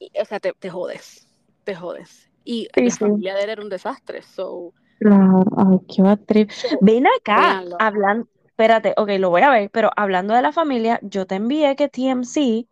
y- 0.00 0.12
o 0.20 0.24
sea, 0.24 0.40
te, 0.40 0.52
te 0.54 0.70
jodes, 0.70 1.28
te 1.64 1.74
jodes. 1.76 2.30
Y 2.44 2.68
Sí, 2.74 2.90
la 2.90 2.96
sí. 2.98 3.04
familia 3.04 3.34
de 3.36 3.44
él 3.44 3.50
era 3.50 3.62
un 3.62 3.68
desastre, 3.70 4.22
so, 4.22 4.74
Claro, 4.98 5.44
ay, 5.56 5.78
qué 5.88 6.02
actriz. 6.02 6.48
so, 6.50 6.80
Ven 6.80 7.06
acá, 7.06 7.64
hablando, 7.78 8.28
espérate, 8.46 8.92
ok, 8.98 9.08
lo 9.18 9.30
voy 9.30 9.40
a 9.42 9.50
ver, 9.50 9.70
pero 9.70 9.90
hablando 9.96 10.34
de 10.34 10.42
la 10.42 10.52
familia, 10.52 10.98
yo 11.02 11.26
te 11.26 11.36
envié 11.36 11.74
que 11.74 11.88
TMC 11.88 12.68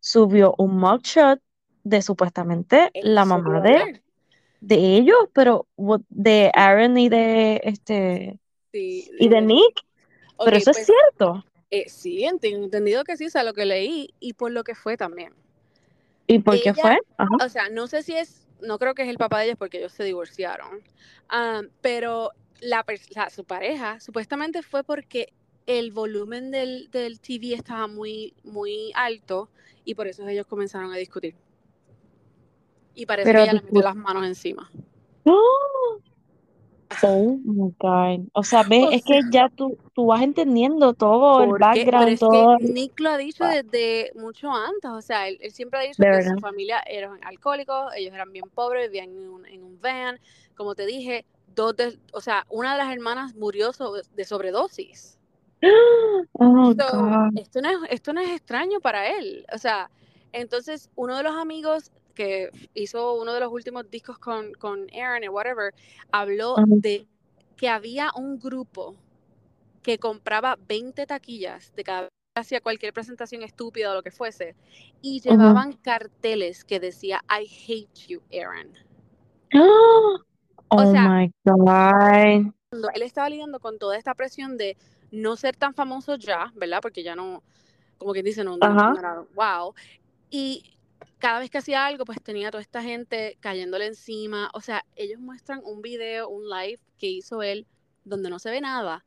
subió 0.00 0.54
un 0.58 0.78
mugshot 0.78 1.40
de 1.86 2.02
supuestamente 2.02 2.90
la 3.02 3.24
mamá 3.24 3.60
de, 3.60 4.00
de 4.60 4.96
ellos, 4.96 5.16
pero 5.32 5.68
de 6.08 6.50
Aaron 6.54 6.98
y 6.98 7.08
de 7.08 7.60
este 7.64 8.38
Sí, 8.72 9.08
y 9.18 9.28
de 9.28 9.40
Nick, 9.40 9.82
pero 10.44 10.56
eso 10.56 10.70
es 10.70 10.76
pues 10.76 10.86
cierto. 10.86 11.44
eh, 11.70 11.88
sí, 11.88 12.24
entendido 12.24 13.04
que 13.04 13.16
sí, 13.16 13.26
o 13.26 13.30
sea, 13.30 13.44
lo 13.44 13.54
que 13.54 13.64
leí 13.64 14.14
y 14.20 14.32
por 14.34 14.50
lo 14.50 14.64
que 14.64 14.74
fue 14.74 14.96
también. 14.96 15.32
¿Y 16.26 16.40
por 16.40 16.60
qué 16.60 16.74
fue? 16.74 16.98
Ajá. 17.16 17.36
o 17.44 17.48
sea, 17.48 17.68
no 17.68 17.86
sé 17.86 18.02
si 18.02 18.16
es, 18.16 18.46
no 18.60 18.78
creo 18.78 18.94
que 18.94 19.02
es 19.02 19.08
el 19.08 19.16
papá 19.18 19.38
de 19.40 19.46
ellos 19.46 19.58
porque 19.58 19.78
ellos 19.78 19.92
se 19.92 20.04
divorciaron, 20.04 20.82
ah, 21.28 21.62
pero 21.80 22.32
la- 22.60 22.84
su 23.30 23.44
pareja 23.44 24.00
supuestamente 24.00 24.62
fue 24.62 24.82
porque 24.82 25.32
el 25.66 25.92
volumen 25.92 26.50
del, 26.50 26.90
del 26.90 27.20
TV 27.20 27.54
estaba 27.54 27.86
muy, 27.86 28.34
muy 28.44 28.92
alto 28.94 29.48
y 29.84 29.94
por 29.94 30.06
eso 30.06 30.26
ellos 30.26 30.46
comenzaron 30.46 30.92
a 30.92 30.96
discutir. 30.96 31.34
Y 32.96 33.04
parece 33.06 33.28
Pero 33.28 33.38
que 33.40 33.44
ella 33.44 33.52
le 33.52 33.62
metió 33.62 33.82
las 33.82 33.94
manos 33.94 34.26
encima. 34.26 34.68
¡Oh! 35.24 35.98
Oh 37.02 37.36
my 37.44 37.74
God. 37.78 38.26
O 38.32 38.42
sea, 38.42 38.62
ves, 38.62 38.84
O 38.84 38.90
es 38.90 39.02
sea, 39.04 39.20
que 39.20 39.28
ya 39.30 39.48
tú, 39.50 39.76
tú 39.92 40.06
vas 40.06 40.22
entendiendo 40.22 40.94
todo 40.94 41.42
el 41.42 41.50
Porque, 41.50 41.64
pero 41.84 41.98
background, 41.98 42.08
es 42.08 42.20
que 42.20 42.26
todo 42.26 42.56
el- 42.58 42.74
Nick 42.74 42.98
lo 43.00 43.10
ha 43.10 43.16
dicho 43.18 43.44
Wow, 43.44 43.52
desde 43.52 44.12
mucho 44.14 44.50
antes, 44.50 44.90
o 44.90 45.02
sea, 45.02 45.28
él, 45.28 45.36
él 45.42 45.52
siempre 45.52 45.78
ha 45.78 45.82
dicho 45.82 46.02
de 46.02 46.08
que 46.08 46.16
verdad. 46.16 46.34
su 46.36 46.40
familia 46.40 46.80
eran 46.86 47.18
alcohólicos, 47.22 47.92
ellos 47.96 48.14
eran 48.14 48.32
bien 48.32 48.48
pobres, 48.48 48.90
vivían 48.90 49.10
en 49.10 49.28
un, 49.28 49.46
en 49.46 49.62
un 49.62 49.78
van, 49.80 50.18
como 50.56 50.74
te 50.74 50.86
dije, 50.86 51.26
dos 51.54 51.76
de- 51.76 51.98
o 52.14 52.20
sea, 52.22 52.46
una 52.48 52.72
de 52.72 52.78
las 52.78 52.92
hermanas 52.94 53.34
murió 53.34 53.72
de 54.14 54.24
sobredosis. 54.24 55.18
Oh 56.38 56.72
So, 56.72 57.30
esto 57.36 57.60
no 57.60 57.70
es, 57.70 57.78
esto 57.90 58.12
no 58.12 58.20
es 58.20 58.30
extraño 58.30 58.80
para 58.80 59.08
él, 59.18 59.44
o 59.52 59.58
sea, 59.58 59.90
entonces 60.32 60.88
uno 60.96 61.16
de 61.16 61.22
los 61.24 61.34
amigos 61.36 61.90
que 62.16 62.50
hizo 62.74 63.14
uno 63.14 63.32
de 63.32 63.38
los 63.40 63.52
últimos 63.52 63.88
discos 63.88 64.18
con, 64.18 64.52
con 64.54 64.88
Aaron 64.92 65.22
y 65.22 65.28
whatever, 65.28 65.72
habló 66.10 66.58
Ajá. 66.58 66.66
de 66.68 67.06
que 67.56 67.68
había 67.68 68.10
un 68.16 68.40
grupo 68.40 68.96
que 69.82 69.98
compraba 69.98 70.58
20 70.66 71.06
taquillas 71.06 71.72
de 71.76 71.84
cada 71.84 72.08
hacía 72.34 72.60
cualquier 72.60 72.92
presentación 72.92 73.42
estúpida 73.42 73.92
o 73.92 73.94
lo 73.94 74.02
que 74.02 74.10
fuese 74.10 74.54
y 75.00 75.20
llevaban 75.20 75.72
carteles 75.72 76.64
que 76.64 76.80
decía 76.80 77.22
I 77.30 77.46
hate 77.46 78.08
you, 78.08 78.20
Aaron. 78.30 78.74
Oh 79.54 80.18
O 80.68 80.90
sea, 80.90 81.08
my 81.08 81.32
God. 81.44 82.52
cuando 82.68 82.90
él 82.94 83.02
estaba 83.02 83.30
lidiando 83.30 83.60
con 83.60 83.78
toda 83.78 83.96
esta 83.96 84.14
presión 84.14 84.58
de 84.58 84.76
no 85.10 85.36
ser 85.36 85.56
tan 85.56 85.74
famoso 85.74 86.16
ya, 86.16 86.52
¿verdad? 86.56 86.80
Porque 86.82 87.02
ya 87.02 87.14
no, 87.14 87.42
como 87.96 88.12
quien 88.12 88.24
dice, 88.24 88.44
no, 88.44 88.56
no, 88.56 88.66
Ajá. 88.66 88.90
no 88.90 88.98
era 88.98 89.24
wow. 89.34 89.74
Y 90.28 90.75
cada 91.26 91.40
vez 91.40 91.50
que 91.50 91.58
hacía 91.58 91.84
algo, 91.84 92.04
pues 92.04 92.22
tenía 92.22 92.52
toda 92.52 92.62
esta 92.62 92.80
gente 92.84 93.36
cayéndole 93.40 93.86
encima. 93.86 94.48
O 94.54 94.60
sea, 94.60 94.84
ellos 94.94 95.18
muestran 95.18 95.60
un 95.64 95.82
video, 95.82 96.28
un 96.28 96.48
live 96.48 96.78
que 96.98 97.08
hizo 97.08 97.42
él 97.42 97.66
donde 98.04 98.30
no 98.30 98.38
se 98.38 98.48
ve 98.48 98.60
nada 98.60 99.04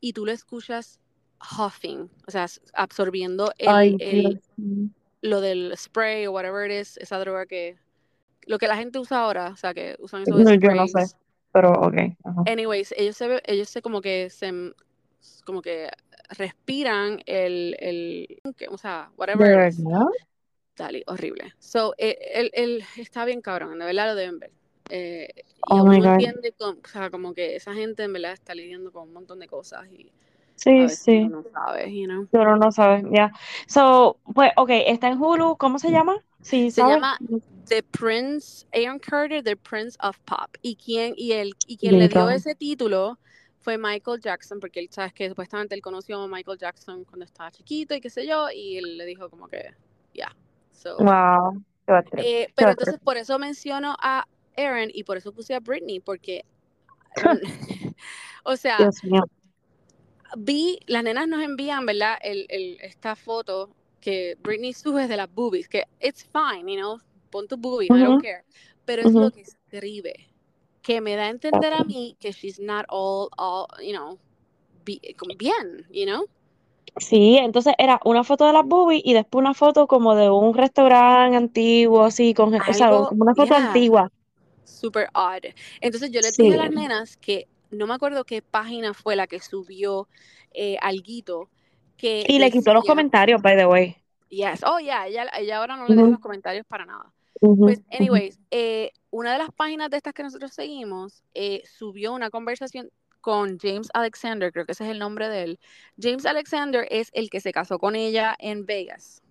y 0.00 0.12
tú 0.12 0.26
lo 0.26 0.32
escuchas 0.32 0.98
huffing, 1.40 2.10
o 2.26 2.30
sea, 2.32 2.46
absorbiendo 2.74 3.52
Ay, 3.64 3.96
el, 4.00 4.16
el, 4.16 4.22
Dios 4.30 4.50
mío. 4.56 4.88
lo 5.22 5.40
del 5.40 5.72
spray 5.76 6.26
o 6.26 6.32
whatever 6.32 6.68
it 6.68 6.80
is, 6.80 6.96
esa 6.96 7.20
droga 7.20 7.46
que, 7.46 7.78
lo 8.46 8.58
que 8.58 8.66
la 8.66 8.76
gente 8.76 8.98
usa 8.98 9.20
ahora, 9.20 9.50
o 9.50 9.56
sea, 9.56 9.72
que 9.72 9.94
usan 10.00 10.22
esos 10.22 10.40
No, 10.40 10.52
yo 10.54 10.74
no 10.74 10.88
sé, 10.88 10.90
sprays. 10.90 11.16
pero 11.52 11.70
ok. 11.70 11.94
Ajá. 12.24 12.42
Anyways, 12.48 12.92
ellos 12.96 13.16
se, 13.16 13.40
ellos 13.44 13.68
se 13.68 13.80
como 13.80 14.00
que 14.00 14.28
se, 14.28 14.74
como 15.44 15.62
que 15.62 15.88
respiran 16.30 17.20
el, 17.26 17.76
el 17.78 18.40
o 18.68 18.76
sea, 18.76 19.10
¿De 19.12 19.16
whatever. 19.16 19.68
is. 19.68 19.78
Dale, 20.80 21.02
horrible. 21.06 21.52
So, 21.58 21.94
eh, 21.98 22.16
él, 22.34 22.50
él 22.54 22.82
está 22.96 23.24
bien 23.26 23.42
cabrón, 23.42 23.78
de 23.78 23.84
verdad 23.84 24.06
lo 24.08 24.14
deben 24.14 24.38
ver. 24.38 24.50
Eh, 24.88 25.28
y 25.66 25.78
Oh 25.78 25.82
uno 25.82 25.92
my 25.92 26.00
God. 26.00 26.24
entiende, 26.24 26.52
con- 26.52 26.80
o 26.82 26.88
sea, 26.88 27.10
como 27.10 27.34
que 27.34 27.54
esa 27.56 27.74
gente 27.74 28.04
en 28.04 28.12
verdad 28.14 28.32
está 28.32 28.54
lidiando 28.54 28.90
con 28.92 29.08
un 29.08 29.12
montón 29.12 29.38
de 29.40 29.46
cosas 29.46 29.86
y 29.92 30.10
a 30.76 30.86
Sí, 30.86 30.88
veces 30.88 31.04
sí. 31.04 31.22
uno 31.22 31.42
no 31.42 31.50
sabe, 31.52 31.94
you 31.94 32.06
know. 32.06 32.28
Pero 32.30 32.56
no 32.56 32.72
sabes, 32.72 33.04
ya. 33.12 33.32
So, 33.68 34.20
pues, 34.34 34.52
ok, 34.56 34.70
está 34.86 35.08
en 35.08 35.20
Hulu. 35.22 35.56
¿Cómo 35.58 35.78
se 35.78 35.90
llama? 35.90 36.16
Sí, 36.42 36.70
Se 36.70 36.84
¿sabes? 36.84 36.86
llama 36.86 37.20
The 37.68 37.82
Prince, 37.82 38.64
Aaron 38.72 38.98
Carter, 38.98 39.42
The 39.42 39.56
Prince 39.56 39.96
of 40.00 40.18
Pop. 40.24 40.56
Y 40.62 40.76
quien, 40.76 41.14
y 41.16 41.32
el, 41.32 41.54
y 41.66 41.76
quien 41.76 41.98
le 41.98 42.08
dio 42.08 42.30
ese 42.30 42.54
título 42.54 43.18
fue 43.58 43.76
Michael 43.78 44.20
Jackson, 44.20 44.60
porque 44.60 44.80
él 44.80 44.88
sabes 44.90 45.12
que 45.12 45.28
supuestamente 45.28 45.74
él 45.74 45.82
conoció 45.82 46.20
a 46.22 46.28
Michael 46.28 46.58
Jackson 46.58 47.04
cuando 47.04 47.24
estaba 47.24 47.50
chiquito 47.50 47.94
y 47.94 48.00
qué 48.00 48.10
sé 48.10 48.26
yo, 48.26 48.48
y 48.50 48.78
él 48.78 48.96
le 48.96 49.04
dijo 49.04 49.28
como 49.28 49.48
que, 49.48 49.74
ya. 50.14 50.34
So, 50.82 50.96
Wow. 50.98 51.62
Eh, 52.16 52.48
pero 52.54 52.70
entonces 52.70 52.98
por 53.02 53.16
eso 53.16 53.38
menciono 53.38 53.94
a 54.00 54.24
Aaron 54.56 54.90
y 54.92 55.04
por 55.04 55.16
eso 55.16 55.32
puse 55.32 55.54
a 55.54 55.60
Britney, 55.60 56.00
porque, 56.00 56.44
o 58.44 58.56
sea, 58.56 58.88
vi, 60.36 60.78
las 60.86 61.04
nenas 61.04 61.28
nos 61.28 61.42
envían, 61.42 61.84
¿verdad? 61.86 62.18
El, 62.22 62.46
el, 62.48 62.78
esta 62.80 63.14
foto 63.16 63.70
que 64.00 64.36
Britney 64.42 64.72
sube 64.72 65.06
de 65.06 65.16
las 65.16 65.32
boobies, 65.32 65.68
que 65.68 65.84
it's 66.00 66.24
fine, 66.24 66.70
you 66.72 66.78
know, 66.78 66.98
pon 67.30 67.46
tus 67.46 67.58
boobies, 67.58 67.90
I 67.90 67.94
Ujú. 67.94 68.04
don't 68.04 68.22
care. 68.22 68.44
Pero 68.86 69.02
es 69.02 69.08
Ujú. 69.08 69.20
lo 69.20 69.30
que 69.30 69.42
escribe, 69.42 70.14
que 70.82 71.00
me 71.00 71.14
da 71.16 71.24
a 71.24 71.28
entender 71.28 71.72
a 71.72 71.84
mí 71.84 72.16
que 72.18 72.32
she's 72.32 72.58
not 72.58 72.86
all, 72.88 73.28
all 73.36 73.66
you 73.82 73.92
know, 73.92 74.18
bien, 74.84 75.86
you 75.90 76.06
know. 76.06 76.26
Sí, 76.96 77.38
entonces 77.38 77.74
era 77.78 78.00
una 78.04 78.24
foto 78.24 78.46
de 78.46 78.52
las 78.52 78.66
boobies 78.66 79.02
y 79.04 79.14
después 79.14 79.40
una 79.40 79.54
foto 79.54 79.86
como 79.86 80.14
de 80.14 80.30
un 80.30 80.54
restaurante 80.54 81.36
antiguo, 81.36 82.04
así, 82.04 82.34
con, 82.34 82.54
o 82.54 82.74
sea, 82.74 82.90
como 82.90 83.22
una 83.22 83.34
foto 83.34 83.54
yeah, 83.54 83.56
antigua. 83.56 84.10
super 84.64 85.08
odd. 85.14 85.44
Entonces 85.80 86.10
yo 86.10 86.20
les 86.20 86.36
dije 86.36 86.54
a 86.54 86.56
las 86.56 86.70
nenas 86.70 87.16
que 87.16 87.48
no 87.70 87.86
me 87.86 87.94
acuerdo 87.94 88.24
qué 88.24 88.42
página 88.42 88.94
fue 88.94 89.16
la 89.16 89.26
que 89.26 89.40
subió 89.40 90.08
eh, 90.52 90.76
alguito 90.80 91.50
que 91.96 92.24
Y 92.26 92.38
le 92.38 92.50
quitó 92.50 92.74
los 92.74 92.84
comentarios, 92.84 93.40
by 93.42 93.56
the 93.56 93.66
way. 93.66 93.96
yes, 94.28 94.62
oh 94.64 94.78
yeah, 94.78 95.06
ella, 95.06 95.28
ella 95.38 95.58
ahora 95.58 95.76
no 95.76 95.86
le 95.86 95.96
los 95.96 96.20
comentarios 96.20 96.66
para 96.66 96.86
nada. 96.86 97.12
Pues, 97.40 97.80
anyways, 97.90 98.38
eh, 98.50 98.92
una 99.10 99.32
de 99.32 99.38
las 99.38 99.50
páginas 99.52 99.90
de 99.90 99.96
estas 99.96 100.12
que 100.12 100.22
nosotros 100.22 100.52
seguimos 100.52 101.22
eh, 101.34 101.62
subió 101.64 102.12
una 102.12 102.30
conversación 102.30 102.90
con 103.20 103.58
James 103.58 103.88
Alexander, 103.94 104.52
creo 104.52 104.66
que 104.66 104.72
ese 104.72 104.84
es 104.84 104.90
el 104.90 104.98
nombre 104.98 105.28
de 105.28 105.42
él. 105.42 105.58
James 106.00 106.26
Alexander 106.26 106.86
es 106.90 107.10
el 107.12 107.30
que 107.30 107.40
se 107.40 107.52
casó 107.52 107.78
con 107.78 107.96
ella 107.96 108.34
en 108.38 108.66
Vegas, 108.66 109.22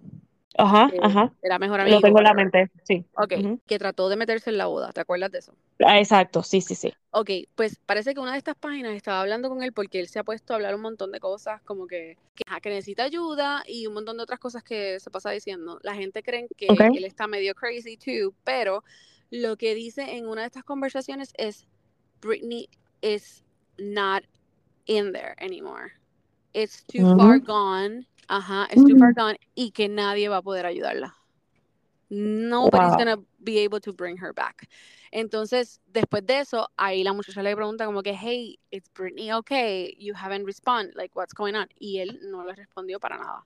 Ajá, 0.58 0.90
que 0.90 1.00
ajá. 1.02 1.34
era 1.42 1.60
mejor 1.60 1.78
Lo 1.78 1.84
amigo, 1.84 2.02
tengo 2.02 2.20
en 2.20 2.24
la 2.24 2.34
mente, 2.34 2.72
sí. 2.84 3.06
Ok, 3.16 3.34
que 3.66 3.80
trató 3.80 4.10
de 4.10 4.18
meterse 4.18 4.50
en 4.50 4.58
la 4.58 4.66
boda, 4.66 4.92
¿te 4.92 5.02
acuerdas 5.02 5.32
de 5.32 5.40
eso? 5.40 5.54
Ah, 5.86 6.00
Exacto, 6.00 6.44
sí, 6.44 6.62
sí, 6.62 6.76
sí. 6.76 6.94
Ok, 7.12 7.30
pues 7.56 7.80
parece 7.86 8.14
que 8.14 8.20
una 8.20 8.34
de 8.34 8.38
estas 8.38 8.56
páginas 8.56 8.94
estaba 8.94 9.22
hablando 9.22 9.50
con 9.50 9.64
él 9.64 9.74
porque 9.74 10.00
él 10.00 10.08
se 10.08 10.20
ha 10.20 10.24
puesto 10.24 10.54
a 10.54 10.58
hablar 10.58 10.76
un 10.76 10.82
montón 10.82 11.12
de 11.12 11.20
cosas 11.20 11.62
como 11.64 11.88
que, 11.88 12.18
que, 12.36 12.70
necesita 12.70 13.04
ayuda 13.04 13.64
y 13.66 13.88
un 13.88 13.94
montón 13.94 14.18
de 14.18 14.24
otras 14.24 14.40
cosas 14.40 14.64
que 14.64 15.00
se 15.00 15.10
pasa 15.10 15.32
diciendo. 15.32 15.80
La 15.82 15.96
gente 15.96 16.22
cree 16.22 16.48
que 16.56 16.68
él 16.68 17.06
está 17.06 17.28
medio 17.28 17.56
crazy 17.56 17.98
too, 17.98 18.34
pero 18.44 18.84
lo 19.32 19.58
que 19.58 19.76
dice 19.76 20.18
en 20.18 20.28
una 20.28 20.42
de 20.42 20.48
estas 20.48 20.64
conversaciones 20.64 21.34
es 21.38 21.66
Britney 22.22 22.70
is 23.02 23.44
not 23.80 24.24
in 24.88 25.12
there 25.12 25.36
anymore. 25.40 25.92
It's 26.54 26.84
too 26.84 27.06
far 27.18 27.40
gone. 27.40 28.06
Ajá, 28.28 28.68
it's 28.72 28.84
too 28.84 28.98
far 28.98 29.14
gone 29.14 29.38
y 29.56 29.72
que 29.72 29.88
nadie 29.88 30.30
va 30.30 30.38
a 30.38 30.42
poder 30.42 30.66
ayudarla. 30.66 31.14
Nobody's 32.12 32.92
Wow. 32.92 32.98
gonna 32.98 33.18
be 33.44 33.60
able 33.60 33.80
to 33.82 33.94
bring 33.94 34.18
her 34.18 34.34
back. 34.34 34.68
Entonces, 35.12 35.80
después 35.92 36.26
de 36.26 36.40
eso, 36.40 36.68
ahí 36.78 37.04
la 37.04 37.14
muchacha 37.14 37.42
le 37.42 37.56
pregunta 37.56 37.86
como 37.86 38.02
que, 38.02 38.14
hey, 38.14 38.58
it's 38.72 38.90
Britney 38.94 39.32
okay? 39.32 39.96
You 39.98 40.14
haven't 40.16 40.46
responded, 40.46 40.96
like, 40.96 41.16
what's 41.16 41.34
going 41.34 41.56
on? 41.56 41.68
Y 41.80 42.00
él 42.00 42.20
no 42.32 42.44
le 42.44 42.54
respondió 42.54 43.00
para 43.00 43.18
nada. 43.18 43.46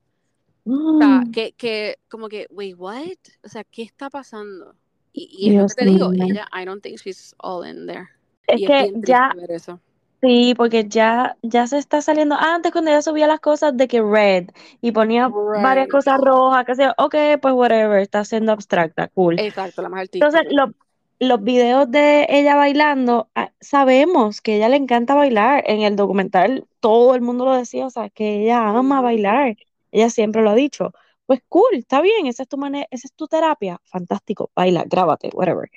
O 0.65 0.97
sea, 0.97 1.23
que, 1.33 1.53
que 1.53 1.97
como 2.09 2.29
que, 2.29 2.47
wait, 2.51 2.75
what? 2.77 3.17
O 3.43 3.49
sea, 3.49 3.63
¿qué 3.65 3.83
está 3.83 4.09
pasando? 4.09 4.75
Y, 5.13 5.29
y 5.31 5.49
es 5.49 5.55
lo 5.55 5.67
que 5.67 5.75
te 5.75 5.85
digo, 5.85 6.11
ella, 6.13 6.47
I 6.53 6.65
don't 6.65 6.81
think 6.81 6.99
she's 6.99 7.35
all 7.39 7.65
in 7.65 7.85
there. 7.85 8.09
Es 8.47 8.61
Y 8.61 8.65
que 8.65 8.93
ya, 9.05 9.33
ver 9.35 9.51
eso. 9.51 9.79
Sí, 10.23 10.53
porque 10.55 10.87
ya, 10.87 11.37
ya 11.41 11.67
se 11.67 11.77
está 11.77 12.01
saliendo. 12.01 12.35
Antes, 12.35 12.71
cuando 12.71 12.91
ella 12.91 13.01
subía 13.01 13.27
las 13.27 13.41
cosas 13.41 13.75
de 13.75 13.87
que 13.87 14.01
red 14.01 14.47
y 14.81 14.91
ponía 14.91 15.27
varias 15.27 15.89
cosas 15.89 16.19
rojas, 16.19 16.65
que 16.65 16.75
sea, 16.75 16.95
ok, 16.97 17.15
pues 17.41 17.53
whatever, 17.53 17.99
está 17.99 18.23
siendo 18.23 18.53
abstracta, 18.53 19.09
cool. 19.09 19.39
Exacto, 19.39 19.81
la 19.81 19.89
más 19.89 20.09
Entonces, 20.11 20.41
artística. 20.41 20.73
los, 21.19 21.43
videos 21.43 21.91
de 21.91 22.25
ella 22.29 22.55
bailando, 22.55 23.29
ah, 23.35 23.51
sabemos 23.59 24.41
que 24.41 24.53
a 24.53 24.55
ella 24.55 24.69
le 24.69 24.77
encanta 24.77 25.13
bailar. 25.13 25.63
En 25.67 25.81
el 25.81 25.95
documental 25.95 26.67
todo 26.79 27.15
el 27.15 27.21
mundo 27.21 27.45
lo 27.45 27.53
decía, 27.55 27.85
o 27.85 27.89
sea, 27.89 28.09
que 28.09 28.43
ella 28.43 28.69
ama 28.69 29.01
bailar. 29.01 29.57
Ella 29.91 30.09
siempre 30.09 30.41
lo 30.41 30.51
ha 30.51 30.55
dicho. 30.55 30.93
Pues 31.25 31.41
cool, 31.49 31.73
está 31.73 32.01
bien, 32.01 32.27
esa 32.27 32.43
es 32.43 32.49
tu 32.49 32.57
manera, 32.57 32.87
esa 32.91 33.07
es 33.07 33.13
tu 33.13 33.27
terapia. 33.27 33.79
Fantástico, 33.85 34.51
baila, 34.55 34.83
grábate, 34.85 35.29
whatever. 35.33 35.69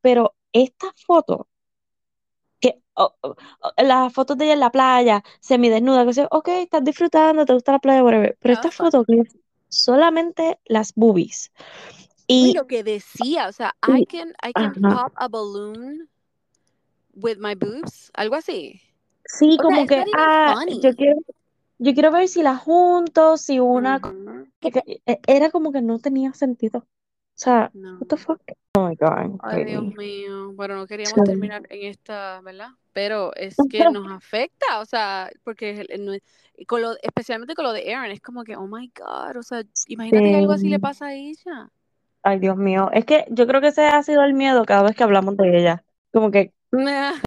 Pero 0.00 0.34
esta 0.52 0.92
foto, 0.96 1.48
que 2.60 2.82
oh, 2.94 3.14
oh, 3.22 3.34
oh, 3.62 3.82
las 3.82 4.12
fotos 4.12 4.36
de 4.38 4.44
ella 4.46 4.54
en 4.54 4.60
la 4.60 4.70
playa, 4.70 5.22
semidesnuda, 5.40 6.04
que 6.06 6.12
sea, 6.14 6.28
ok, 6.30 6.48
estás 6.48 6.84
disfrutando, 6.84 7.44
te 7.44 7.54
gusta 7.54 7.72
la 7.72 7.78
playa, 7.78 8.04
whatever. 8.04 8.36
Pero 8.40 8.54
esta 8.54 8.70
foto 8.70 9.04
que 9.04 9.20
es 9.20 9.36
solamente 9.68 10.58
las 10.66 10.94
boobies. 10.94 11.52
Y 12.26 12.50
Y, 12.50 12.54
lo 12.54 12.66
que 12.66 12.84
decía, 12.84 13.48
o 13.48 13.52
sea, 13.52 13.74
I 13.82 14.06
can, 14.06 14.30
I 14.46 14.52
can 14.52 14.72
ajá. 14.74 15.04
pop 15.04 15.12
a 15.16 15.28
balloon 15.28 16.08
with 17.14 17.38
my 17.38 17.54
boobs, 17.54 18.10
algo 18.14 18.36
así. 18.36 18.80
Sí, 19.24 19.56
O 19.58 19.62
como 19.62 19.86
que, 19.86 20.04
ah, 20.18 20.54
yo 20.82 20.94
quiero, 20.94 21.20
yo 21.78 21.94
quiero 21.94 22.10
ver 22.10 22.28
si 22.28 22.42
la 22.42 22.56
junto, 22.56 23.36
si 23.36 23.60
una, 23.60 24.00
que- 24.60 25.02
e- 25.06 25.20
era 25.26 25.50
como 25.50 25.72
que 25.72 25.82
no 25.82 25.98
tenía 25.98 26.32
sentido. 26.34 26.86
O 27.40 27.42
sea, 27.42 27.70
No. 27.72 27.94
what 28.00 28.06
the 28.08 28.16
fuck? 28.18 28.38
Oh 28.76 28.86
my 28.86 28.94
God, 28.96 29.38
Ay, 29.42 29.64
Dios 29.64 29.82
mío. 29.96 30.52
Bueno, 30.52 30.76
no 30.76 30.86
queríamos 30.86 31.14
Sí. 31.14 31.24
terminar 31.24 31.62
en 31.70 31.86
esta, 31.90 32.42
¿verdad? 32.42 32.68
Pero 32.92 33.34
es 33.34 33.56
que 33.70 33.78
nos 33.90 34.12
afecta, 34.12 34.80
o 34.80 34.84
sea, 34.84 35.30
porque 35.42 35.86
con 36.66 36.82
lo, 36.82 36.92
especialmente 37.02 37.54
con 37.54 37.64
lo 37.64 37.72
de 37.72 37.94
Aaron, 37.94 38.10
es 38.10 38.20
como 38.20 38.44
que, 38.44 38.56
oh 38.56 38.66
my 38.66 38.92
God, 38.94 39.38
o 39.38 39.42
sea, 39.42 39.62
imagínate 39.86 40.22
que 40.30 40.36
algo 40.36 40.52
así 40.52 40.68
le 40.68 40.78
pasa 40.80 41.06
a 41.06 41.14
ella. 41.14 41.70
Ay, 42.22 42.38
Dios 42.40 42.58
mío. 42.58 42.90
Es 42.92 43.06
que 43.06 43.24
yo 43.30 43.46
creo 43.46 43.62
que 43.62 43.68
ese 43.68 43.86
ha 43.86 44.02
sido 44.02 44.22
el 44.22 44.34
miedo 44.34 44.66
cada 44.66 44.82
vez 44.82 44.94
que 44.94 45.02
hablamos 45.04 45.38
de 45.38 45.58
ella. 45.58 45.82
Como 46.12 46.30
que 46.30 46.52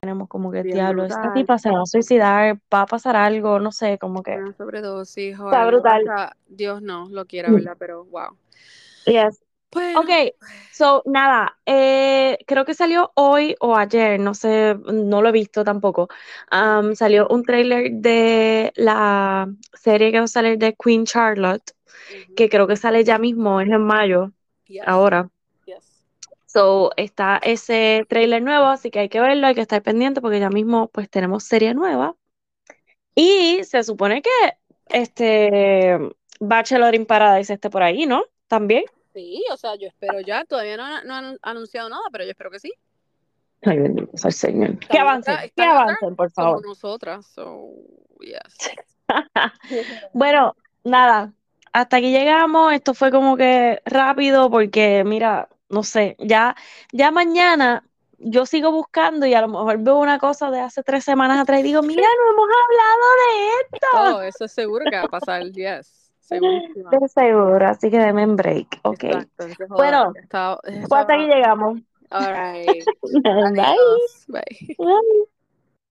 tenemos 0.02 0.30
como 0.30 0.52
que, 0.52 0.62
Bien 0.62 0.76
diablo, 0.76 1.06
esta 1.06 1.34
tipa 1.34 1.58
se 1.58 1.72
va 1.72 1.82
a 1.82 1.86
suicidar, 1.88 2.60
va 2.72 2.82
a 2.82 2.86
pasar 2.86 3.16
algo, 3.16 3.60
no 3.60 3.72
sé, 3.72 3.98
como 3.98 4.22
que 4.22 4.38
Una 4.38 4.54
sobredosis 4.54 5.40
o 5.40 5.46
está 5.48 5.66
brutal. 5.66 6.04
Dios 6.48 6.84
no 6.84 7.10
lo 7.10 7.26
quiera, 7.26 7.50
Mm. 7.50 7.56
¿verdad? 7.56 7.76
Pero 7.80 8.06
wow. 8.06 8.38
Yes. 9.08 9.44
Bueno, 9.74 10.02
Ok, 10.02 10.10
so 10.72 11.02
nada, 11.06 11.58
eh, 11.66 12.38
creo 12.48 12.66
que 12.66 12.74
salió 12.74 13.12
hoy 13.16 13.56
o 13.60 13.76
ayer, 13.76 14.20
no 14.20 14.34
sé, 14.34 14.76
no 14.86 15.22
lo 15.22 15.30
he 15.30 15.32
visto 15.32 15.64
tampoco. 15.64 16.10
Am, 16.50 16.96
salió 16.96 17.28
un 17.30 17.44
tráiler 17.44 17.92
de 17.92 18.72
la 18.76 19.48
serie 19.74 20.12
que 20.12 20.20
va 20.20 20.26
a 20.26 20.28
salir 20.28 20.58
de 20.58 20.76
Queen 20.76 21.06
Charlotte, 21.06 21.72
que 22.36 22.50
creo 22.50 22.68
que 22.68 22.76
sale 22.76 23.04
ya 23.04 23.18
mismo, 23.18 23.62
es 23.62 23.70
en 23.70 23.82
mayo, 23.82 24.32
Yes, 24.68 24.84
ahora. 24.86 25.30
yes. 25.66 26.04
So 26.46 26.92
está 26.98 27.40
ese 27.44 28.06
tráiler 28.08 28.42
nuevo, 28.42 28.66
así 28.66 28.92
que 28.92 29.00
hay 29.00 29.10
que 29.10 29.20
verlo, 29.20 29.48
hay 29.48 29.56
que 29.56 29.62
estar 29.62 29.82
pendiente 29.82 30.22
porque 30.22 30.40
ya 30.40 30.50
mismo 30.50 30.88
pues 30.90 31.10
tenemos 31.10 31.44
serie 31.44 31.74
nueva. 31.74 32.16
Y 33.16 33.64
se 33.64 33.84
supone 33.84 34.22
que 34.22 34.30
este 34.90 35.98
Bachelor 36.40 36.96
in 36.96 37.06
Paradise 37.06 37.54
esté 37.54 37.70
por 37.70 37.84
ahí, 37.84 38.06
¿no? 38.06 38.24
También. 38.48 38.84
Sí, 39.14 39.44
o 39.52 39.58
sea, 39.58 39.76
yo 39.76 39.88
espero 39.88 40.20
ya. 40.22 40.44
Todavía 40.46 40.78
no, 40.78 40.84
han- 40.84 41.08
no 41.08 41.14
han 41.16 41.38
anunciado 41.42 41.90
nada, 41.90 42.04
pero 42.12 42.24
yo 42.24 42.32
espero 42.32 42.50
que 42.52 42.60
sí. 42.60 42.74
Ay, 43.62 43.80
bendito 43.80 44.18
sea 44.18 44.30
el 44.30 44.34
Señor. 44.34 44.80
Que 44.80 45.00
avancen, 45.00 45.38
que 45.56 45.64
avancen, 45.64 46.16
por 46.16 46.34
como 46.34 46.48
favor. 46.50 46.66
nosotras. 46.66 47.26
So, 47.28 47.70
yes. 48.20 48.72
Bueno, 50.14 50.56
nada, 50.84 51.34
hasta 51.72 51.98
aquí 51.98 52.12
llegamos. 52.12 52.74
Esto 52.74 52.94
fue 52.94 53.12
como 53.12 53.38
que 53.38 53.82
rápido 53.86 54.50
porque, 54.50 55.04
mira, 55.06 55.50
no 55.70 55.84
sé, 55.84 56.16
ya, 56.20 56.56
ya 56.92 57.12
mañana 57.12 57.88
yo 58.18 58.46
sigo 58.46 58.72
buscando 58.72 59.26
y 59.26 59.34
a 59.34 59.42
lo 59.42 59.50
mejor 59.50 59.80
veo 59.80 59.98
una 60.00 60.18
cosa 60.18 60.50
de 60.50 60.60
hace 60.62 60.82
tres 60.84 61.04
semanas 61.04 61.40
atrás 61.40 61.60
y 61.60 61.64
digo, 61.64 61.82
mira, 61.82 62.02
no 62.04 62.32
hemos 62.32 62.48
hablado 62.64 63.08
de 63.20 63.50
esto. 63.76 64.18
Oh, 64.18 64.22
eso 64.22 64.46
es 64.46 64.52
seguro 64.54 64.86
que 64.90 64.96
va 64.96 65.04
a 65.04 65.08
pasar, 65.08 65.44
yes. 65.52 66.03
Segurísima. 66.24 66.90
De 66.92 67.08
seguro, 67.10 67.68
así 67.68 67.92
que 67.92 68.00
denme 68.00 68.24
en 68.24 68.36
break, 68.36 68.80
ok. 68.84 69.04
Exacto. 69.04 69.46
Bueno, 69.70 70.14
pues 70.14 70.92
hasta 70.92 71.14
aquí 71.14 71.28
llegamos. 71.28 71.80
All 72.12 72.34
right. 72.34 72.86
Bye. 73.02 73.62
Adiós. 73.62 74.26
Bye. 74.28 74.76
Bye. 74.78 75.28